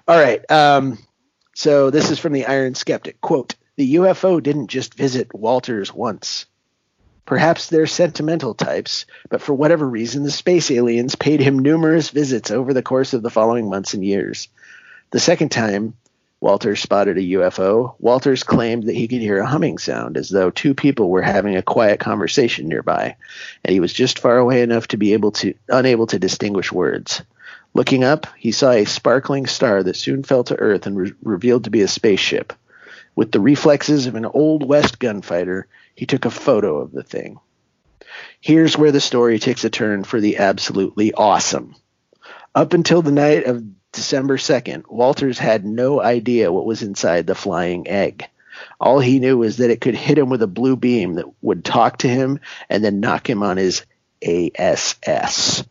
All 0.07 0.19
right. 0.19 0.49
Um, 0.49 0.97
so 1.53 1.91
this 1.91 2.09
is 2.09 2.19
from 2.19 2.33
the 2.33 2.45
Iron 2.45 2.75
Skeptic. 2.75 3.21
Quote, 3.21 3.55
the 3.75 3.95
UFO 3.95 4.41
didn't 4.41 4.67
just 4.67 4.95
visit 4.95 5.33
Walters 5.33 5.93
once. 5.93 6.45
Perhaps 7.25 7.69
they're 7.69 7.87
sentimental 7.87 8.53
types, 8.53 9.05
but 9.29 9.41
for 9.41 9.53
whatever 9.53 9.87
reason, 9.87 10.23
the 10.23 10.31
space 10.31 10.69
aliens 10.69 11.15
paid 11.15 11.39
him 11.39 11.59
numerous 11.59 12.09
visits 12.09 12.51
over 12.51 12.73
the 12.73 12.81
course 12.81 13.13
of 13.13 13.23
the 13.23 13.29
following 13.29 13.69
months 13.69 13.93
and 13.93 14.03
years. 14.03 14.49
The 15.11 15.19
second 15.19 15.49
time 15.49 15.93
Walters 16.41 16.81
spotted 16.81 17.17
a 17.17 17.21
UFO, 17.21 17.95
Walters 17.99 18.43
claimed 18.43 18.83
that 18.83 18.95
he 18.95 19.07
could 19.07 19.21
hear 19.21 19.39
a 19.39 19.45
humming 19.45 19.77
sound 19.77 20.17
as 20.17 20.27
though 20.27 20.49
two 20.49 20.73
people 20.73 21.09
were 21.09 21.21
having 21.21 21.55
a 21.55 21.61
quiet 21.61 22.01
conversation 22.01 22.67
nearby, 22.67 23.15
and 23.63 23.73
he 23.73 23.79
was 23.79 23.93
just 23.93 24.19
far 24.19 24.37
away 24.37 24.61
enough 24.61 24.89
to 24.89 24.97
be 24.97 25.13
able 25.13 25.31
to 25.31 25.53
unable 25.69 26.07
to 26.07 26.19
distinguish 26.19 26.69
words. 26.69 27.21
Looking 27.73 28.03
up, 28.03 28.27
he 28.37 28.51
saw 28.51 28.71
a 28.71 28.83
sparkling 28.83 29.47
star 29.47 29.83
that 29.83 29.95
soon 29.95 30.23
fell 30.23 30.43
to 30.43 30.59
Earth 30.59 30.85
and 30.85 30.97
re- 30.97 31.13
revealed 31.23 31.63
to 31.63 31.69
be 31.69 31.81
a 31.81 31.87
spaceship. 31.87 32.51
With 33.15 33.31
the 33.31 33.39
reflexes 33.39 34.05
of 34.05 34.15
an 34.15 34.25
Old 34.25 34.67
West 34.67 34.99
gunfighter, 34.99 35.67
he 35.95 36.05
took 36.05 36.25
a 36.25 36.31
photo 36.31 36.77
of 36.77 36.91
the 36.91 37.03
thing. 37.03 37.39
Here's 38.41 38.77
where 38.77 38.91
the 38.91 39.01
story 39.01 39.39
takes 39.39 39.63
a 39.63 39.69
turn 39.69 40.03
for 40.03 40.19
the 40.19 40.37
absolutely 40.37 41.13
awesome. 41.13 41.75
Up 42.53 42.73
until 42.73 43.01
the 43.01 43.11
night 43.11 43.45
of 43.45 43.63
December 43.91 44.37
2nd, 44.37 44.83
Walters 44.89 45.37
had 45.37 45.65
no 45.65 46.01
idea 46.01 46.51
what 46.51 46.65
was 46.65 46.83
inside 46.83 47.27
the 47.27 47.35
flying 47.35 47.87
egg. 47.87 48.27
All 48.79 48.99
he 48.99 49.19
knew 49.19 49.37
was 49.37 49.57
that 49.57 49.69
it 49.69 49.81
could 49.81 49.95
hit 49.95 50.17
him 50.17 50.29
with 50.29 50.41
a 50.41 50.47
blue 50.47 50.75
beam 50.75 51.15
that 51.15 51.25
would 51.41 51.65
talk 51.65 51.99
to 51.99 52.07
him 52.07 52.39
and 52.69 52.83
then 52.83 52.99
knock 52.99 53.29
him 53.29 53.41
on 53.41 53.57
his 53.57 53.85
ASS. 54.21 55.63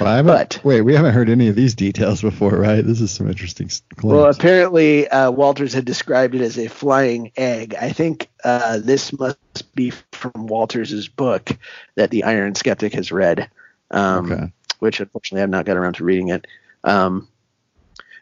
Well, 0.00 0.08
I 0.08 0.22
But- 0.22 0.58
wait, 0.64 0.80
we 0.80 0.94
haven't 0.94 1.12
heard 1.14 1.28
any 1.30 1.48
of 1.48 1.54
these 1.54 1.74
details 1.74 2.20
before, 2.22 2.50
right? 2.56 2.84
This 2.84 3.00
is 3.00 3.10
some 3.12 3.28
interesting 3.28 3.68
claims. 3.96 4.14
Well, 4.14 4.28
apparently, 4.30 5.06
uh, 5.08 5.30
Walters 5.30 5.72
had 5.72 5.84
described 5.84 6.34
it 6.34 6.40
as 6.40 6.58
a 6.58 6.66
flying 6.68 7.30
egg. 7.36 7.74
I 7.80 7.90
think 7.92 8.28
uh, 8.44 8.78
this 8.78 9.16
must 9.18 9.74
be 9.74 9.90
from 10.10 10.32
Walters's 10.48 11.06
book 11.08 11.56
that 11.94 12.10
the 12.10 12.24
Iron 12.24 12.54
Skeptic 12.56 12.92
has 12.94 13.12
read, 13.12 13.48
um, 13.92 14.32
okay. 14.32 14.52
which 14.80 14.98
unfortunately 14.98 15.42
I've 15.42 15.50
not 15.50 15.64
got 15.64 15.76
around 15.76 15.94
to 15.94 16.04
reading 16.04 16.28
it. 16.30 16.46
Um, 16.82 17.28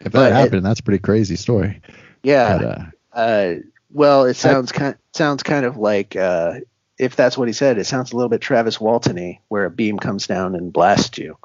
If 0.00 0.12
that 0.12 0.32
it- 0.32 0.34
happened, 0.34 0.66
that's 0.66 0.80
a 0.80 0.82
pretty 0.82 0.98
crazy 1.00 1.36
story. 1.36 1.80
yeah. 2.22 2.58
But, 2.58 2.64
uh, 2.66 2.84
Uh, 3.12 3.54
well, 3.92 4.24
it 4.26 4.34
sounds 4.34 4.70
kind 4.72 4.94
sounds 5.14 5.42
kind 5.42 5.64
of 5.64 5.76
like 5.78 6.14
uh, 6.16 6.60
if 7.00 7.16
that's 7.16 7.38
what 7.38 7.48
he 7.48 7.54
said, 7.54 7.78
it 7.78 7.86
sounds 7.86 8.12
a 8.12 8.16
little 8.16 8.28
bit 8.28 8.42
Travis 8.42 8.78
Walton-y, 8.78 9.40
where 9.48 9.64
a 9.64 9.70
beam 9.70 9.98
comes 9.98 10.26
down 10.26 10.54
and 10.54 10.70
blasts 10.70 11.16
you. 11.16 11.38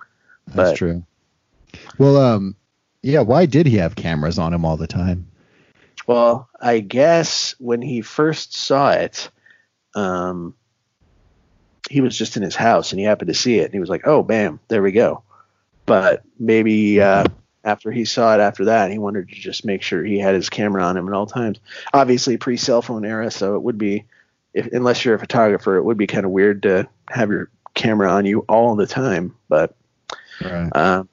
that's 0.47 0.77
true. 0.77 1.03
Well, 1.97 2.17
um, 2.17 2.57
yeah. 3.01 3.21
Why 3.21 3.45
did 3.45 3.65
he 3.65 3.77
have 3.77 3.95
cameras 3.95 4.37
on 4.37 4.53
him 4.53 4.65
all 4.65 4.75
the 4.75 4.85
time? 4.85 5.27
Well, 6.07 6.49
I 6.61 6.79
guess 6.81 7.55
when 7.57 7.81
he 7.81 8.01
first 8.01 8.53
saw 8.53 8.91
it, 8.91 9.29
um, 9.95 10.55
he 11.89 12.01
was 12.01 12.17
just 12.17 12.35
in 12.35 12.43
his 12.43 12.55
house 12.55 12.91
and 12.91 12.99
he 12.99 13.05
happened 13.05 13.29
to 13.29 13.33
see 13.33 13.59
it 13.59 13.65
and 13.65 13.73
he 13.73 13.79
was 13.79 13.89
like, 13.89 14.05
"Oh, 14.05 14.23
bam, 14.23 14.59
there 14.67 14.81
we 14.83 14.91
go." 14.91 15.23
But 15.85 16.23
maybe 16.37 16.99
uh, 16.99 17.25
after 17.63 17.91
he 17.91 18.03
saw 18.03 18.35
it 18.35 18.41
after 18.41 18.65
that, 18.65 18.91
he 18.91 18.97
wanted 18.97 19.29
to 19.29 19.35
just 19.35 19.63
make 19.63 19.83
sure 19.83 20.03
he 20.03 20.19
had 20.19 20.35
his 20.35 20.49
camera 20.49 20.83
on 20.83 20.97
him 20.97 21.07
at 21.07 21.13
all 21.13 21.27
times. 21.27 21.59
Obviously, 21.93 22.37
pre-cell 22.37 22.81
phone 22.81 23.05
era, 23.05 23.31
so 23.31 23.55
it 23.55 23.63
would 23.63 23.77
be, 23.77 24.05
if, 24.55 24.71
unless 24.71 25.03
you're 25.05 25.15
a 25.15 25.19
photographer, 25.19 25.75
it 25.75 25.83
would 25.83 25.97
be 25.97 26.07
kind 26.07 26.25
of 26.25 26.31
weird 26.31 26.63
to 26.63 26.87
have 27.09 27.29
your 27.29 27.49
camera 27.75 28.09
on 28.09 28.25
you 28.25 28.39
all 28.47 28.75
the 28.75 28.87
time. 28.87 29.35
But 29.49 29.75
Right. 30.43 30.69
um, 30.75 31.07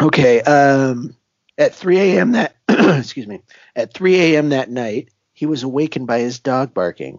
okay. 0.00 0.40
Um, 0.42 1.16
at 1.58 1.74
3 1.74 1.98
a.m. 1.98 2.32
that 2.32 2.56
excuse 2.68 3.26
me, 3.26 3.42
at 3.74 3.94
3 3.94 4.16
a.m. 4.16 4.50
that 4.50 4.70
night, 4.70 5.08
he 5.32 5.46
was 5.46 5.62
awakened 5.62 6.06
by 6.06 6.20
his 6.20 6.38
dog 6.38 6.74
barking. 6.74 7.18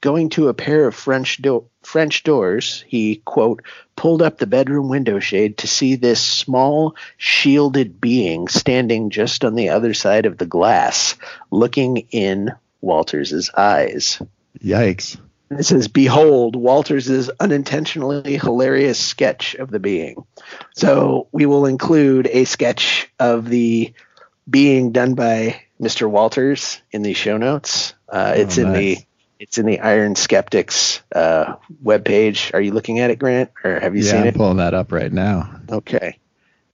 Going 0.00 0.30
to 0.30 0.48
a 0.48 0.54
pair 0.54 0.86
of 0.86 0.96
French 0.96 1.36
do- 1.42 1.68
French 1.82 2.24
doors, 2.24 2.84
he 2.88 3.16
quote 3.24 3.62
pulled 3.94 4.22
up 4.22 4.38
the 4.38 4.48
bedroom 4.48 4.88
window 4.88 5.20
shade 5.20 5.58
to 5.58 5.68
see 5.68 5.94
this 5.94 6.20
small 6.20 6.96
shielded 7.16 8.00
being 8.00 8.48
standing 8.48 9.10
just 9.10 9.44
on 9.44 9.54
the 9.54 9.68
other 9.68 9.94
side 9.94 10.26
of 10.26 10.38
the 10.38 10.46
glass, 10.46 11.16
looking 11.52 11.98
in 12.10 12.52
Walters's 12.82 13.50
eyes. 13.56 14.20
Yikes. 14.62 15.18
It 15.50 15.64
says, 15.64 15.88
Behold, 15.88 16.56
Walters' 16.56 17.28
unintentionally 17.28 18.38
hilarious 18.38 18.98
sketch 18.98 19.54
of 19.54 19.70
the 19.70 19.78
being. 19.78 20.24
So 20.74 21.28
we 21.32 21.44
will 21.46 21.66
include 21.66 22.26
a 22.26 22.44
sketch 22.44 23.10
of 23.18 23.48
the 23.48 23.92
being 24.48 24.92
done 24.92 25.14
by 25.14 25.62
Mr. 25.80 26.08
Walters 26.08 26.80
in 26.90 27.02
the 27.02 27.12
show 27.12 27.36
notes. 27.36 27.92
Uh, 28.08 28.34
it's 28.36 28.58
Oh, 28.58 28.62
in 28.62 28.72
the 28.72 28.98
it's 29.38 29.58
in 29.58 29.66
the 29.66 29.80
Iron 29.80 30.14
Skeptics 30.14 31.02
uh, 31.14 31.56
webpage. 31.84 32.54
Are 32.54 32.60
you 32.60 32.72
looking 32.72 33.00
at 33.00 33.10
it, 33.10 33.18
Grant, 33.18 33.50
or 33.64 33.78
have 33.80 33.94
you 33.96 34.04
yeah, 34.04 34.10
seen 34.12 34.20
I'm 34.22 34.26
it? 34.28 34.34
pulling 34.36 34.58
that 34.58 34.72
up 34.72 34.90
right 34.92 35.12
now. 35.12 35.60
Okay. 35.68 36.18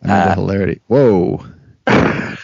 I 0.03 0.07
mean, 0.07 0.17
the 0.17 0.31
Uh, 0.31 0.35
hilarity. 0.35 0.81
Whoa. 0.87 1.45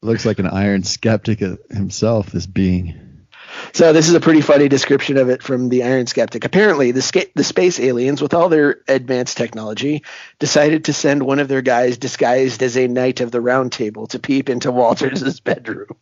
Looks 0.00 0.24
like 0.24 0.38
an 0.38 0.46
iron 0.46 0.84
skeptic 0.84 1.40
himself, 1.70 2.30
this 2.30 2.46
being. 2.46 3.26
So 3.72 3.92
this 3.92 4.08
is 4.08 4.14
a 4.14 4.20
pretty 4.20 4.40
funny 4.40 4.68
description 4.68 5.16
of 5.16 5.28
it 5.28 5.42
from 5.42 5.68
the 5.68 5.82
Iron 5.82 6.06
Skeptic. 6.06 6.44
Apparently, 6.44 6.92
the, 6.92 7.02
sca- 7.02 7.26
the 7.34 7.42
space 7.42 7.80
aliens, 7.80 8.22
with 8.22 8.34
all 8.34 8.48
their 8.48 8.80
advanced 8.86 9.36
technology, 9.36 10.04
decided 10.38 10.84
to 10.84 10.92
send 10.92 11.22
one 11.22 11.38
of 11.38 11.48
their 11.48 11.62
guys 11.62 11.98
disguised 11.98 12.62
as 12.62 12.76
a 12.76 12.86
knight 12.86 13.20
of 13.20 13.30
the 13.30 13.40
Round 13.40 13.72
Table 13.72 14.06
to 14.08 14.18
peep 14.18 14.48
into 14.48 14.70
Walters' 14.70 15.40
bedroom. 15.40 15.96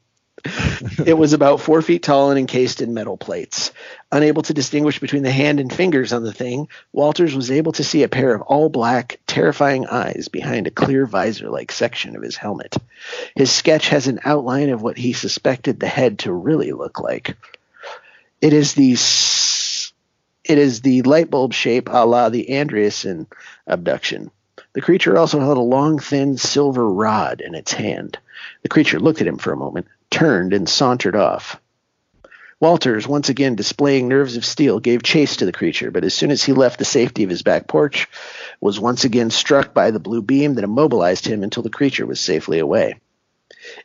it 1.07 1.17
was 1.17 1.33
about 1.33 1.61
four 1.61 1.83
feet 1.83 2.03
tall 2.03 2.31
and 2.31 2.39
encased 2.39 2.81
in 2.81 2.95
metal 2.95 3.17
plates. 3.17 3.73
Unable 4.13 4.43
to 4.43 4.55
distinguish 4.55 4.99
between 4.99 5.23
the 5.23 5.31
hand 5.31 5.61
and 5.61 5.73
fingers 5.73 6.13
on 6.13 6.23
the 6.23 6.33
thing, 6.33 6.69
Walters 6.93 7.35
was 7.35 7.51
able 7.51 7.73
to 7.73 7.85
see 7.85 8.03
a 8.03 8.09
pair 8.09 8.35
of 8.35 8.43
all 8.43 8.69
black, 8.69 9.21
terrifying 9.27 9.87
eyes 9.87 10.29
behind 10.29 10.67
a 10.67 10.71
clear 10.71 11.07
visor 11.07 11.51
like 11.51 11.73
section 11.73 12.17
of 12.17 12.23
his 12.23 12.37
helmet. 12.37 12.77
His 13.35 13.51
sketch 13.51 13.89
has 13.89 14.07
an 14.07 14.21
outline 14.25 14.71
of 14.71 14.83
what 14.83 14.99
he 14.99 15.13
suspected 15.13 15.81
the 15.81 15.89
head 15.89 16.21
to 16.21 16.33
really 16.33 16.73
look 16.73 17.01
like. 17.01 17.37
It 18.41 18.53
is 18.53 18.75
the 18.75 18.93
it 20.49 20.59
is 20.59 20.81
the 20.81 21.03
light 21.03 21.31
bulb 21.31 21.53
shape 21.53 21.89
a 21.91 22.07
la 22.07 22.29
the 22.29 22.47
Andreasson 22.51 23.27
abduction. 23.67 24.31
The 24.75 24.83
creature 24.83 25.17
also 25.17 25.41
held 25.41 25.57
a 25.57 25.63
long, 25.63 25.99
thin 25.99 26.37
silver 26.37 26.89
rod 26.89 27.41
in 27.41 27.55
its 27.55 27.73
hand. 27.73 28.19
The 28.63 28.69
creature 28.69 29.01
looked 29.01 29.21
at 29.21 29.27
him 29.27 29.39
for 29.39 29.53
a 29.53 29.57
moment, 29.57 29.87
turned, 30.11 30.53
and 30.53 30.69
sauntered 30.69 31.17
off. 31.17 31.61
Walters, 32.59 33.07
once 33.07 33.29
again 33.29 33.55
displaying 33.55 34.09
nerves 34.09 34.37
of 34.37 34.45
steel, 34.45 34.81
gave 34.81 35.03
chase 35.03 35.37
to 35.37 35.45
the 35.45 35.53
creature, 35.53 35.91
but 35.91 36.05
as 36.05 36.15
soon 36.15 36.31
as 36.31 36.43
he 36.43 36.55
left 36.55 36.79
the 36.79 36.87
safety 36.87 37.23
of 37.23 37.29
his 37.29 37.43
back 37.43 37.67
porch, 37.67 38.09
was 38.61 38.81
once 38.81 39.05
again 39.05 39.29
struck 39.29 39.75
by 39.75 39.91
the 39.91 40.01
blue 40.01 40.23
beam 40.23 40.55
that 40.55 40.65
immobilized 40.65 41.27
him 41.27 41.43
until 41.43 41.63
the 41.63 41.69
creature 41.69 42.07
was 42.07 42.19
safely 42.19 42.59
away. 42.59 42.99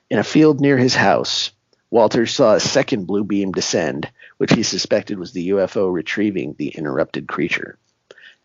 In 0.10 0.20
a 0.20 0.24
field 0.24 0.62
near 0.62 0.78
his 0.78 0.96
house, 0.96 1.52
Walters 1.90 2.34
saw 2.34 2.56
a 2.56 2.62
second 2.62 3.08
blue 3.08 3.26
beam 3.26 3.52
descend, 3.52 4.10
which 4.38 4.54
he 4.54 4.64
suspected 4.64 5.20
was 5.20 5.34
the 5.34 5.50
UFO 5.50 5.92
retrieving 5.92 6.56
the 6.58 6.70
interrupted 6.70 7.28
creature. 7.28 7.78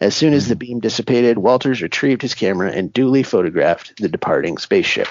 As 0.00 0.16
soon 0.16 0.34
as 0.34 0.48
the 0.48 0.56
beam 0.56 0.80
dissipated, 0.80 1.38
Walters 1.38 1.80
retrieved 1.80 2.22
his 2.22 2.34
camera 2.34 2.72
and 2.72 2.92
duly 2.92 3.22
photographed 3.22 4.00
the 4.00 4.08
departing 4.08 4.58
spaceship. 4.58 5.08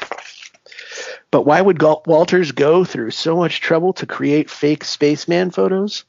But 1.31 1.45
why 1.45 1.61
would 1.61 1.81
Walters 1.81 2.51
go 2.51 2.85
through 2.85 3.11
so 3.11 3.35
much 3.35 3.61
trouble 3.61 3.93
to 3.93 4.05
create 4.05 4.49
fake 4.49 4.83
spaceman 4.83 5.51
photos? 5.51 6.05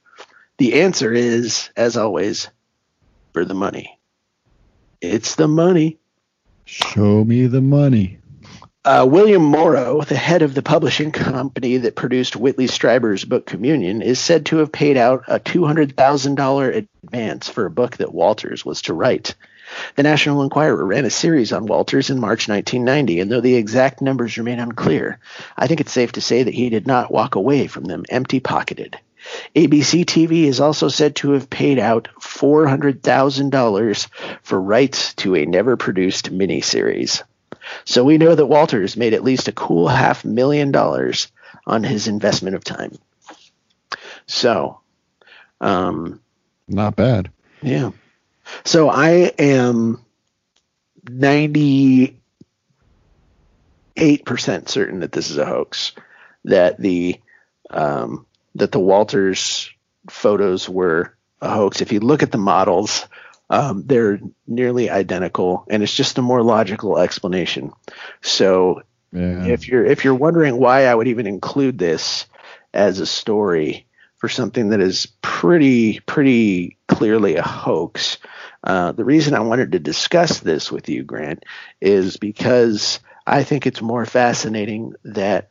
The 0.59 0.81
answer 0.81 1.12
is, 1.12 1.71
as 1.77 1.97
always, 1.97 2.49
for 3.33 3.45
the 3.45 3.55
money. 3.55 3.99
It's 5.01 5.35
the 5.35 5.49
money. 5.49 5.99
Show 6.64 7.25
me 7.25 7.47
the 7.47 7.61
money. 7.61 8.19
Uh, 8.87 9.05
William 9.05 9.43
Morrow, 9.43 10.01
the 10.03 10.17
head 10.17 10.43
of 10.43 10.55
the 10.55 10.62
publishing 10.62 11.11
company 11.11 11.77
that 11.79 11.97
produced 11.97 12.37
Whitley 12.37 12.69
Strieber's 12.69 13.25
book 13.25 13.45
Communion, 13.45 14.01
is 14.01 14.21
said 14.21 14.47
to 14.47 14.59
have 14.59 14.71
paid 14.71 14.97
out 14.97 15.25
a 15.27 15.41
$200,000 15.41 16.89
advance 17.03 17.49
for 17.49 17.67
a 17.67 17.71
book 17.71 17.97
that 17.97 18.14
Walters 18.14 18.64
was 18.64 18.83
to 18.83 18.95
write. 18.95 19.35
The 19.95 20.03
National 20.03 20.43
Enquirer 20.43 20.85
ran 20.85 21.05
a 21.05 21.11
series 21.11 21.53
on 21.53 21.66
Walters 21.66 22.11
in 22.11 22.20
March 22.20 22.49
1990, 22.49 23.20
and 23.20 23.31
though 23.31 23.41
the 23.41 23.57
exact 23.57 24.01
numbers 24.01 24.39
remain 24.39 24.59
unclear, 24.59 25.18
I 25.57 25.66
think 25.66 25.81
it's 25.81 25.93
safe 25.93 26.12
to 26.12 26.20
say 26.20 26.43
that 26.43 26.55
he 26.55 26.70
did 26.70 26.87
not 26.87 27.11
walk 27.11 27.35
away 27.35 27.66
from 27.66 27.85
them 27.85 28.05
empty 28.09 28.41
pocketed. 28.41 28.99
ABC 29.55 30.05
TV 30.05 30.45
is 30.45 30.61
also 30.61 30.89
said 30.89 31.16
to 31.16 31.33
have 31.33 31.51
paid 31.51 31.79
out 31.79 32.09
$400,000 32.20 34.09
for 34.43 34.61
rights 34.61 35.14
to 35.14 35.35
a 35.35 35.47
never 35.47 35.77
produced 35.77 36.33
miniseries. 36.33 37.22
So 37.85 38.05
we 38.05 38.18
know 38.18 38.35
that 38.35 38.47
Walters 38.47 38.97
made 38.97 39.14
at 39.14 39.24
least 39.24 39.49
a 39.49 39.53
cool 39.53 39.89
half 39.89 40.24
million 40.24 40.70
dollars 40.70 41.29
on 41.66 41.83
his 41.83 42.07
investment 42.07 42.55
of 42.55 42.62
time. 42.62 42.97
So, 44.27 44.81
um, 45.61 46.20
not 46.68 46.97
bad. 46.97 47.31
Yeah. 47.62 47.91
So 48.64 48.88
I 48.88 49.32
am 49.38 50.05
98% 51.05 52.18
certain 54.68 55.01
that 55.01 55.12
this 55.12 55.30
is 55.30 55.38
a 55.38 55.47
hoax, 55.47 55.92
that 56.44 56.78
the 56.78 57.20
um, 57.70 58.26
that 58.55 58.72
the 58.72 58.80
Walters 58.80 59.70
photos 60.09 60.68
were 60.68 61.14
a 61.40 61.51
hoax. 61.51 61.80
If 61.80 61.92
you 61.92 62.01
look 62.01 62.22
at 62.22 62.32
the 62.32 62.38
models, 62.38 63.07
um, 63.51 63.84
they're 63.86 64.20
nearly 64.47 64.90
identical, 64.90 65.64
and 65.68 65.82
it's 65.82 65.94
just 65.94 66.18
a 66.18 66.22
more 66.22 66.42
logical 66.42 66.99
explanation. 66.99 67.72
So, 68.22 68.82
yeah. 69.12 69.47
if 69.47 69.68
you're 69.68 69.84
if 69.84 70.05
you're 70.05 70.14
wondering 70.14 70.59
why 70.59 70.86
I 70.86 70.94
would 70.94 71.09
even 71.09 71.26
include 71.26 71.78
this 71.78 72.26
as 72.74 73.01
a 73.01 73.07
story 73.07 73.86
for 74.27 74.33
something 74.33 74.70
that 74.70 74.81
is 74.81 75.07
pretty 75.22 76.01
pretty 76.01 76.77
clearly 76.89 77.37
a 77.37 77.43
hoax, 77.43 78.18
uh, 78.64 78.91
the 78.91 79.05
reason 79.05 79.35
I 79.35 79.41
wanted 79.41 79.70
to 79.70 79.79
discuss 79.79 80.41
this 80.41 80.72
with 80.72 80.89
you, 80.89 81.05
Grant, 81.05 81.45
is 81.81 82.16
because 82.16 82.99
I 83.24 83.45
think 83.45 83.68
it's 83.68 83.81
more 83.81 84.05
fascinating 84.05 84.95
that 85.05 85.51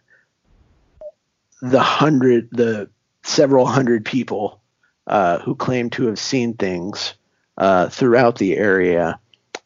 the 1.61 1.79
hundred 1.79 2.49
the 2.51 2.89
several 3.23 3.65
hundred 3.65 4.03
people 4.03 4.59
uh, 5.07 5.39
who 5.39 5.55
claim 5.55 5.89
to 5.91 6.07
have 6.07 6.19
seen 6.19 6.55
things 6.55 7.13
uh, 7.57 7.87
throughout 7.87 8.37
the 8.37 8.57
area. 8.57 9.17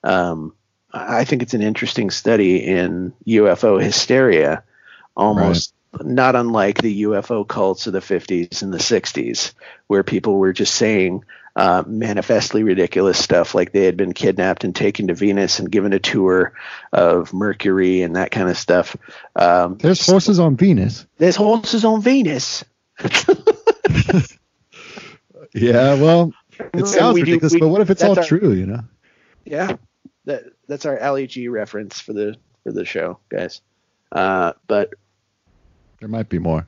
Um, 0.03 0.53
I 0.93 1.25
think 1.25 1.41
it's 1.41 1.55
an 1.55 1.63
interesting 1.63 2.11
study 2.11 2.57
in 2.63 3.13
UFO 3.25 3.81
hysteria, 3.81 4.63
almost. 5.17 5.73
Not 6.01 6.35
unlike 6.35 6.81
the 6.81 7.03
UFO 7.03 7.47
cults 7.47 7.87
of 7.87 7.93
the 7.93 7.99
50s 7.99 8.61
and 8.61 8.73
the 8.73 8.77
60s, 8.77 9.53
where 9.87 10.03
people 10.03 10.37
were 10.37 10.53
just 10.53 10.75
saying 10.75 11.23
uh, 11.55 11.83
manifestly 11.87 12.63
ridiculous 12.63 13.17
stuff 13.17 13.55
like 13.55 13.71
they 13.71 13.85
had 13.85 13.97
been 13.97 14.13
kidnapped 14.13 14.63
and 14.63 14.75
taken 14.75 15.07
to 15.07 15.13
Venus 15.13 15.59
and 15.59 15.71
given 15.71 15.93
a 15.93 15.99
tour 15.99 16.53
of 16.93 17.33
Mercury 17.33 18.01
and 18.01 18.15
that 18.15 18.31
kind 18.31 18.49
of 18.49 18.57
stuff. 18.57 18.95
Um, 19.35 19.77
there's 19.77 20.05
horses 20.05 20.39
on 20.39 20.55
Venus. 20.55 21.05
There's 21.17 21.35
horses 21.35 21.83
on 21.83 22.01
Venus. 22.01 22.63
yeah, 25.53 25.95
well, 25.95 26.31
it 26.73 26.87
sounds 26.87 27.15
we 27.15 27.21
ridiculous, 27.21 27.53
do, 27.53 27.57
we, 27.57 27.61
but 27.61 27.67
what 27.69 27.81
if 27.81 27.89
it's 27.89 28.03
all 28.03 28.17
our, 28.17 28.23
true? 28.23 28.53
You 28.53 28.65
know? 28.65 28.81
Yeah, 29.45 29.77
that 30.25 30.43
that's 30.67 30.85
our 30.85 30.99
Ali 31.01 31.27
G 31.27 31.47
reference 31.47 31.99
for 31.99 32.13
the 32.13 32.35
for 32.63 32.71
the 32.71 32.85
show, 32.85 33.19
guys. 33.29 33.61
Uh, 34.11 34.53
but 34.67 34.93
there 35.99 36.09
might 36.09 36.29
be 36.29 36.39
more. 36.39 36.67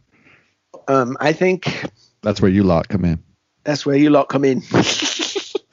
Um, 0.87 1.17
I 1.19 1.33
think 1.33 1.85
that's 2.21 2.41
where 2.41 2.51
you 2.51 2.63
lot 2.63 2.87
come 2.87 3.05
in. 3.05 3.23
That's 3.63 3.85
where 3.85 3.95
you 3.95 4.09
lot 4.09 4.29
come 4.29 4.45
in. 4.45 4.61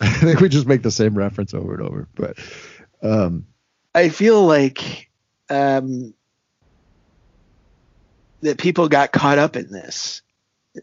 I 0.00 0.10
think 0.10 0.40
we 0.40 0.48
just 0.48 0.66
make 0.66 0.82
the 0.82 0.90
same 0.90 1.16
reference 1.16 1.54
over 1.54 1.74
and 1.74 1.82
over, 1.82 2.08
but 2.14 2.38
um, 3.02 3.46
I 3.94 4.10
feel 4.10 4.46
like 4.46 5.10
um, 5.50 6.14
that 8.42 8.58
people 8.58 8.88
got 8.88 9.12
caught 9.12 9.38
up 9.38 9.56
in 9.56 9.70
this 9.72 10.22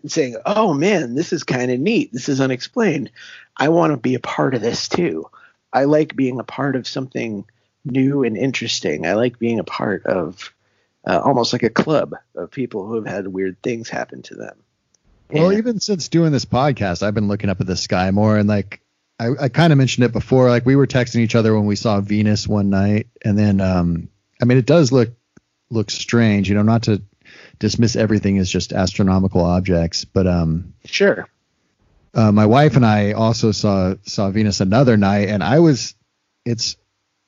saying, 0.05 0.35
"Oh 0.45 0.73
man, 0.73 1.15
this 1.15 1.31
is 1.31 1.43
kind 1.43 1.71
of 1.71 1.79
neat. 1.79 2.11
This 2.11 2.27
is 2.27 2.41
unexplained. 2.41 3.11
I 3.55 3.69
want 3.69 3.91
to 3.91 3.97
be 3.97 4.15
a 4.15 4.19
part 4.19 4.53
of 4.53 4.61
this 4.61 4.89
too. 4.89 5.29
I 5.71 5.85
like 5.85 6.15
being 6.15 6.39
a 6.39 6.43
part 6.43 6.75
of 6.75 6.87
something 6.87 7.45
new 7.85 8.23
and 8.23 8.35
interesting. 8.35 9.05
I 9.05 9.13
like 9.13 9.39
being 9.39 9.59
a 9.59 9.63
part 9.63 10.05
of 10.05 10.53
uh, 11.05 11.19
almost 11.23 11.53
like 11.53 11.63
a 11.63 11.69
club 11.69 12.15
of 12.35 12.51
people 12.51 12.85
who 12.85 12.95
have 12.95 13.07
had 13.07 13.27
weird 13.27 13.61
things 13.61 13.89
happen 13.89 14.21
to 14.23 14.35
them." 14.35 14.57
Well, 15.31 15.49
and, 15.49 15.57
even 15.57 15.79
since 15.79 16.09
doing 16.09 16.31
this 16.31 16.45
podcast, 16.45 17.03
I've 17.03 17.15
been 17.15 17.27
looking 17.27 17.49
up 17.49 17.61
at 17.61 17.67
the 17.67 17.75
sky 17.75 18.11
more, 18.11 18.37
and 18.37 18.47
like 18.47 18.81
I, 19.19 19.29
I 19.39 19.49
kind 19.49 19.71
of 19.71 19.77
mentioned 19.77 20.05
it 20.05 20.11
before. 20.11 20.49
Like 20.49 20.65
we 20.65 20.75
were 20.75 20.87
texting 20.87 21.21
each 21.21 21.35
other 21.35 21.55
when 21.55 21.65
we 21.65 21.75
saw 21.75 22.01
Venus 22.01 22.47
one 22.47 22.69
night, 22.69 23.07
and 23.23 23.37
then 23.37 23.61
um, 23.61 24.09
I 24.41 24.45
mean, 24.45 24.57
it 24.57 24.65
does 24.65 24.91
look 24.91 25.13
look 25.69 25.89
strange, 25.89 26.49
you 26.49 26.55
know, 26.55 26.63
not 26.63 26.83
to 26.83 27.01
dismiss 27.59 27.95
everything 27.95 28.37
as 28.37 28.49
just 28.49 28.73
astronomical 28.73 29.41
objects. 29.41 30.05
But 30.05 30.27
um, 30.27 30.73
sure. 30.85 31.27
Uh, 32.13 32.31
my 32.31 32.45
wife 32.45 32.75
and 32.75 32.85
I 32.85 33.13
also 33.13 33.51
saw 33.51 33.95
saw 34.03 34.29
Venus 34.31 34.59
another 34.59 34.97
night, 34.97 35.29
and 35.29 35.43
I 35.43 35.59
was 35.59 35.95
it's 36.45 36.77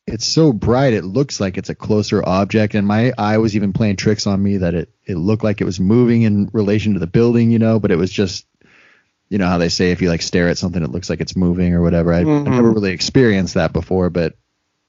it's 0.07 0.25
so 0.25 0.53
bright 0.53 0.93
it 0.93 1.03
looks 1.03 1.39
like 1.39 1.57
it's 1.57 1.69
a 1.69 1.75
closer 1.75 2.27
object, 2.27 2.73
and 2.75 2.87
my 2.87 3.13
eye 3.17 3.37
was 3.37 3.55
even 3.55 3.73
playing 3.73 3.97
tricks 3.97 4.25
on 4.25 4.41
me 4.41 4.57
that 4.57 4.73
it 4.73 4.89
it 5.05 5.15
looked 5.15 5.43
like 5.43 5.61
it 5.61 5.65
was 5.65 5.79
moving 5.79 6.23
in 6.23 6.49
relation 6.53 6.93
to 6.93 6.99
the 6.99 7.07
building, 7.07 7.51
you 7.51 7.59
know, 7.59 7.79
but 7.79 7.91
it 7.91 7.97
was 7.97 8.11
just 8.11 8.45
you 9.29 9.37
know 9.37 9.47
how 9.47 9.57
they 9.57 9.69
say 9.69 9.91
if 9.91 10.01
you 10.01 10.09
like 10.09 10.21
stare 10.21 10.47
at 10.47 10.57
something 10.57 10.81
it 10.81 10.91
looks 10.91 11.09
like 11.09 11.19
it's 11.19 11.35
moving 11.35 11.73
or 11.73 11.81
whatever. 11.81 12.13
I, 12.13 12.23
mm-hmm. 12.23 12.47
I've 12.47 12.53
never 12.53 12.71
really 12.71 12.91
experienced 12.91 13.55
that 13.55 13.73
before, 13.73 14.09
but 14.09 14.35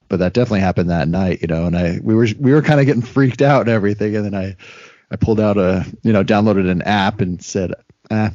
but 0.08 0.20
that 0.20 0.32
definitely 0.32 0.60
happened 0.60 0.90
that 0.90 1.08
night, 1.08 1.42
you 1.42 1.48
know, 1.48 1.66
and 1.66 1.76
I 1.76 1.98
we 2.02 2.14
were 2.14 2.28
we 2.38 2.52
were 2.52 2.62
kind 2.62 2.78
of 2.80 2.86
getting 2.86 3.02
freaked 3.02 3.42
out 3.42 3.62
and 3.62 3.70
everything, 3.70 4.14
and 4.14 4.24
then 4.24 4.34
I 4.34 4.56
I 5.10 5.16
pulled 5.16 5.40
out 5.40 5.56
a, 5.56 5.86
you 6.02 6.12
know, 6.12 6.22
downloaded 6.22 6.70
an 6.70 6.82
app 6.82 7.20
and 7.20 7.42
said, 7.42 7.74
eh, 8.10 8.30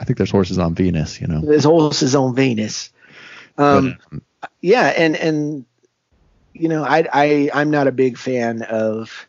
I 0.00 0.04
think 0.04 0.16
there's 0.16 0.30
horses 0.30 0.58
on 0.58 0.74
Venus, 0.74 1.20
you 1.20 1.26
know. 1.26 1.40
There's 1.40 1.64
horses 1.64 2.14
on 2.14 2.34
Venus. 2.34 2.90
Um, 3.56 3.98
but, 4.10 4.12
um, 4.12 4.22
yeah, 4.60 4.86
and 4.96 5.16
and 5.16 5.64
you 6.54 6.68
know, 6.68 6.84
I 6.84 7.06
I 7.12 7.50
I'm 7.52 7.70
not 7.70 7.88
a 7.88 7.92
big 7.92 8.16
fan 8.16 8.62
of 8.62 9.28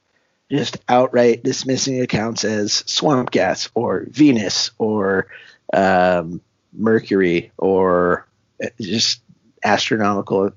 just 0.50 0.78
outright 0.88 1.44
dismissing 1.44 2.02
accounts 2.02 2.46
as 2.46 2.72
swamp 2.72 3.32
gas 3.32 3.70
or 3.74 4.06
Venus 4.10 4.72
or 4.78 5.28
um, 5.74 6.40
Mercury 6.72 7.52
or 7.58 8.28
uh, 8.64 8.68
just 8.80 9.22
astronomical 9.64 10.52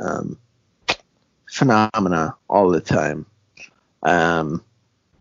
um, 0.00 0.38
phenomena 1.46 2.34
all 2.48 2.70
the 2.70 2.80
time. 2.80 3.26
Um, 4.02 4.64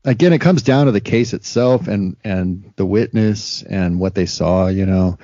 again, 0.05 0.31
it 0.31 0.39
comes 0.39 0.61
down 0.61 0.85
to 0.85 0.93
the 0.93 1.01
case 1.01 1.33
itself 1.33 1.87
and 1.87 2.15
and 2.23 2.73
the 2.77 2.85
witness 2.85 3.61
and 3.61 3.99
what 3.99 4.15
they 4.15 4.25
saw. 4.25 4.67
You 4.67 4.85
know, 4.85 5.17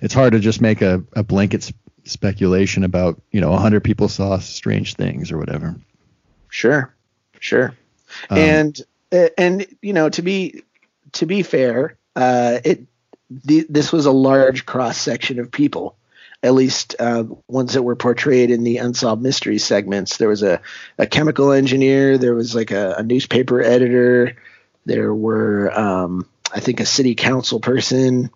it's 0.00 0.14
hard 0.14 0.34
to 0.34 0.40
just 0.40 0.60
make 0.60 0.82
a, 0.82 1.02
a 1.14 1.22
blanket 1.22 1.72
speculation 2.04 2.84
about 2.84 3.20
you 3.30 3.40
know 3.40 3.50
100 3.50 3.82
people 3.84 4.08
saw 4.08 4.38
strange 4.38 4.94
things 4.94 5.32
or 5.32 5.38
whatever. 5.38 5.76
Sure, 6.48 6.94
sure, 7.40 7.74
um, 8.30 8.38
and 8.38 8.80
uh, 9.12 9.28
and 9.38 9.66
you 9.80 9.92
know 9.92 10.08
to 10.08 10.22
be 10.22 10.62
to 11.12 11.26
be 11.26 11.42
fair, 11.42 11.96
uh, 12.16 12.58
it 12.64 12.86
the, 13.30 13.66
this 13.68 13.92
was 13.92 14.06
a 14.06 14.12
large 14.12 14.66
cross 14.66 14.98
section 14.98 15.38
of 15.38 15.50
people 15.50 15.96
at 16.42 16.54
least 16.54 16.96
uh, 16.98 17.24
ones 17.46 17.74
that 17.74 17.82
were 17.82 17.94
portrayed 17.94 18.50
in 18.50 18.64
the 18.64 18.78
unsolved 18.78 19.22
mystery 19.22 19.58
segments. 19.58 20.16
There 20.16 20.28
was 20.28 20.42
a, 20.42 20.60
a 20.98 21.06
chemical 21.06 21.52
engineer, 21.52 22.18
there 22.18 22.34
was 22.34 22.54
like 22.54 22.72
a, 22.72 22.96
a 22.98 23.02
newspaper 23.02 23.62
editor, 23.62 24.36
there 24.84 25.14
were 25.14 25.70
um, 25.78 26.28
I 26.52 26.60
think 26.60 26.80
a 26.80 26.86
city 26.86 27.14
council 27.14 27.60
person. 27.60 28.30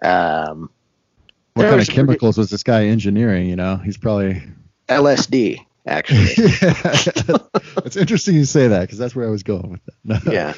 Um, 0.00 0.70
what 1.54 1.68
kind 1.68 1.80
of 1.80 1.88
chemicals 1.88 2.38
was 2.38 2.50
this 2.50 2.62
guy 2.62 2.86
engineering? 2.86 3.48
You 3.48 3.56
know, 3.56 3.76
he's 3.76 3.96
probably 3.96 4.42
LSD. 4.88 5.64
Actually, 5.84 6.28
it's 7.84 7.96
interesting 7.96 8.36
you 8.36 8.44
say 8.44 8.68
that 8.68 8.82
because 8.82 8.98
that's 8.98 9.16
where 9.16 9.26
I 9.26 9.30
was 9.30 9.42
going 9.42 9.70
with 9.70 9.80
that. 9.84 10.24
No, 10.24 10.32
yeah, 10.32 10.54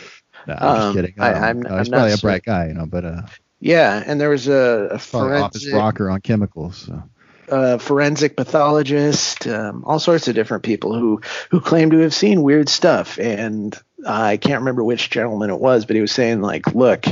no, 0.46 0.54
I'm 0.54 0.68
um, 0.68 0.76
just 0.82 0.94
kidding. 0.96 1.14
I, 1.18 1.50
am 1.50 1.62
no, 1.62 1.78
he's 1.78 1.88
probably 1.88 2.12
a 2.12 2.18
bright 2.18 2.44
guy, 2.44 2.68
you 2.68 2.74
know, 2.74 2.84
but 2.84 3.06
uh, 3.06 3.22
Yeah, 3.58 4.02
and 4.06 4.20
there 4.20 4.28
was 4.28 4.48
a, 4.48 4.88
a 4.92 4.98
forensic, 4.98 5.72
rocker 5.72 6.10
on 6.10 6.20
chemicals. 6.20 6.86
So. 6.86 7.02
uh, 7.48 7.78
forensic 7.78 8.36
pathologist, 8.36 9.46
um, 9.46 9.82
all 9.86 9.98
sorts 9.98 10.28
of 10.28 10.34
different 10.34 10.62
people 10.62 10.98
who 10.98 11.22
who 11.50 11.60
claim 11.60 11.90
to 11.90 11.98
have 12.00 12.14
seen 12.14 12.42
weird 12.42 12.68
stuff. 12.68 13.18
And 13.18 13.74
I 14.06 14.36
can't 14.36 14.60
remember 14.60 14.84
which 14.84 15.08
gentleman 15.08 15.48
it 15.48 15.58
was, 15.58 15.86
but 15.86 15.96
he 15.96 16.02
was 16.02 16.12
saying 16.12 16.42
like, 16.42 16.74
"Look, 16.74 17.06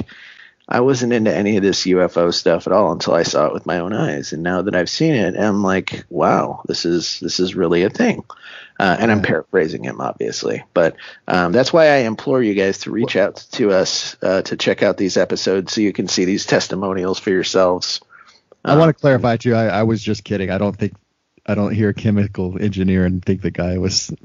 I 0.72 0.80
wasn't 0.80 1.12
into 1.12 1.34
any 1.34 1.58
of 1.58 1.62
this 1.62 1.84
UFO 1.84 2.32
stuff 2.32 2.66
at 2.66 2.72
all 2.72 2.92
until 2.92 3.12
I 3.12 3.24
saw 3.24 3.46
it 3.46 3.52
with 3.52 3.66
my 3.66 3.78
own 3.78 3.92
eyes, 3.92 4.32
and 4.32 4.42
now 4.42 4.62
that 4.62 4.74
I've 4.74 4.88
seen 4.88 5.14
it, 5.14 5.38
I'm 5.38 5.62
like, 5.62 6.06
wow, 6.08 6.62
this 6.66 6.86
is 6.86 7.20
this 7.20 7.38
is 7.38 7.54
really 7.54 7.82
a 7.82 7.90
thing." 7.90 8.24
Uh, 8.80 8.96
and 8.98 9.12
I'm 9.12 9.20
paraphrasing 9.20 9.84
him, 9.84 10.00
obviously, 10.00 10.64
but 10.72 10.96
um, 11.28 11.52
that's 11.52 11.74
why 11.74 11.88
I 11.88 11.96
implore 11.98 12.42
you 12.42 12.54
guys 12.54 12.78
to 12.78 12.90
reach 12.90 13.16
out 13.16 13.44
to 13.52 13.70
us 13.70 14.16
uh, 14.22 14.40
to 14.42 14.56
check 14.56 14.82
out 14.82 14.96
these 14.96 15.18
episodes 15.18 15.74
so 15.74 15.82
you 15.82 15.92
can 15.92 16.08
see 16.08 16.24
these 16.24 16.46
testimonials 16.46 17.18
for 17.18 17.28
yourselves. 17.28 18.00
I 18.64 18.74
want 18.78 18.88
to 18.88 18.98
clarify 18.98 19.36
too. 19.36 19.54
I, 19.54 19.66
I 19.66 19.82
was 19.82 20.02
just 20.02 20.24
kidding. 20.24 20.50
I 20.50 20.56
don't 20.56 20.76
think 20.76 20.94
I 21.44 21.56
don't 21.56 21.74
hear 21.74 21.92
chemical 21.92 22.56
engineer 22.60 23.04
and 23.04 23.24
think 23.24 23.42
the 23.42 23.50
guy 23.50 23.78
was 23.78 24.14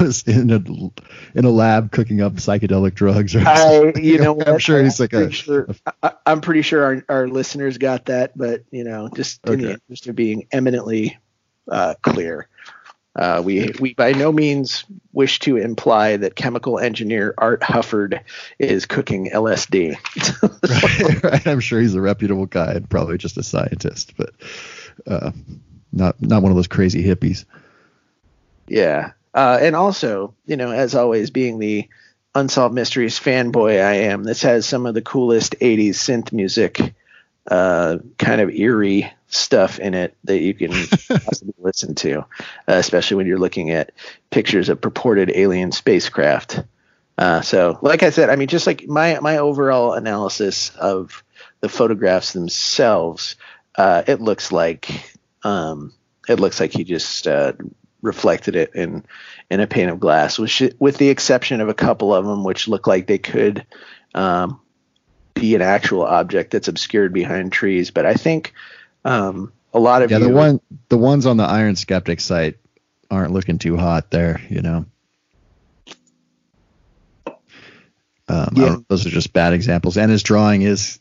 was 0.00 0.22
in 0.22 0.50
a 0.50 1.38
in 1.38 1.44
a 1.44 1.50
lab 1.50 1.92
cooking 1.92 2.22
up 2.22 2.34
psychedelic 2.34 2.94
drugs. 2.94 3.36
Or 3.36 3.46
I, 3.46 3.92
you 3.96 4.18
know, 4.18 4.40
I'm 4.46 4.58
sure 4.58 4.82
he's 4.82 4.98
like 4.98 5.12
I'm 5.12 5.18
a. 5.18 5.22
pretty 5.24 5.36
sure, 5.36 5.68
I, 6.02 6.12
I'm 6.24 6.40
pretty 6.40 6.62
sure 6.62 6.84
our, 6.84 7.04
our 7.08 7.28
listeners 7.28 7.76
got 7.76 8.06
that, 8.06 8.36
but 8.36 8.62
you 8.70 8.84
know, 8.84 9.10
just 9.14 9.46
in 9.46 9.60
the 9.60 9.70
interest 9.72 10.06
of 10.06 10.16
being 10.16 10.46
eminently 10.52 11.18
uh, 11.70 11.94
clear, 12.00 12.48
uh, 13.14 13.42
we 13.44 13.70
we 13.78 13.92
by 13.92 14.12
no 14.12 14.32
means 14.32 14.86
wish 15.12 15.40
to 15.40 15.58
imply 15.58 16.16
that 16.16 16.34
chemical 16.34 16.78
engineer 16.78 17.34
Art 17.36 17.62
Hufford 17.62 18.22
is 18.58 18.86
cooking 18.86 19.28
LSD. 19.30 19.96
right, 21.22 21.22
right. 21.22 21.46
I'm 21.46 21.60
sure 21.60 21.78
he's 21.78 21.94
a 21.94 22.00
reputable 22.00 22.46
guy 22.46 22.72
and 22.72 22.88
probably 22.88 23.18
just 23.18 23.36
a 23.36 23.42
scientist, 23.42 24.14
but 24.16 24.32
uh, 25.06 25.30
not 25.94 26.20
not 26.20 26.42
one 26.42 26.52
of 26.52 26.56
those 26.56 26.66
crazy 26.66 27.02
hippies. 27.02 27.44
Yeah. 28.66 29.12
Uh, 29.34 29.58
and 29.60 29.74
also, 29.74 30.34
you 30.46 30.56
know, 30.56 30.70
as 30.70 30.94
always, 30.94 31.30
being 31.30 31.58
the 31.58 31.88
Unsolved 32.34 32.74
Mysteries 32.74 33.18
fanboy 33.18 33.84
I 33.84 33.94
am, 33.94 34.24
this 34.24 34.42
has 34.42 34.66
some 34.66 34.86
of 34.86 34.94
the 34.94 35.02
coolest 35.02 35.56
80s 35.60 35.90
synth 35.90 36.32
music, 36.32 36.94
uh, 37.50 37.98
kind 38.18 38.40
of 38.40 38.50
eerie 38.50 39.12
stuff 39.26 39.80
in 39.80 39.94
it 39.94 40.16
that 40.24 40.40
you 40.40 40.54
can 40.54 40.70
possibly 41.24 41.54
listen 41.58 41.94
to, 41.96 42.20
uh, 42.20 42.24
especially 42.68 43.16
when 43.16 43.26
you're 43.26 43.38
looking 43.38 43.70
at 43.70 43.90
pictures 44.30 44.68
of 44.68 44.80
purported 44.80 45.32
alien 45.34 45.72
spacecraft. 45.72 46.62
Uh, 47.18 47.40
so, 47.40 47.78
like 47.82 48.02
I 48.02 48.10
said, 48.10 48.30
I 48.30 48.36
mean, 48.36 48.48
just 48.48 48.66
like 48.66 48.86
my, 48.86 49.18
my 49.20 49.38
overall 49.38 49.92
analysis 49.92 50.70
of 50.76 51.24
the 51.60 51.68
photographs 51.68 52.32
themselves, 52.32 53.36
uh, 53.76 54.02
it 54.06 54.20
looks 54.20 54.52
like 54.52 55.13
um, 55.44 55.92
it 56.28 56.40
looks 56.40 56.58
like 56.58 56.72
he 56.72 56.84
just 56.84 57.26
uh, 57.26 57.52
reflected 58.02 58.56
it 58.56 58.74
in 58.74 59.04
in 59.50 59.60
a 59.60 59.66
pane 59.66 59.88
of 59.88 60.00
glass, 60.00 60.38
which, 60.38 60.62
with 60.78 60.96
the 60.96 61.10
exception 61.10 61.60
of 61.60 61.68
a 61.68 61.74
couple 61.74 62.14
of 62.14 62.24
them, 62.24 62.44
which 62.44 62.66
look 62.66 62.86
like 62.86 63.06
they 63.06 63.18
could 63.18 63.66
um, 64.14 64.60
be 65.34 65.54
an 65.54 65.62
actual 65.62 66.02
object 66.02 66.50
that's 66.50 66.68
obscured 66.68 67.12
behind 67.12 67.52
trees. 67.52 67.90
But 67.90 68.06
I 68.06 68.14
think 68.14 68.54
um, 69.04 69.52
a 69.72 69.78
lot 69.78 70.02
of 70.02 70.10
Yeah, 70.10 70.18
you, 70.18 70.24
the 70.24 70.32
one 70.32 70.60
the 70.88 70.98
ones 70.98 71.26
on 71.26 71.36
the 71.36 71.44
Iron 71.44 71.76
Skeptic 71.76 72.20
site 72.20 72.56
aren't 73.10 73.32
looking 73.32 73.58
too 73.58 73.76
hot 73.76 74.10
there. 74.10 74.40
You 74.48 74.62
know. 74.62 74.86
Um, 78.26 78.54
Yeah. 78.56 78.76
those 78.88 79.06
are 79.06 79.10
just 79.10 79.34
bad 79.34 79.52
examples. 79.52 79.98
And 79.98 80.10
his 80.10 80.22
drawing 80.22 80.62
is, 80.62 80.98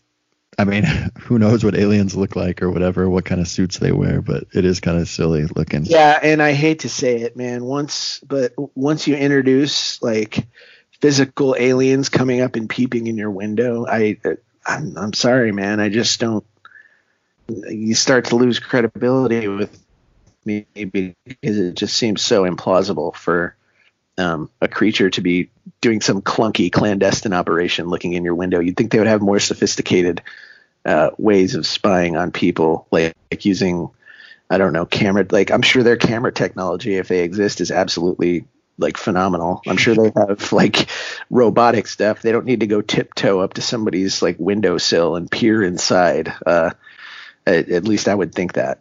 I 0.58 0.66
mean, 0.66 0.84
who 1.20 1.40
knows 1.40 1.64
what 1.64 1.76
aliens 1.76 2.16
look 2.16 2.36
like 2.36 2.62
or 2.62 2.70
whatever, 2.70 3.10
what 3.10 3.26
kind 3.26 3.42
of 3.42 3.48
suits 3.48 3.80
they 3.80 3.92
wear, 3.92 4.22
but 4.22 4.46
it 4.54 4.66
is 4.66 4.80
kind 4.80 5.00
of 5.00 5.08
silly 5.08 5.46
looking. 5.46 5.86
Yeah, 5.86 6.20
and 6.22 6.42
I 6.42 6.54
hate 6.54 6.80
to 6.80 6.90
say 6.90 7.22
it, 7.22 7.36
man. 7.36 7.64
Once, 7.64 8.20
but 8.20 8.54
once 8.76 9.08
you 9.08 9.16
introduce 9.16 10.02
like 10.02 10.48
physical 11.02 11.56
aliens 11.58 12.10
coming 12.10 12.42
up 12.42 12.56
and 12.56 12.70
peeping 12.70 13.08
in 13.08 13.18
your 13.18 13.32
window, 13.32 13.86
I, 13.88 14.18
I'm, 14.66 14.98
I'm 14.98 15.14
sorry, 15.14 15.52
man. 15.52 15.80
I 15.80 15.90
just 15.90 16.20
don't. 16.20 16.46
You 17.50 17.94
start 17.94 18.26
to 18.26 18.38
lose 18.38 18.60
credibility 18.60 19.50
with 19.50 19.78
me 20.46 20.66
because 20.74 21.58
it 21.58 21.76
just 21.76 21.96
seems 21.96 22.22
so 22.22 22.44
implausible 22.44 23.14
for 23.14 23.56
um, 24.18 24.50
a 24.62 24.68
creature 24.68 25.10
to 25.10 25.22
be 25.22 25.50
doing 25.82 26.02
some 26.02 26.22
clunky 26.22 26.72
clandestine 26.72 27.34
operation 27.34 27.88
looking 27.88 28.14
in 28.14 28.24
your 28.24 28.36
window. 28.36 28.60
You'd 28.60 28.78
think 28.78 28.92
they 28.92 29.00
would 29.00 29.08
have 29.08 29.22
more 29.22 29.40
sophisticated 29.40 30.22
uh, 30.86 31.12
ways 31.18 31.56
of 31.56 31.66
spying 31.66 32.16
on 32.18 32.32
people, 32.32 32.88
like, 32.92 33.14
like 33.32 33.46
using 33.46 33.90
I 34.50 34.58
don't 34.58 34.74
know, 34.74 34.86
camera 34.86 35.26
like 35.32 35.52
I'm 35.52 35.62
sure 35.64 35.82
their 35.84 35.98
camera 35.98 36.32
technology, 36.32 36.96
if 36.98 37.08
they 37.08 37.22
exist, 37.24 37.62
is 37.62 37.72
absolutely 37.72 38.46
like 38.78 38.98
phenomenal. 38.98 39.62
I'm 39.68 39.78
sure 39.78 39.96
they 39.96 40.12
have 40.16 40.52
like 40.52 40.88
robotic 41.30 41.88
stuff. 41.88 42.22
They 42.22 42.32
don't 42.32 42.46
need 42.46 42.60
to 42.60 42.68
go 42.68 42.82
tiptoe 42.82 43.40
up 43.40 43.54
to 43.56 43.62
somebody's 43.62 44.22
like 44.22 44.36
windowsill 44.40 45.16
and 45.16 45.30
peer 45.32 45.64
inside. 45.64 46.32
Uh, 46.46 46.72
at, 47.48 47.70
at 47.70 47.84
least 47.86 48.08
I 48.08 48.14
would 48.16 48.34
think 48.36 48.54
that. 48.54 48.80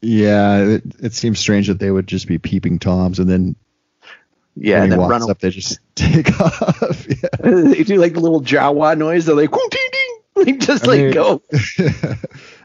Yeah, 0.00 0.58
it, 0.58 0.82
it 1.00 1.12
seems 1.14 1.38
strange 1.38 1.68
that 1.68 1.78
they 1.78 1.90
would 1.90 2.06
just 2.06 2.26
be 2.26 2.38
peeping 2.38 2.78
toms 2.78 3.18
and 3.18 3.28
then 3.28 3.56
Yeah, 4.56 4.76
and 4.76 4.84
he 4.84 4.90
then 4.90 4.98
walks 5.00 5.10
run. 5.20 5.30
up, 5.30 5.38
they 5.38 5.50
just 5.50 5.78
take 5.94 6.40
off. 6.40 7.06
Yeah. 7.08 7.28
they 7.42 7.82
do 7.84 7.96
like 7.98 8.14
the 8.14 8.20
little 8.20 8.40
Jawa 8.42 8.96
noise. 8.96 9.26
They're 9.26 9.36
like, 9.36 9.50
"Whoom, 9.50 9.68
ding, 9.70 9.88
ding," 9.92 10.01
like 10.46 10.58
just 10.58 10.84
I 10.84 10.90
like 10.90 11.00
mean- 11.00 11.12
go. 11.12 11.42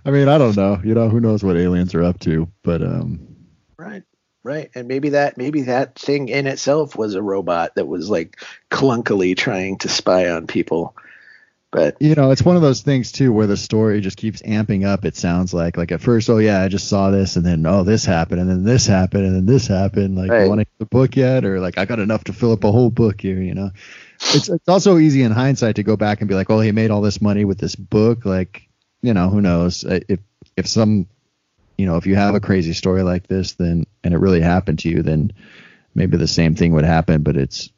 I 0.06 0.12
mean, 0.12 0.28
I 0.30 0.38
don't 0.38 0.56
know. 0.56 0.80
You 0.84 0.94
know, 0.94 1.10
who 1.10 1.20
knows 1.20 1.44
what 1.44 1.58
aliens 1.58 1.94
are 1.96 2.04
up 2.04 2.20
to? 2.22 2.48
But 2.64 2.82
um, 2.82 3.36
Right. 3.78 4.04
Right. 4.44 4.70
And 4.76 4.88
maybe 4.88 5.10
that 5.10 5.38
maybe 5.38 5.64
that 5.64 6.00
thing 6.00 6.30
in 6.30 6.48
itself 6.48 6.96
was 6.96 7.16
a 7.16 7.22
robot 7.22 7.76
that 7.76 7.86
was 7.88 8.10
like 8.10 8.38
clunkily 8.72 9.36
trying 9.36 9.78
to 9.80 9.90
spy 9.90 10.30
on 10.30 10.48
people. 10.48 10.96
But 11.70 11.98
you 12.00 12.16
know, 12.16 12.32
it's 12.32 12.44
one 12.44 12.56
of 12.56 12.62
those 12.62 12.82
things 12.82 13.12
too 13.12 13.34
where 13.34 13.46
the 13.46 13.58
story 13.58 14.00
just 14.00 14.16
keeps 14.16 14.42
amping 14.44 14.86
up. 14.86 15.04
It 15.04 15.18
sounds 15.18 15.54
like 15.54 15.76
like 15.76 15.92
at 15.92 16.00
first, 16.00 16.30
oh 16.30 16.38
yeah, 16.38 16.62
I 16.62 16.70
just 16.70 16.88
saw 16.88 17.12
this, 17.12 17.36
and 17.36 17.46
then 17.46 17.66
oh 17.66 17.84
this 17.84 18.06
happened, 18.06 18.40
and 18.40 18.50
then 18.50 18.64
this 18.64 18.88
happened, 18.88 19.26
and 19.26 19.36
then 19.36 19.46
this 19.46 19.68
happened. 19.68 20.16
Like, 20.16 20.32
Right. 20.32 20.44
you 20.44 20.50
want 20.50 20.62
to 20.62 20.66
get 20.66 20.80
the 20.80 20.86
book 20.86 21.18
yet, 21.18 21.44
or 21.44 21.60
like 21.60 21.78
I 21.78 21.84
got 21.84 22.00
enough 22.00 22.24
to 22.26 22.34
fill 22.34 22.54
up 22.54 22.64
a 22.64 22.72
whole 22.72 22.90
book 22.90 23.20
here. 23.20 23.42
You 23.42 23.54
know, 23.54 23.72
it's 24.20 24.50
it's 24.50 24.68
also 24.68 24.98
easy 24.98 25.24
in 25.24 25.32
hindsight 25.32 25.76
to 25.76 25.84
go 25.84 25.96
back 25.96 26.22
and 26.22 26.28
be 26.28 26.36
like, 26.36 26.50
well, 26.50 26.60
he 26.60 26.72
made 26.72 26.92
all 26.92 27.02
this 27.02 27.22
money 27.22 27.46
with 27.46 27.60
this 27.60 27.76
book. 27.76 28.26
Like, 28.26 28.68
you 29.02 29.14
know, 29.14 29.30
who 29.30 29.42
knows 29.42 29.84
Uh, 29.86 30.00
if 30.08 30.20
if 30.56 30.68
some, 30.68 31.08
you 31.78 31.86
know, 31.86 31.98
if 31.98 32.06
you 32.06 32.16
have 32.16 32.36
a 32.36 32.40
crazy 32.40 32.74
story 32.74 33.04
like 33.04 33.28
this, 33.28 33.54
then 33.54 33.86
and 34.04 34.14
it 34.14 34.18
really 34.18 34.42
happened 34.42 34.80
to 34.80 34.90
you, 34.90 35.04
then 35.04 35.34
maybe 35.94 36.18
the 36.18 36.28
same 36.28 36.56
thing 36.56 36.74
would 36.74 36.86
happen. 36.86 37.24
But 37.24 37.38
it's 37.38 37.70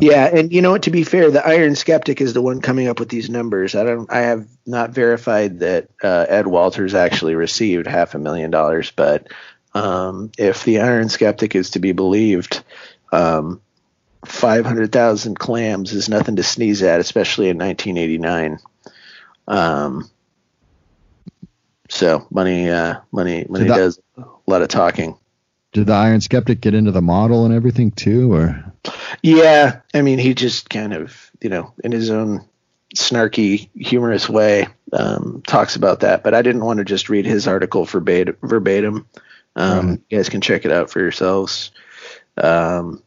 Yeah, 0.00 0.26
and 0.26 0.52
you 0.52 0.62
know 0.62 0.72
what? 0.72 0.82
To 0.84 0.90
be 0.90 1.04
fair, 1.04 1.30
the 1.30 1.46
Iron 1.46 1.76
Skeptic 1.76 2.20
is 2.20 2.32
the 2.32 2.42
one 2.42 2.60
coming 2.60 2.88
up 2.88 2.98
with 2.98 3.08
these 3.08 3.30
numbers. 3.30 3.74
I 3.74 3.84
don't. 3.84 4.10
I 4.10 4.20
have 4.20 4.46
not 4.66 4.90
verified 4.90 5.60
that 5.60 5.88
uh, 6.02 6.26
Ed 6.28 6.46
Walters 6.46 6.94
actually 6.94 7.34
received 7.34 7.86
half 7.86 8.14
a 8.14 8.18
million 8.18 8.50
dollars, 8.50 8.90
but 8.90 9.28
um, 9.74 10.32
if 10.38 10.64
the 10.64 10.80
Iron 10.80 11.08
Skeptic 11.08 11.54
is 11.54 11.70
to 11.70 11.78
be 11.78 11.92
believed, 11.92 12.62
um, 13.12 13.60
five 14.24 14.64
hundred 14.64 14.92
thousand 14.92 15.38
clams 15.38 15.92
is 15.92 16.08
nothing 16.08 16.36
to 16.36 16.42
sneeze 16.42 16.82
at, 16.82 17.00
especially 17.00 17.48
in 17.48 17.58
1989. 17.58 18.58
Um, 19.48 20.08
so 21.88 22.26
money, 22.30 22.70
uh, 22.70 23.00
money, 23.10 23.46
money 23.48 23.66
that- 23.68 23.76
does 23.76 23.98
a 24.16 24.24
lot 24.46 24.62
of 24.62 24.68
talking. 24.68 25.16
did 25.72 25.86
the 25.86 25.92
Iron 25.92 26.20
Skeptic 26.20 26.60
get 26.60 26.74
into 26.74 26.90
the 26.92 27.02
model 27.02 27.44
and 27.44 27.54
everything 27.54 27.90
too, 27.90 28.32
or 28.32 28.64
Yeah, 29.22 29.80
I 29.94 30.02
mean, 30.02 30.18
he 30.18 30.34
just 30.34 30.68
kind 30.70 30.92
of, 30.92 31.30
you 31.40 31.48
know, 31.50 31.72
in 31.84 31.92
his 31.92 32.10
own 32.10 32.44
snarky, 32.94 33.68
humorous 33.74 34.28
way, 34.28 34.66
um, 34.92 35.42
talks 35.46 35.76
about 35.76 36.00
that. 36.00 36.22
But 36.22 36.34
I 36.34 36.42
didn't 36.42 36.64
want 36.64 36.78
to 36.78 36.84
just 36.84 37.08
read 37.08 37.24
his 37.26 37.46
article 37.48 37.84
verbatim. 37.84 38.36
verbatim. 38.42 39.06
Um, 39.56 39.88
Right. 39.88 40.00
You 40.10 40.18
guys 40.18 40.28
can 40.28 40.40
check 40.40 40.64
it 40.64 40.72
out 40.72 40.90
for 40.90 41.00
yourselves. 41.00 41.70
Um, 42.36 43.02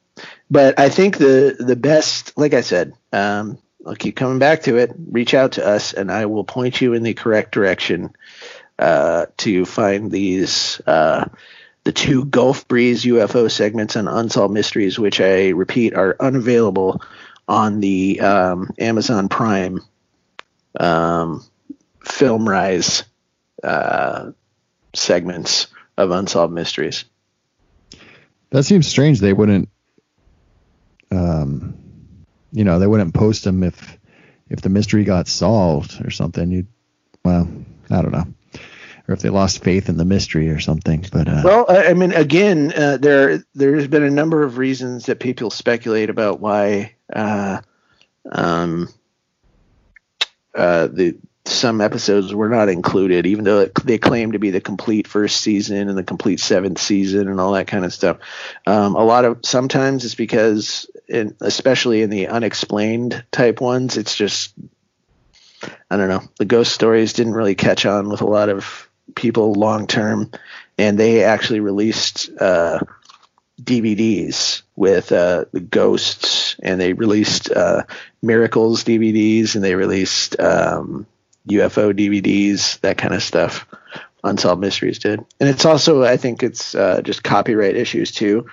but 0.49 0.79
I 0.79 0.89
think 0.89 1.17
the 1.17 1.55
the 1.59 1.75
best, 1.75 2.37
like 2.37 2.53
I 2.53 2.61
said, 2.61 2.93
um, 3.11 3.57
I'll 3.85 3.95
keep 3.95 4.15
coming 4.15 4.39
back 4.39 4.63
to 4.63 4.77
it. 4.77 4.91
Reach 5.11 5.33
out 5.33 5.53
to 5.53 5.65
us, 5.65 5.93
and 5.93 6.11
I 6.11 6.25
will 6.25 6.43
point 6.43 6.81
you 6.81 6.93
in 6.93 7.03
the 7.03 7.13
correct 7.13 7.51
direction 7.51 8.15
uh, 8.79 9.27
to 9.37 9.65
find 9.65 10.11
these. 10.11 10.81
Uh, 10.85 11.25
the 11.83 11.91
two 11.91 12.25
Gulf 12.25 12.67
Breeze 12.67 13.05
UFO 13.05 13.49
segments 13.49 13.95
and 13.95 14.09
Unsolved 14.09 14.51
Mysteries, 14.51 14.97
which 14.97 15.21
I 15.21 15.49
repeat 15.49 15.93
are 15.93 16.15
unavailable 16.19 16.99
on 17.47 17.79
the 17.79 18.19
um, 18.21 18.71
Amazon 18.79 19.29
Prime 19.29 19.81
um, 20.79 21.45
FilmRise 22.03 23.03
uh, 23.63 24.31
segments 24.95 25.67
of 25.97 26.11
Unsolved 26.11 26.53
Mysteries. 26.53 27.05
That 28.49 28.63
seems 28.63 28.87
strange. 28.87 29.19
They 29.19 29.33
wouldn't, 29.33 29.69
um, 31.15 31.77
you 32.51 32.63
know, 32.63 32.79
they 32.79 32.87
wouldn't 32.87 33.13
post 33.13 33.43
them 33.43 33.63
if 33.63 33.97
if 34.49 34.61
the 34.61 34.69
mystery 34.69 35.03
got 35.03 35.27
solved 35.27 36.05
or 36.05 36.11
something, 36.11 36.51
you 36.51 36.67
well, 37.23 37.49
I 37.89 38.01
don't 38.01 38.11
know. 38.11 38.27
Or 39.07 39.13
if 39.13 39.19
they 39.19 39.29
lost 39.29 39.63
faith 39.63 39.87
in 39.87 39.97
the 39.97 40.05
mystery 40.05 40.49
or 40.49 40.59
something, 40.59 41.05
but 41.11 41.27
uh, 41.27 41.41
well, 41.43 41.65
I 41.69 41.93
mean, 41.93 42.11
again, 42.11 42.73
uh, 42.75 42.97
there 42.97 43.43
there's 43.53 43.87
been 43.87 44.03
a 44.03 44.09
number 44.09 44.43
of 44.43 44.57
reasons 44.57 45.05
that 45.05 45.19
people 45.19 45.51
speculate 45.51 46.09
about 46.09 46.39
why 46.39 46.95
uh, 47.13 47.61
um, 48.31 48.89
uh, 50.55 50.87
the 50.87 51.17
some 51.45 51.79
episodes 51.79 52.33
were 52.33 52.49
not 52.49 52.69
included, 52.69 53.25
even 53.25 53.43
though 53.43 53.61
it, 53.61 53.75
they 53.83 53.97
claim 53.97 54.31
to 54.31 54.39
be 54.39 54.49
the 54.49 54.61
complete 54.61 55.07
first 55.07 55.41
season 55.41 55.89
and 55.89 55.97
the 55.97 56.03
complete 56.03 56.39
seventh 56.39 56.79
season 56.79 57.27
and 57.27 57.39
all 57.39 57.53
that 57.53 57.67
kind 57.67 57.85
of 57.85 57.93
stuff. 57.93 58.17
Um, 58.65 58.95
a 58.95 59.03
lot 59.03 59.25
of 59.25 59.39
sometimes 59.43 60.05
it's 60.05 60.15
because, 60.15 60.89
in, 61.07 61.35
especially 61.41 62.01
in 62.01 62.09
the 62.09 62.27
unexplained 62.27 63.23
type 63.31 63.61
ones, 63.61 63.97
it's 63.97 64.15
just 64.15 64.53
I 65.89 65.97
don't 65.97 66.09
know. 66.09 66.23
The 66.37 66.45
ghost 66.45 66.73
stories 66.73 67.13
didn't 67.13 67.33
really 67.33 67.55
catch 67.55 67.85
on 67.85 68.09
with 68.09 68.21
a 68.21 68.27
lot 68.27 68.49
of 68.49 68.89
people 69.15 69.53
long 69.53 69.87
term, 69.87 70.31
and 70.77 70.97
they 70.97 71.23
actually 71.23 71.59
released 71.59 72.29
uh, 72.39 72.79
DVDs 73.61 74.63
with 74.75 75.11
uh, 75.11 75.45
the 75.51 75.59
ghosts, 75.59 76.55
and 76.61 76.81
they 76.81 76.93
released 76.93 77.51
uh, 77.51 77.83
miracles 78.21 78.83
DVDs, 78.83 79.55
and 79.55 79.63
they 79.63 79.75
released 79.75 80.39
um, 80.39 81.05
UFO 81.49 81.93
DVDs, 81.93 82.79
that 82.81 82.97
kind 82.97 83.13
of 83.13 83.23
stuff. 83.23 83.67
Unsolved 84.23 84.59
Mysteries 84.59 84.97
did, 84.97 85.19
and 85.39 85.47
it's 85.47 85.65
also 85.65 86.03
I 86.03 86.17
think 86.17 86.41
it's 86.41 86.73
uh, 86.73 87.01
just 87.03 87.23
copyright 87.23 87.75
issues 87.75 88.11
too. 88.11 88.47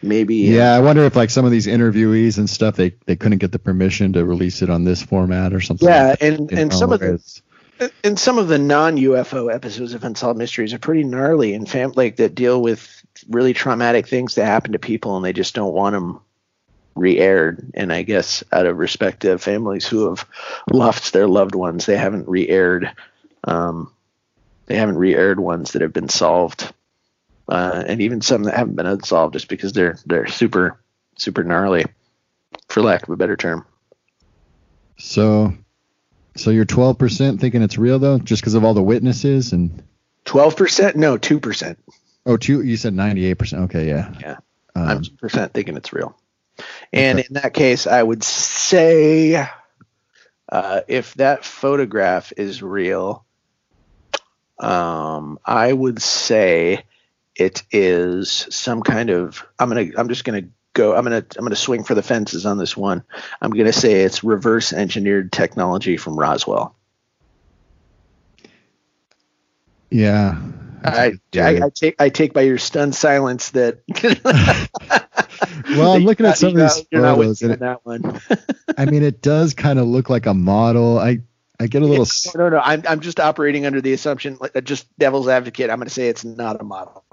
Maybe 0.00 0.48
uh, 0.48 0.56
yeah, 0.56 0.74
I 0.74 0.80
wonder 0.80 1.04
if 1.04 1.16
like 1.16 1.28
some 1.28 1.44
of 1.44 1.50
these 1.50 1.66
interviewees 1.66 2.38
and 2.38 2.48
stuff 2.48 2.76
they 2.76 2.94
they 3.04 3.14
couldn't 3.14 3.36
get 3.38 3.52
the 3.52 3.58
permission 3.58 4.14
to 4.14 4.24
release 4.24 4.62
it 4.62 4.70
on 4.70 4.84
this 4.84 5.02
format 5.02 5.52
or 5.52 5.60
something. 5.60 5.86
Yeah, 5.86 6.08
like 6.10 6.22
and 6.22 6.50
and 6.52 6.72
some 6.72 6.92
of 6.92 7.00
the 7.00 7.20
and 8.02 8.18
some 8.18 8.38
of 8.38 8.48
the 8.48 8.58
non 8.58 8.96
UFO 8.96 9.52
episodes 9.52 9.94
of 9.94 10.02
Unsolved 10.02 10.38
Mysteries 10.38 10.72
are 10.72 10.78
pretty 10.78 11.04
gnarly 11.04 11.52
and 11.52 11.68
fam- 11.68 11.92
like 11.94 12.16
that 12.16 12.34
deal 12.34 12.60
with 12.62 13.04
really 13.28 13.52
traumatic 13.52 14.06
things 14.06 14.34
that 14.36 14.46
happen 14.46 14.72
to 14.72 14.78
people 14.78 15.16
and 15.16 15.24
they 15.24 15.32
just 15.32 15.54
don't 15.54 15.74
want 15.74 15.92
them 15.92 16.20
re-aired 16.98 17.70
and 17.74 17.92
i 17.92 18.02
guess 18.02 18.44
out 18.52 18.66
of 18.66 18.76
respect 18.76 19.20
to 19.20 19.38
families 19.38 19.86
who 19.86 20.08
have 20.08 20.26
lost 20.70 21.12
their 21.12 21.26
loved 21.26 21.54
ones 21.54 21.86
they 21.86 21.96
haven't 21.96 22.28
re-aired 22.28 22.92
um, 23.44 23.90
they 24.68 24.76
haven't 24.76 24.98
re-aired 24.98 25.40
ones 25.40 25.72
that 25.72 25.82
have 25.82 25.92
been 25.92 26.08
solved. 26.08 26.72
Uh, 27.48 27.82
and 27.86 28.02
even 28.02 28.20
some 28.20 28.44
that 28.44 28.54
haven't 28.54 28.76
been 28.76 28.86
unsolved 28.86 29.32
just 29.32 29.48
because 29.48 29.72
they're 29.72 29.98
they're 30.04 30.26
super 30.26 30.78
super 31.16 31.42
gnarly 31.42 31.86
for 32.68 32.82
lack 32.82 33.02
of 33.02 33.08
a 33.08 33.16
better 33.16 33.36
term. 33.36 33.64
So 34.98 35.54
so 36.36 36.50
you're 36.50 36.66
12% 36.66 37.40
thinking 37.40 37.62
it's 37.62 37.78
real 37.78 37.98
though 37.98 38.18
just 38.18 38.42
because 38.42 38.54
of 38.54 38.64
all 38.64 38.74
the 38.74 38.82
witnesses 38.82 39.52
and 39.52 39.82
12% 40.26 40.94
no 40.94 41.16
2% 41.16 41.76
oh 42.26 42.36
two 42.36 42.62
you 42.62 42.76
said 42.76 42.94
98% 42.94 43.64
okay 43.64 43.88
yeah. 43.88 44.14
Yeah. 44.20 44.36
Um, 44.76 44.88
i'm 44.88 45.04
percent 45.18 45.52
thinking 45.54 45.76
it's 45.76 45.92
real 45.92 46.16
and 46.92 47.18
in 47.20 47.34
that 47.34 47.54
case, 47.54 47.86
I 47.86 48.02
would 48.02 48.22
say 48.22 49.46
uh, 50.50 50.80
if 50.88 51.14
that 51.14 51.44
photograph 51.44 52.32
is 52.36 52.62
real, 52.62 53.24
um, 54.58 55.38
I 55.44 55.72
would 55.72 56.00
say 56.02 56.84
it 57.36 57.62
is 57.70 58.46
some 58.50 58.82
kind 58.82 59.10
of. 59.10 59.44
I'm 59.58 59.68
gonna. 59.68 59.86
I'm 59.96 60.08
just 60.08 60.24
gonna 60.24 60.48
go. 60.72 60.94
I'm 60.94 61.04
gonna. 61.04 61.24
I'm 61.36 61.44
gonna 61.44 61.56
swing 61.56 61.84
for 61.84 61.94
the 61.94 62.02
fences 62.02 62.46
on 62.46 62.58
this 62.58 62.76
one. 62.76 63.04
I'm 63.40 63.50
gonna 63.50 63.72
say 63.72 64.02
it's 64.02 64.24
reverse 64.24 64.72
engineered 64.72 65.32
technology 65.32 65.96
from 65.96 66.18
Roswell. 66.18 66.74
Yeah. 69.90 70.38
I, 70.84 71.12
I, 71.34 71.60
I, 71.64 71.70
take 71.74 71.96
I 72.00 72.08
take 72.08 72.32
by 72.32 72.42
your 72.42 72.58
stunned 72.58 72.94
silence 72.94 73.50
that 73.50 73.80
well, 75.70 75.92
I'm 75.92 76.04
looking 76.04 76.26
at 76.26 76.38
some 76.38 76.50
of 76.50 76.56
these 76.56 76.84
photos. 76.92 77.42
It, 77.42 77.60
that 77.60 77.84
one. 77.84 78.20
I 78.76 78.84
mean, 78.84 79.02
it 79.02 79.22
does 79.22 79.54
kind 79.54 79.78
of 79.78 79.86
look 79.86 80.10
like 80.10 80.26
a 80.26 80.34
model. 80.34 80.98
I 80.98 81.20
I 81.60 81.66
get 81.66 81.82
a 81.82 81.86
little. 81.86 82.06
no, 82.34 82.44
no, 82.44 82.56
no. 82.56 82.62
I'm 82.62 82.82
I'm 82.88 83.00
just 83.00 83.20
operating 83.20 83.66
under 83.66 83.80
the 83.80 83.92
assumption, 83.92 84.38
like, 84.40 84.62
just 84.64 84.86
devil's 84.98 85.28
advocate. 85.28 85.70
I'm 85.70 85.78
going 85.78 85.88
to 85.88 85.94
say 85.94 86.08
it's 86.08 86.24
not 86.24 86.60
a 86.60 86.64
model, 86.64 87.04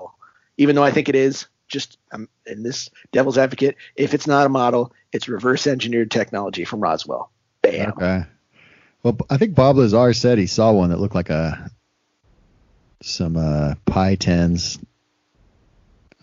even 0.57 0.75
though 0.75 0.83
I 0.83 0.91
think 0.91 1.09
it 1.09 1.15
is. 1.15 1.47
Just 1.67 1.97
um, 2.11 2.29
in 2.45 2.61
this 2.61 2.91
devil's 3.11 3.39
advocate, 3.39 3.75
if 3.95 4.13
it's 4.13 4.27
not 4.27 4.45
a 4.45 4.49
model, 4.49 4.93
it's 5.11 5.27
reverse 5.27 5.65
engineered 5.65 6.11
technology 6.11 6.63
from 6.63 6.79
Roswell. 6.79 7.31
Bam. 7.63 7.89
Okay. 7.89 8.23
Well, 9.01 9.17
I 9.31 9.37
think 9.37 9.55
Bob 9.55 9.77
Lazar 9.77 10.13
said 10.13 10.37
he 10.37 10.45
saw 10.45 10.71
one 10.71 10.91
that 10.91 10.99
looked 10.99 11.15
like 11.15 11.31
a 11.31 11.71
some 13.01 13.37
uh, 13.37 13.75
Pi 13.85 14.15
tens 14.15 14.79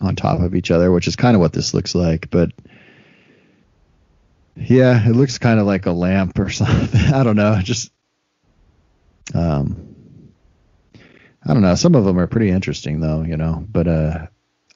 on 0.01 0.15
top 0.15 0.41
of 0.41 0.55
each 0.55 0.71
other, 0.71 0.91
which 0.91 1.07
is 1.07 1.15
kind 1.15 1.35
of 1.35 1.41
what 1.41 1.53
this 1.53 1.73
looks 1.73 1.95
like. 1.95 2.29
But 2.29 2.51
yeah, 4.55 5.07
it 5.07 5.15
looks 5.15 5.37
kind 5.37 5.59
of 5.59 5.65
like 5.65 5.85
a 5.85 5.91
lamp 5.91 6.37
or 6.39 6.49
something. 6.51 7.13
I 7.13 7.23
don't 7.23 7.35
know. 7.35 7.59
Just 7.61 7.91
um, 9.33 9.93
I 11.45 11.53
don't 11.53 11.61
know. 11.61 11.75
Some 11.75 11.95
of 11.95 12.05
them 12.05 12.19
are 12.19 12.27
pretty 12.27 12.49
interesting 12.49 12.99
though, 12.99 13.23
you 13.23 13.37
know. 13.37 13.65
But 13.69 13.87
uh, 13.87 14.27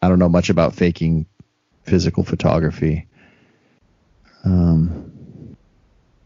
I 0.01 0.09
don't 0.09 0.19
know 0.19 0.29
much 0.29 0.49
about 0.49 0.75
faking 0.75 1.25
physical 1.83 2.23
photography. 2.23 3.07
Um, 4.43 5.57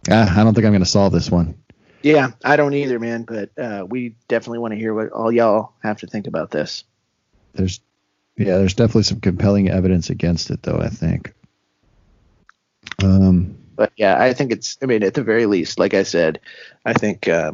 ah, 0.09 0.39
I 0.39 0.43
don't 0.43 0.53
think 0.53 0.65
I'm 0.65 0.72
going 0.72 0.84
to 0.84 0.89
solve 0.89 1.13
this 1.13 1.30
one. 1.30 1.61
Yeah, 2.04 2.32
I 2.43 2.56
don't 2.56 2.74
either, 2.74 2.99
man. 2.99 3.24
But 3.24 3.52
uh, 3.58 3.86
we 3.88 4.16
definitely 4.28 4.60
want 4.60 4.74
to 4.74 4.80
hear 4.80 4.93
what 4.93 5.12
all 5.12 5.32
y'all 5.32 5.74
have 5.84 5.99
to 5.99 6.08
think 6.08 6.28
about 6.28 6.52
this. 6.52 6.84
There's 7.54 7.80
yeah, 8.38 8.58
there's 8.58 8.74
definitely 8.74 9.04
some 9.04 9.20
compelling 9.20 9.70
evidence 9.70 10.10
against 10.10 10.49
it, 10.49 10.64
though. 10.64 10.80
I 10.80 10.89
think. 10.89 11.34
Um, 13.04 13.58
but 13.76 13.91
yeah, 13.97 14.22
I 14.22 14.34
think 14.34 14.52
it's. 14.52 14.78
I 14.82 14.86
mean, 14.86 15.04
at 15.04 15.14
the 15.14 15.24
very 15.24 15.45
least, 15.45 15.80
like 15.80 15.93
I 15.93 16.04
said, 16.04 16.39
I 16.86 16.93
think 16.93 17.28
uh, 17.28 17.54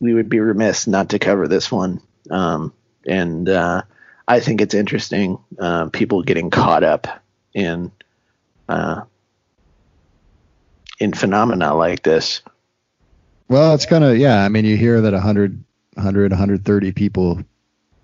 we 0.00 0.14
would 0.14 0.28
be 0.28 0.40
remiss 0.40 0.86
not 0.86 1.10
to 1.10 1.18
cover 1.18 1.48
this 1.48 1.70
one. 1.70 2.00
Um, 2.30 2.72
and 3.06 3.48
uh, 3.48 3.82
I 4.26 4.40
think 4.40 4.60
it's 4.60 4.74
interesting. 4.74 5.38
Uh, 5.58 5.88
people 5.90 6.22
getting 6.22 6.50
caught 6.50 6.84
up 6.84 7.06
in 7.52 7.92
uh, 8.68 9.02
in 10.98 11.12
phenomena 11.12 11.74
like 11.74 12.02
this. 12.02 12.42
Well, 13.48 13.74
it's 13.74 13.86
kind 13.86 14.04
of 14.04 14.16
yeah. 14.16 14.44
I 14.44 14.48
mean, 14.48 14.64
you 14.64 14.76
hear 14.76 15.00
that 15.02 15.12
100, 15.12 15.64
100, 15.94 16.32
130 16.32 16.92
people 16.92 17.42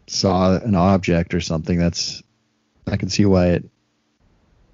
saw 0.07 0.57
an 0.57 0.75
object 0.75 1.35
or 1.35 1.41
something, 1.41 1.79
that's 1.79 2.23
I 2.87 2.97
can 2.97 3.09
see 3.09 3.25
why 3.25 3.49
it 3.49 3.65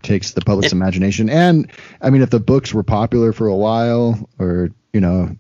takes 0.03 0.33
the 0.33 0.41
public's 0.41 0.73
imagination. 0.73 1.29
And 1.29 1.71
I 2.01 2.11
mean, 2.11 2.23
if 2.23 2.31
the 2.31 2.41
books 2.41 2.73
were 2.73 2.83
popular 2.83 3.33
for 3.33 3.47
a 3.47 3.57
while, 3.57 4.29
or 4.39 4.71
you 4.93 5.01
know, 5.01 5.37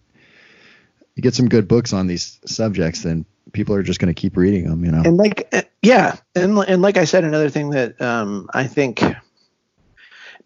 you 1.14 1.22
get 1.22 1.34
some 1.34 1.48
good 1.48 1.66
books 1.66 1.92
on 1.92 2.06
these 2.06 2.38
subjects, 2.44 3.02
then 3.02 3.24
people 3.52 3.74
are 3.74 3.82
just 3.82 4.00
going 4.00 4.14
to 4.14 4.20
keep 4.20 4.36
reading 4.36 4.68
them. 4.68 4.84
You 4.84 4.92
know. 4.92 5.02
And 5.04 5.16
like, 5.16 5.48
uh, 5.52 5.62
yeah, 5.82 6.16
and 6.34 6.58
and 6.58 6.82
like 6.82 6.98
I 6.98 7.04
said, 7.04 7.24
another 7.24 7.48
thing 7.48 7.70
that 7.70 8.00
um, 8.00 8.48
I 8.52 8.64
think 8.66 9.02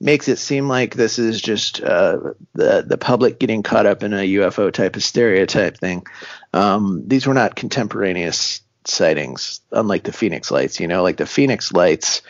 makes 0.01 0.29
it 0.29 0.39
seem 0.39 0.69
like 0.69 0.95
this 0.95 1.19
is 1.19 1.41
just 1.41 1.83
uh, 1.83 2.19
the 2.55 2.83
the 2.87 2.99
public 2.99 3.39
getting 3.39 3.63
caught 3.63 3.87
up 3.87 4.03
in 4.03 4.13
a 4.13 4.35
UFO 4.35 4.73
type 4.73 4.97
of 4.97 5.03
stereotype 5.03 5.77
thing. 5.77 6.07
Um, 6.53 7.05
these 7.07 7.27
were 7.27 7.35
not 7.35 7.57
contemporaneous 7.57 8.63
sightings, 8.85 9.61
unlike 9.73 10.05
the 10.05 10.13
Phoenix 10.13 10.51
lights. 10.51 10.81
You 10.81 10.89
know, 10.89 11.03
like 11.03 11.19
the 11.19 11.27
Phoenix 11.27 11.73
lights, 11.73 12.23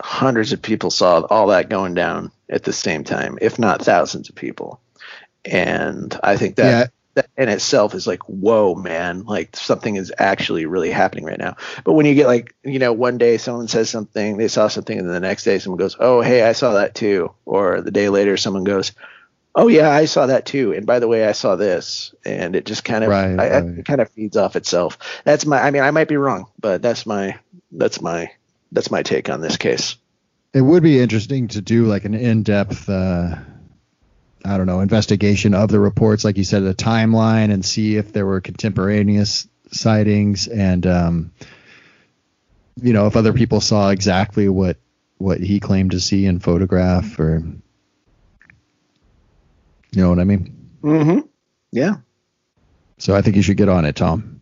hundreds 0.00 0.52
of 0.52 0.62
people 0.62 0.90
saw 0.90 1.20
all 1.22 1.48
that 1.48 1.68
going 1.68 1.94
down 1.94 2.30
at 2.48 2.64
the 2.64 2.72
same 2.72 3.04
time, 3.04 3.38
if 3.40 3.58
not 3.58 3.82
thousands 3.82 4.28
of 4.28 4.34
people. 4.34 4.80
And 5.44 6.18
I 6.22 6.36
think 6.36 6.56
that. 6.56 6.92
That 7.18 7.30
in 7.36 7.48
itself 7.48 7.94
is 7.94 8.06
like, 8.06 8.22
whoa, 8.22 8.74
man, 8.74 9.24
like 9.24 9.54
something 9.54 9.96
is 9.96 10.12
actually 10.18 10.66
really 10.66 10.90
happening 10.90 11.24
right 11.24 11.38
now. 11.38 11.56
But 11.84 11.92
when 11.92 12.06
you 12.06 12.14
get 12.14 12.26
like, 12.26 12.54
you 12.64 12.78
know, 12.78 12.92
one 12.92 13.18
day 13.18 13.36
someone 13.36 13.68
says 13.68 13.90
something, 13.90 14.36
they 14.36 14.48
saw 14.48 14.68
something, 14.68 14.98
and 14.98 15.06
then 15.06 15.14
the 15.14 15.20
next 15.20 15.44
day 15.44 15.58
someone 15.58 15.78
goes, 15.78 15.96
oh, 16.00 16.20
hey, 16.20 16.42
I 16.42 16.52
saw 16.52 16.74
that 16.74 16.94
too. 16.94 17.32
Or 17.44 17.80
the 17.80 17.90
day 17.90 18.08
later, 18.08 18.36
someone 18.36 18.64
goes, 18.64 18.92
oh 19.54 19.68
yeah, 19.68 19.90
I 19.90 20.04
saw 20.04 20.26
that 20.26 20.46
too. 20.46 20.72
And 20.72 20.86
by 20.86 21.00
the 21.00 21.08
way, 21.08 21.26
I 21.26 21.32
saw 21.32 21.56
this, 21.56 22.14
and 22.24 22.54
it 22.54 22.64
just 22.64 22.84
kind 22.84 23.04
of 23.04 23.10
right, 23.10 23.38
I, 23.38 23.60
right. 23.60 23.78
it 23.78 23.84
kind 23.84 24.00
of 24.00 24.08
feeds 24.10 24.36
off 24.36 24.56
itself. 24.56 24.98
That's 25.24 25.44
my. 25.44 25.60
I 25.60 25.70
mean, 25.70 25.82
I 25.82 25.90
might 25.90 26.08
be 26.08 26.16
wrong, 26.16 26.46
but 26.60 26.80
that's 26.80 27.04
my 27.04 27.38
that's 27.72 28.00
my 28.00 28.30
that's 28.72 28.90
my 28.90 29.02
take 29.02 29.28
on 29.28 29.40
this 29.40 29.56
case. 29.56 29.96
It 30.54 30.62
would 30.62 30.82
be 30.82 31.00
interesting 31.00 31.48
to 31.48 31.60
do 31.60 31.86
like 31.86 32.04
an 32.04 32.14
in-depth. 32.14 32.88
Uh, 32.88 33.36
I 34.44 34.56
don't 34.56 34.66
know 34.66 34.80
investigation 34.80 35.54
of 35.54 35.68
the 35.68 35.80
reports, 35.80 36.24
like 36.24 36.36
you 36.36 36.44
said, 36.44 36.62
the 36.62 36.74
timeline, 36.74 37.52
and 37.52 37.64
see 37.64 37.96
if 37.96 38.12
there 38.12 38.26
were 38.26 38.40
contemporaneous 38.40 39.48
sightings, 39.72 40.46
and 40.48 40.86
um, 40.86 41.32
you 42.80 42.92
know 42.92 43.06
if 43.06 43.16
other 43.16 43.32
people 43.32 43.60
saw 43.60 43.90
exactly 43.90 44.48
what 44.48 44.76
what 45.18 45.40
he 45.40 45.60
claimed 45.60 45.90
to 45.92 46.00
see 46.00 46.26
in 46.26 46.38
photograph, 46.38 47.18
or 47.18 47.42
you 49.90 50.02
know 50.02 50.10
what 50.10 50.18
I 50.18 50.24
mean? 50.24 50.70
Mm-hmm. 50.82 51.20
Yeah. 51.72 51.96
So 52.98 53.14
I 53.14 53.22
think 53.22 53.36
you 53.36 53.42
should 53.42 53.56
get 53.56 53.68
on 53.68 53.84
it, 53.84 53.96
Tom. 53.96 54.40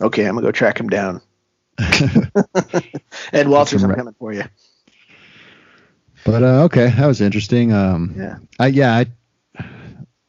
Okay, 0.00 0.26
I'm 0.26 0.34
gonna 0.34 0.46
go 0.46 0.52
track 0.52 0.78
him 0.78 0.88
down. 0.88 1.20
Ed 3.32 3.48
Walters, 3.48 3.82
I'm 3.82 3.94
coming 3.94 4.14
for 4.18 4.32
you. 4.32 4.44
But 6.24 6.42
uh, 6.42 6.64
okay, 6.64 6.90
that 6.90 7.06
was 7.06 7.20
interesting. 7.20 7.72
Um, 7.72 8.14
Yeah. 8.18 8.38
I 8.58 8.66
yeah, 8.68 8.94
I, 8.96 9.06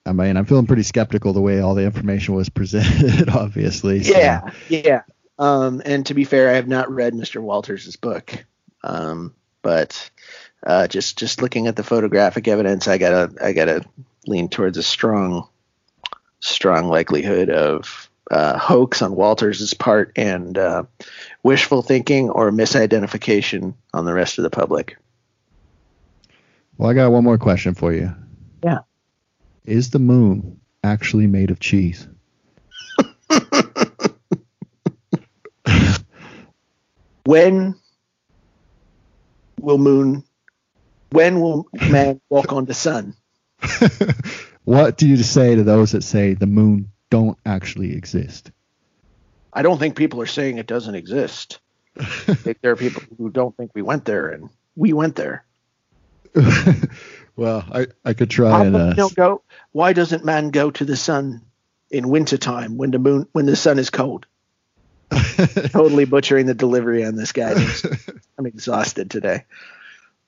I 0.08 0.14
mean, 0.14 0.38
I'm 0.38 0.46
feeling 0.46 0.66
pretty 0.68 0.84
skeptical 0.84 1.34
the 1.34 1.42
way 1.42 1.60
all 1.60 1.76
the 1.76 1.84
information 1.84 2.34
was 2.34 2.50
presented. 2.60 3.30
Obviously. 3.30 4.04
so- 4.04 4.18
Yeah, 4.18 4.50
yeah. 4.70 5.02
Um, 5.40 5.82
and 5.86 6.06
to 6.08 6.14
be 6.16 6.24
fair, 6.24 6.50
I 6.50 6.54
have 6.54 6.68
not 6.68 6.90
read 6.92 7.14
Mr. 7.14 7.40
Walters' 7.42 7.96
book, 7.96 8.44
um, 8.84 9.36
but 9.62 10.10
uh, 10.66 10.88
just 10.88 11.18
just 11.20 11.42
looking 11.44 11.68
at 11.68 11.76
the 11.76 11.84
photographic 11.84 12.48
evidence, 12.48 12.88
I 12.88 12.98
gotta 12.98 13.32
I 13.44 13.54
gotta 13.54 13.86
lean 14.26 14.50
towards 14.50 14.78
a 14.78 14.84
strong 14.84 15.48
strong 16.40 16.88
likelihood 16.88 17.50
of 17.52 18.10
uh, 18.32 18.58
hoax 18.58 19.02
on 19.04 19.16
Walters' 19.16 19.74
part 19.76 20.12
and 20.16 20.58
uh, 20.58 20.84
wishful 21.44 21.82
thinking 21.84 22.30
or 22.32 22.52
misidentification 22.52 23.74
on 23.94 24.06
the 24.06 24.14
rest 24.14 24.40
of 24.40 24.44
the 24.44 24.50
public. 24.50 24.98
Well, 26.78 26.90
I 26.90 26.94
got 26.94 27.12
one 27.12 27.24
more 27.24 27.38
question 27.38 27.74
for 27.76 27.94
you. 27.94 28.14
Is 29.68 29.92
the 29.92 30.00
moon 30.00 30.62
actually 30.84 31.28
made 31.28 31.52
of 31.52 31.60
cheese? 31.60 32.08
When 37.26 37.76
will 39.60 39.78
moon? 39.78 40.24
When 41.12 41.42
will 41.42 41.68
man 41.90 42.22
walk 42.30 42.54
on 42.54 42.64
the 42.64 42.74
sun? 42.74 43.16
what 44.64 44.96
do 44.96 45.06
you 45.10 45.18
say 45.18 45.56
to 45.56 45.64
those 45.64 45.92
that 45.92 46.06
say 46.06 46.36
the 46.36 46.48
moon 46.48 46.90
don't 47.10 47.38
actually 47.46 47.92
exist? 47.92 48.52
I 49.52 49.62
don't 49.62 49.78
think 49.78 49.98
people 49.98 50.22
are 50.22 50.26
saying 50.26 50.58
it 50.58 50.68
doesn't 50.68 50.96
exist. 50.96 51.60
I 52.00 52.04
think 52.06 52.62
there 52.62 52.72
are 52.72 52.78
people 52.78 53.04
who 53.18 53.30
don't 53.30 53.58
think 53.58 53.72
we 53.76 53.82
went 53.82 54.06
there, 54.06 54.30
and 54.30 54.50
we 54.78 54.94
went 54.94 55.18
there. 55.18 55.44
Well, 57.38 57.64
I, 57.72 57.88
I 58.04 58.14
could 58.14 58.30
try 58.30 58.50
How 58.52 58.64
and 58.64 58.76
come 58.76 58.90
uh, 58.90 58.94
don't 58.94 59.16
go? 59.16 59.44
Why 59.72 59.94
doesn't 59.94 60.26
man 60.26 60.50
go 60.50 60.72
to 60.72 60.84
the 60.84 60.98
sun 60.98 61.44
in 61.90 62.10
wintertime 62.10 62.78
when 62.78 62.92
the 62.92 63.00
moon 63.00 63.28
when 63.32 63.46
the 63.46 63.56
sun 63.56 63.80
is 63.80 63.90
cold? 63.90 64.26
Totally 65.12 66.06
butchering 66.06 66.48
the 66.48 66.54
delivery 66.54 67.06
on 67.06 67.16
this 67.16 67.32
guy. 67.32 67.54
I'm 68.38 68.46
exhausted 68.46 69.10
today. 69.10 69.46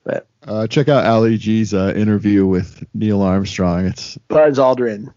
But 0.04 0.26
uh, 0.42 0.66
check 0.68 0.88
out 0.88 1.04
Ali 1.04 1.36
G's 1.36 1.74
uh, 1.74 1.92
interview 1.94 2.46
with 2.46 2.86
Neil 2.94 3.20
Armstrong. 3.20 3.86
It's 3.86 4.16
Buzz 4.28 4.58
Aldrin. 4.58 5.12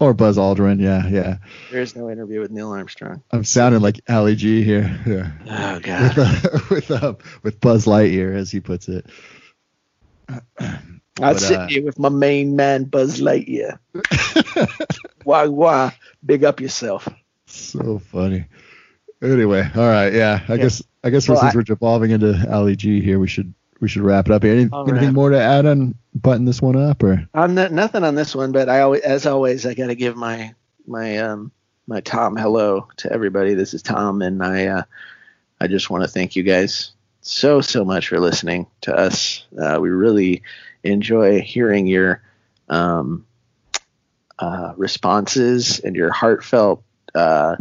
or 0.00 0.12
Buzz 0.12 0.36
Aldrin. 0.36 0.80
Yeah, 0.80 1.06
yeah. 1.06 1.38
There 1.70 1.80
is 1.80 1.96
no 1.96 2.10
interview 2.10 2.40
with 2.40 2.50
Neil 2.50 2.70
Armstrong. 2.70 3.22
I'm 3.30 3.44
sounding 3.44 3.80
like 3.80 4.00
Ali 4.08 4.36
G 4.36 4.62
here. 4.62 5.00
Yeah. 5.06 5.30
Oh 5.48 5.74
with 5.74 5.84
God. 5.84 6.18
uh, 6.18 6.58
with 6.70 6.90
uh, 6.90 7.14
with 7.42 7.60
Buzz 7.60 7.86
Lightyear, 7.86 8.36
as 8.36 8.50
he 8.50 8.60
puts 8.60 8.88
it. 8.88 9.06
I'd 11.20 11.34
but, 11.34 11.40
sit 11.40 11.58
uh, 11.58 11.66
here 11.68 11.84
with 11.84 11.98
my 11.98 12.08
main 12.08 12.56
man 12.56 12.84
Buzz 12.84 13.20
Lightyear. 13.20 13.78
why 15.24 15.46
why? 15.46 15.96
Big 16.24 16.44
up 16.44 16.60
yourself. 16.60 17.08
so 17.46 17.98
funny. 17.98 18.46
Anyway, 19.22 19.68
all 19.76 19.88
right, 19.88 20.12
yeah. 20.12 20.40
I 20.48 20.54
Yeah. 20.54 20.62
guess 20.62 20.82
I 21.04 21.10
guess 21.10 21.28
Well, 21.28 21.38
since 21.38 21.54
I- 21.54 21.56
we're 21.56 21.62
devolving 21.62 22.10
into 22.10 22.46
Ali 22.52 22.76
G 22.76 23.00
here, 23.00 23.18
we 23.18 23.28
should 23.28 23.54
we 23.80 23.88
should 23.88 24.02
wrap 24.02 24.26
it 24.26 24.32
up. 24.32 24.44
Any, 24.44 24.62
anything 24.62 24.86
right. 24.92 25.12
more 25.12 25.30
to 25.30 25.40
add 25.40 25.66
on 25.66 25.94
button 26.14 26.44
this 26.44 26.62
one 26.62 26.76
up 26.76 27.02
or? 27.02 27.26
I'm 27.34 27.54
not, 27.54 27.72
nothing 27.72 28.02
on 28.04 28.14
this 28.14 28.34
one, 28.34 28.52
but 28.52 28.68
I 28.68 28.80
always, 28.80 29.02
as 29.02 29.26
always, 29.26 29.66
I 29.66 29.74
got 29.74 29.88
to 29.88 29.94
give 29.94 30.16
my 30.16 30.54
my 30.86 31.18
um 31.18 31.52
my 31.86 32.00
Tom 32.00 32.36
hello 32.36 32.88
to 32.98 33.12
everybody. 33.12 33.54
This 33.54 33.74
is 33.74 33.82
Tom, 33.82 34.22
and 34.22 34.42
I 34.42 34.66
uh, 34.66 34.82
I 35.60 35.66
just 35.68 35.90
want 35.90 36.02
to 36.02 36.08
thank 36.08 36.34
you 36.34 36.42
guys 36.42 36.92
so 37.20 37.60
so 37.60 37.84
much 37.84 38.08
for 38.08 38.18
listening 38.20 38.66
to 38.82 38.94
us. 38.96 39.44
Uh, 39.60 39.78
we 39.80 39.90
really 39.90 40.42
enjoy 40.84 41.40
hearing 41.40 41.86
your 41.86 42.22
um, 42.68 43.26
uh, 44.38 44.72
responses 44.76 45.80
and 45.80 45.96
your 45.96 46.12
heartfelt 46.12 46.82
uh, 47.14 47.56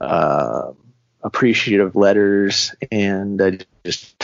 uh, 0.00 0.72
appreciative 1.22 1.96
letters, 1.96 2.74
and 2.90 3.40
I 3.40 3.58
just 3.84 4.22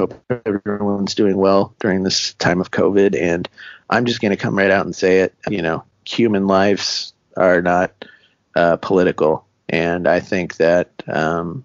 hope 0.00 0.14
everyone's 0.30 1.14
doing 1.14 1.36
well 1.36 1.74
during 1.80 2.02
this 2.02 2.34
time 2.34 2.60
of 2.60 2.70
COVID. 2.70 3.20
And 3.20 3.48
I'm 3.88 4.04
just 4.04 4.20
going 4.20 4.30
to 4.30 4.36
come 4.36 4.56
right 4.56 4.70
out 4.70 4.84
and 4.84 4.94
say 4.94 5.20
it. 5.20 5.34
You 5.48 5.62
know, 5.62 5.84
human 6.04 6.46
lives 6.46 7.12
are 7.36 7.62
not 7.62 8.04
uh, 8.54 8.76
political, 8.76 9.46
and 9.68 10.06
I 10.06 10.20
think 10.20 10.56
that 10.56 10.90
um, 11.08 11.64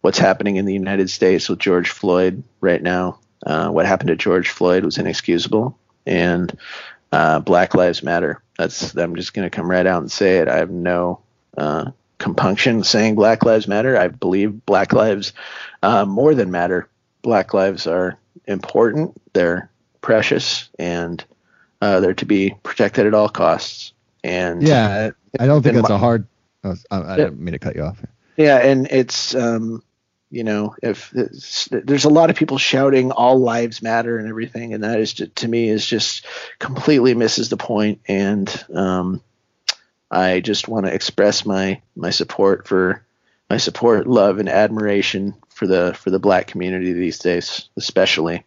what's 0.00 0.18
happening 0.18 0.56
in 0.56 0.66
the 0.66 0.74
United 0.74 1.10
States 1.10 1.48
with 1.48 1.58
George 1.58 1.90
Floyd 1.90 2.42
right 2.60 2.82
now, 2.82 3.18
uh, 3.44 3.68
what 3.70 3.86
happened 3.86 4.08
to 4.08 4.16
George 4.16 4.48
Floyd 4.48 4.84
was 4.84 4.98
inexcusable, 4.98 5.76
and 6.06 6.56
uh, 7.12 7.38
Black 7.40 7.74
Lives 7.74 8.02
Matter. 8.02 8.42
That's 8.58 8.94
I'm 8.96 9.16
just 9.16 9.34
going 9.34 9.48
to 9.48 9.54
come 9.54 9.70
right 9.70 9.86
out 9.86 10.00
and 10.02 10.10
say 10.10 10.38
it. 10.38 10.48
I 10.48 10.56
have 10.56 10.70
no 10.70 11.20
uh, 11.56 11.90
compunction 12.18 12.84
saying 12.84 13.14
Black 13.16 13.44
Lives 13.44 13.68
Matter. 13.68 13.96
I 13.96 14.08
believe 14.08 14.64
Black 14.66 14.92
lives 14.92 15.32
uh, 15.82 16.04
more 16.04 16.34
than 16.34 16.50
matter. 16.50 16.88
Black 17.22 17.52
lives 17.54 17.86
are 17.86 18.18
important. 18.46 19.20
They're 19.32 19.70
precious, 20.00 20.68
and 20.78 21.24
uh, 21.80 22.00
they're 22.00 22.14
to 22.14 22.26
be 22.26 22.54
protected 22.62 23.06
at 23.06 23.14
all 23.14 23.28
costs. 23.28 23.92
And 24.22 24.62
Yeah, 24.62 25.10
I 25.38 25.46
don't 25.46 25.62
think 25.62 25.74
in 25.76 25.82
that's 25.82 25.90
my- 25.90 25.96
a 25.96 25.98
hard. 25.98 26.26
oh, 26.64 26.74
I, 26.90 27.12
I 27.12 27.16
didn't 27.16 27.38
mean 27.40 27.52
to 27.52 27.58
cut 27.58 27.76
you 27.76 27.82
off. 27.82 28.00
Yeah, 28.36 28.58
and 28.58 28.86
it's 28.90 29.34
um, 29.34 29.82
you 30.34 30.42
know, 30.42 30.74
if 30.82 31.10
there's 31.12 32.04
a 32.04 32.10
lot 32.10 32.28
of 32.28 32.34
people 32.36 32.58
shouting 32.58 33.12
all 33.12 33.38
lives 33.38 33.82
matter 33.82 34.18
and 34.18 34.28
everything, 34.28 34.74
and 34.74 34.82
that 34.82 34.98
is 34.98 35.12
just, 35.12 35.36
to 35.36 35.48
me 35.48 35.68
is 35.68 35.86
just 35.86 36.26
completely 36.58 37.14
misses 37.14 37.50
the 37.50 37.56
point. 37.56 38.00
And 38.08 38.64
um, 38.74 39.22
I 40.10 40.40
just 40.40 40.66
want 40.66 40.86
to 40.86 40.92
express 40.92 41.46
my 41.46 41.80
my 41.94 42.10
support 42.10 42.66
for 42.66 43.04
my 43.48 43.58
support, 43.58 44.08
love, 44.08 44.38
and 44.38 44.48
admiration 44.48 45.34
for 45.50 45.68
the 45.68 45.94
for 45.94 46.10
the 46.10 46.18
black 46.18 46.48
community 46.48 46.92
these 46.92 47.20
days, 47.20 47.68
especially 47.76 48.42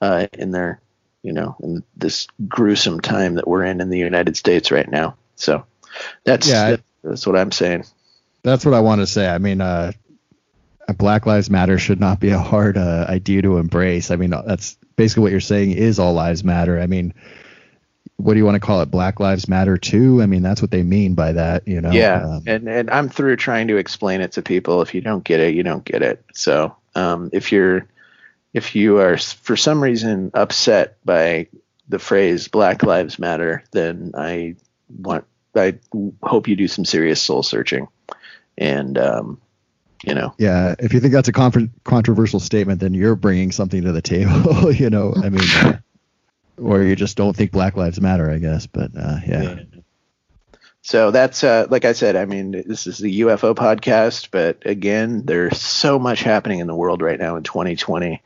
uh, 0.00 0.28
in 0.34 0.52
their 0.52 0.80
you 1.24 1.32
know 1.32 1.56
in 1.64 1.82
this 1.96 2.28
gruesome 2.46 3.00
time 3.00 3.34
that 3.34 3.48
we're 3.48 3.64
in 3.64 3.80
in 3.80 3.90
the 3.90 3.98
United 3.98 4.36
States 4.36 4.70
right 4.70 4.88
now. 4.88 5.16
So 5.34 5.66
that's 6.22 6.48
Yeah, 6.48 6.64
I- 6.64 6.78
that's 7.02 7.26
what 7.26 7.36
I'm 7.36 7.50
saying. 7.52 7.86
That's 8.44 8.64
what 8.64 8.74
I 8.74 8.80
want 8.80 9.00
to 9.00 9.06
say. 9.06 9.26
I 9.26 9.38
mean, 9.38 9.60
uh, 9.60 9.92
Black 10.92 11.26
Lives 11.26 11.50
Matter 11.50 11.78
should 11.78 12.00
not 12.00 12.20
be 12.20 12.30
a 12.30 12.38
hard 12.38 12.76
uh, 12.76 13.06
idea 13.08 13.42
to 13.42 13.56
embrace. 13.58 14.10
I 14.10 14.16
mean, 14.16 14.30
that's 14.30 14.76
basically 14.96 15.22
what 15.22 15.32
you're 15.32 15.40
saying 15.40 15.72
is 15.72 15.98
all 15.98 16.12
lives 16.12 16.44
matter. 16.44 16.80
I 16.80 16.86
mean, 16.86 17.14
what 18.16 18.34
do 18.34 18.38
you 18.38 18.44
want 18.44 18.54
to 18.56 18.60
call 18.60 18.80
it? 18.80 18.90
Black 18.90 19.18
Lives 19.18 19.48
Matter 19.48 19.76
too? 19.76 20.22
I 20.22 20.26
mean, 20.26 20.42
that's 20.42 20.62
what 20.62 20.70
they 20.70 20.82
mean 20.82 21.14
by 21.14 21.32
that, 21.32 21.66
you 21.66 21.80
know? 21.80 21.90
yeah 21.90 22.22
Um, 22.24 22.42
and 22.46 22.68
and 22.68 22.90
i'm 22.90 23.08
through 23.08 23.36
trying 23.36 23.68
to 23.68 23.76
explain 23.76 24.20
it 24.20 24.32
to 24.32 24.42
people 24.42 24.82
if 24.82 24.94
you 24.94 25.00
don't 25.00 25.24
get 25.24 25.40
it 25.40 25.54
you 25.54 25.62
don't 25.62 25.84
get 25.84 26.02
it 26.02 26.24
so 26.32 26.76
um, 26.94 27.30
if 27.32 27.50
you're 27.50 27.86
if 28.52 28.76
you 28.76 28.98
are 28.98 29.18
for 29.18 29.56
some 29.56 29.82
reason 29.82 30.30
upset 30.34 30.96
by 31.04 31.48
the 31.88 31.98
phrase 31.98 32.48
black 32.48 32.82
lives 32.82 33.18
matter 33.18 33.64
then 33.72 34.12
i 34.16 34.54
want 34.88 35.24
i 35.56 35.74
hope 36.22 36.46
you 36.46 36.56
do 36.56 36.68
some 36.68 36.84
serious 36.84 37.20
soul 37.20 37.42
searching 37.42 37.88
and 38.56 38.96
um, 38.96 39.40
you 40.06 40.14
know 40.14 40.34
yeah. 40.38 40.74
If 40.78 40.92
you 40.92 41.00
think 41.00 41.12
that's 41.12 41.28
a 41.28 41.32
con- 41.32 41.72
controversial 41.84 42.40
statement, 42.40 42.80
then 42.80 42.94
you're 42.94 43.16
bringing 43.16 43.52
something 43.52 43.82
to 43.82 43.92
the 43.92 44.02
table, 44.02 44.72
you 44.72 44.90
know? 44.90 45.14
I 45.16 45.30
mean, 45.30 45.48
uh, 45.54 45.78
or 46.58 46.82
you 46.82 46.96
just 46.96 47.16
don't 47.16 47.34
think 47.34 47.52
Black 47.52 47.76
Lives 47.76 48.00
Matter, 48.00 48.30
I 48.30 48.38
guess. 48.38 48.66
But 48.66 48.90
uh, 48.96 49.18
yeah. 49.26 49.56
So 50.82 51.10
that's 51.10 51.42
uh, 51.42 51.66
like 51.70 51.84
I 51.86 51.92
said. 51.92 52.14
I 52.14 52.26
mean, 52.26 52.50
this 52.50 52.86
is 52.86 52.98
the 52.98 53.20
UFO 53.20 53.54
podcast, 53.54 54.28
but 54.30 54.66
again, 54.66 55.24
there's 55.24 55.58
so 55.58 55.98
much 55.98 56.22
happening 56.22 56.58
in 56.58 56.66
the 56.66 56.74
world 56.74 57.00
right 57.00 57.18
now 57.18 57.36
in 57.36 57.42
2020, 57.42 58.20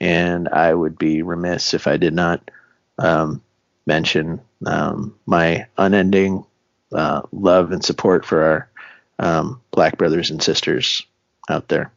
and 0.00 0.48
I 0.48 0.72
would 0.72 0.96
be 0.96 1.22
remiss 1.22 1.74
if 1.74 1.88
I 1.88 1.96
did 1.96 2.14
not 2.14 2.50
um, 2.98 3.42
mention 3.84 4.40
um, 4.64 5.16
my 5.26 5.66
unending 5.76 6.44
uh, 6.92 7.22
love 7.32 7.72
and 7.72 7.84
support 7.84 8.24
for 8.24 8.44
our 8.44 8.68
um, 9.18 9.60
black 9.72 9.98
brothers 9.98 10.30
and 10.30 10.40
sisters 10.40 11.04
out 11.48 11.68
there. 11.68 11.92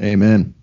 Amen. 0.00 0.54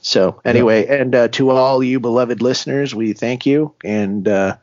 So 0.00 0.40
anyway, 0.44 0.86
and 0.86 1.14
uh, 1.14 1.28
to 1.28 1.50
all 1.50 1.82
you 1.82 2.00
beloved 2.00 2.40
listeners, 2.40 2.94
we 2.94 3.12
thank 3.12 3.44
you 3.44 3.74
and 3.84 4.26
uh, 4.26 4.56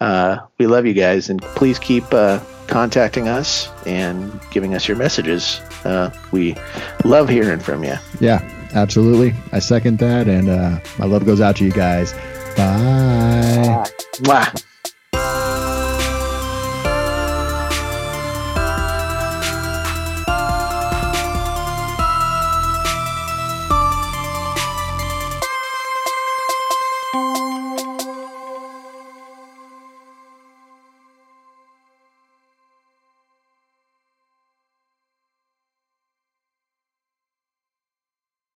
uh, 0.00 0.38
we 0.58 0.66
love 0.66 0.86
you 0.86 0.94
guys. 0.94 1.28
And 1.28 1.40
please 1.42 1.78
keep 1.78 2.12
uh, 2.12 2.40
contacting 2.66 3.28
us 3.28 3.68
and 3.86 4.40
giving 4.50 4.74
us 4.74 4.88
your 4.88 4.96
messages. 4.96 5.60
Uh, 5.84 6.10
we 6.32 6.56
love 7.04 7.28
hearing 7.28 7.60
from 7.60 7.84
you. 7.84 7.96
Yeah, 8.20 8.40
absolutely. 8.74 9.34
I 9.52 9.58
second 9.58 9.98
that. 9.98 10.28
And 10.28 10.48
uh, 10.48 10.80
my 10.98 11.06
love 11.06 11.26
goes 11.26 11.40
out 11.40 11.56
to 11.56 11.64
you 11.64 11.72
guys. 11.72 12.12
Bye. 12.56 13.86
Mwah. 14.22 14.64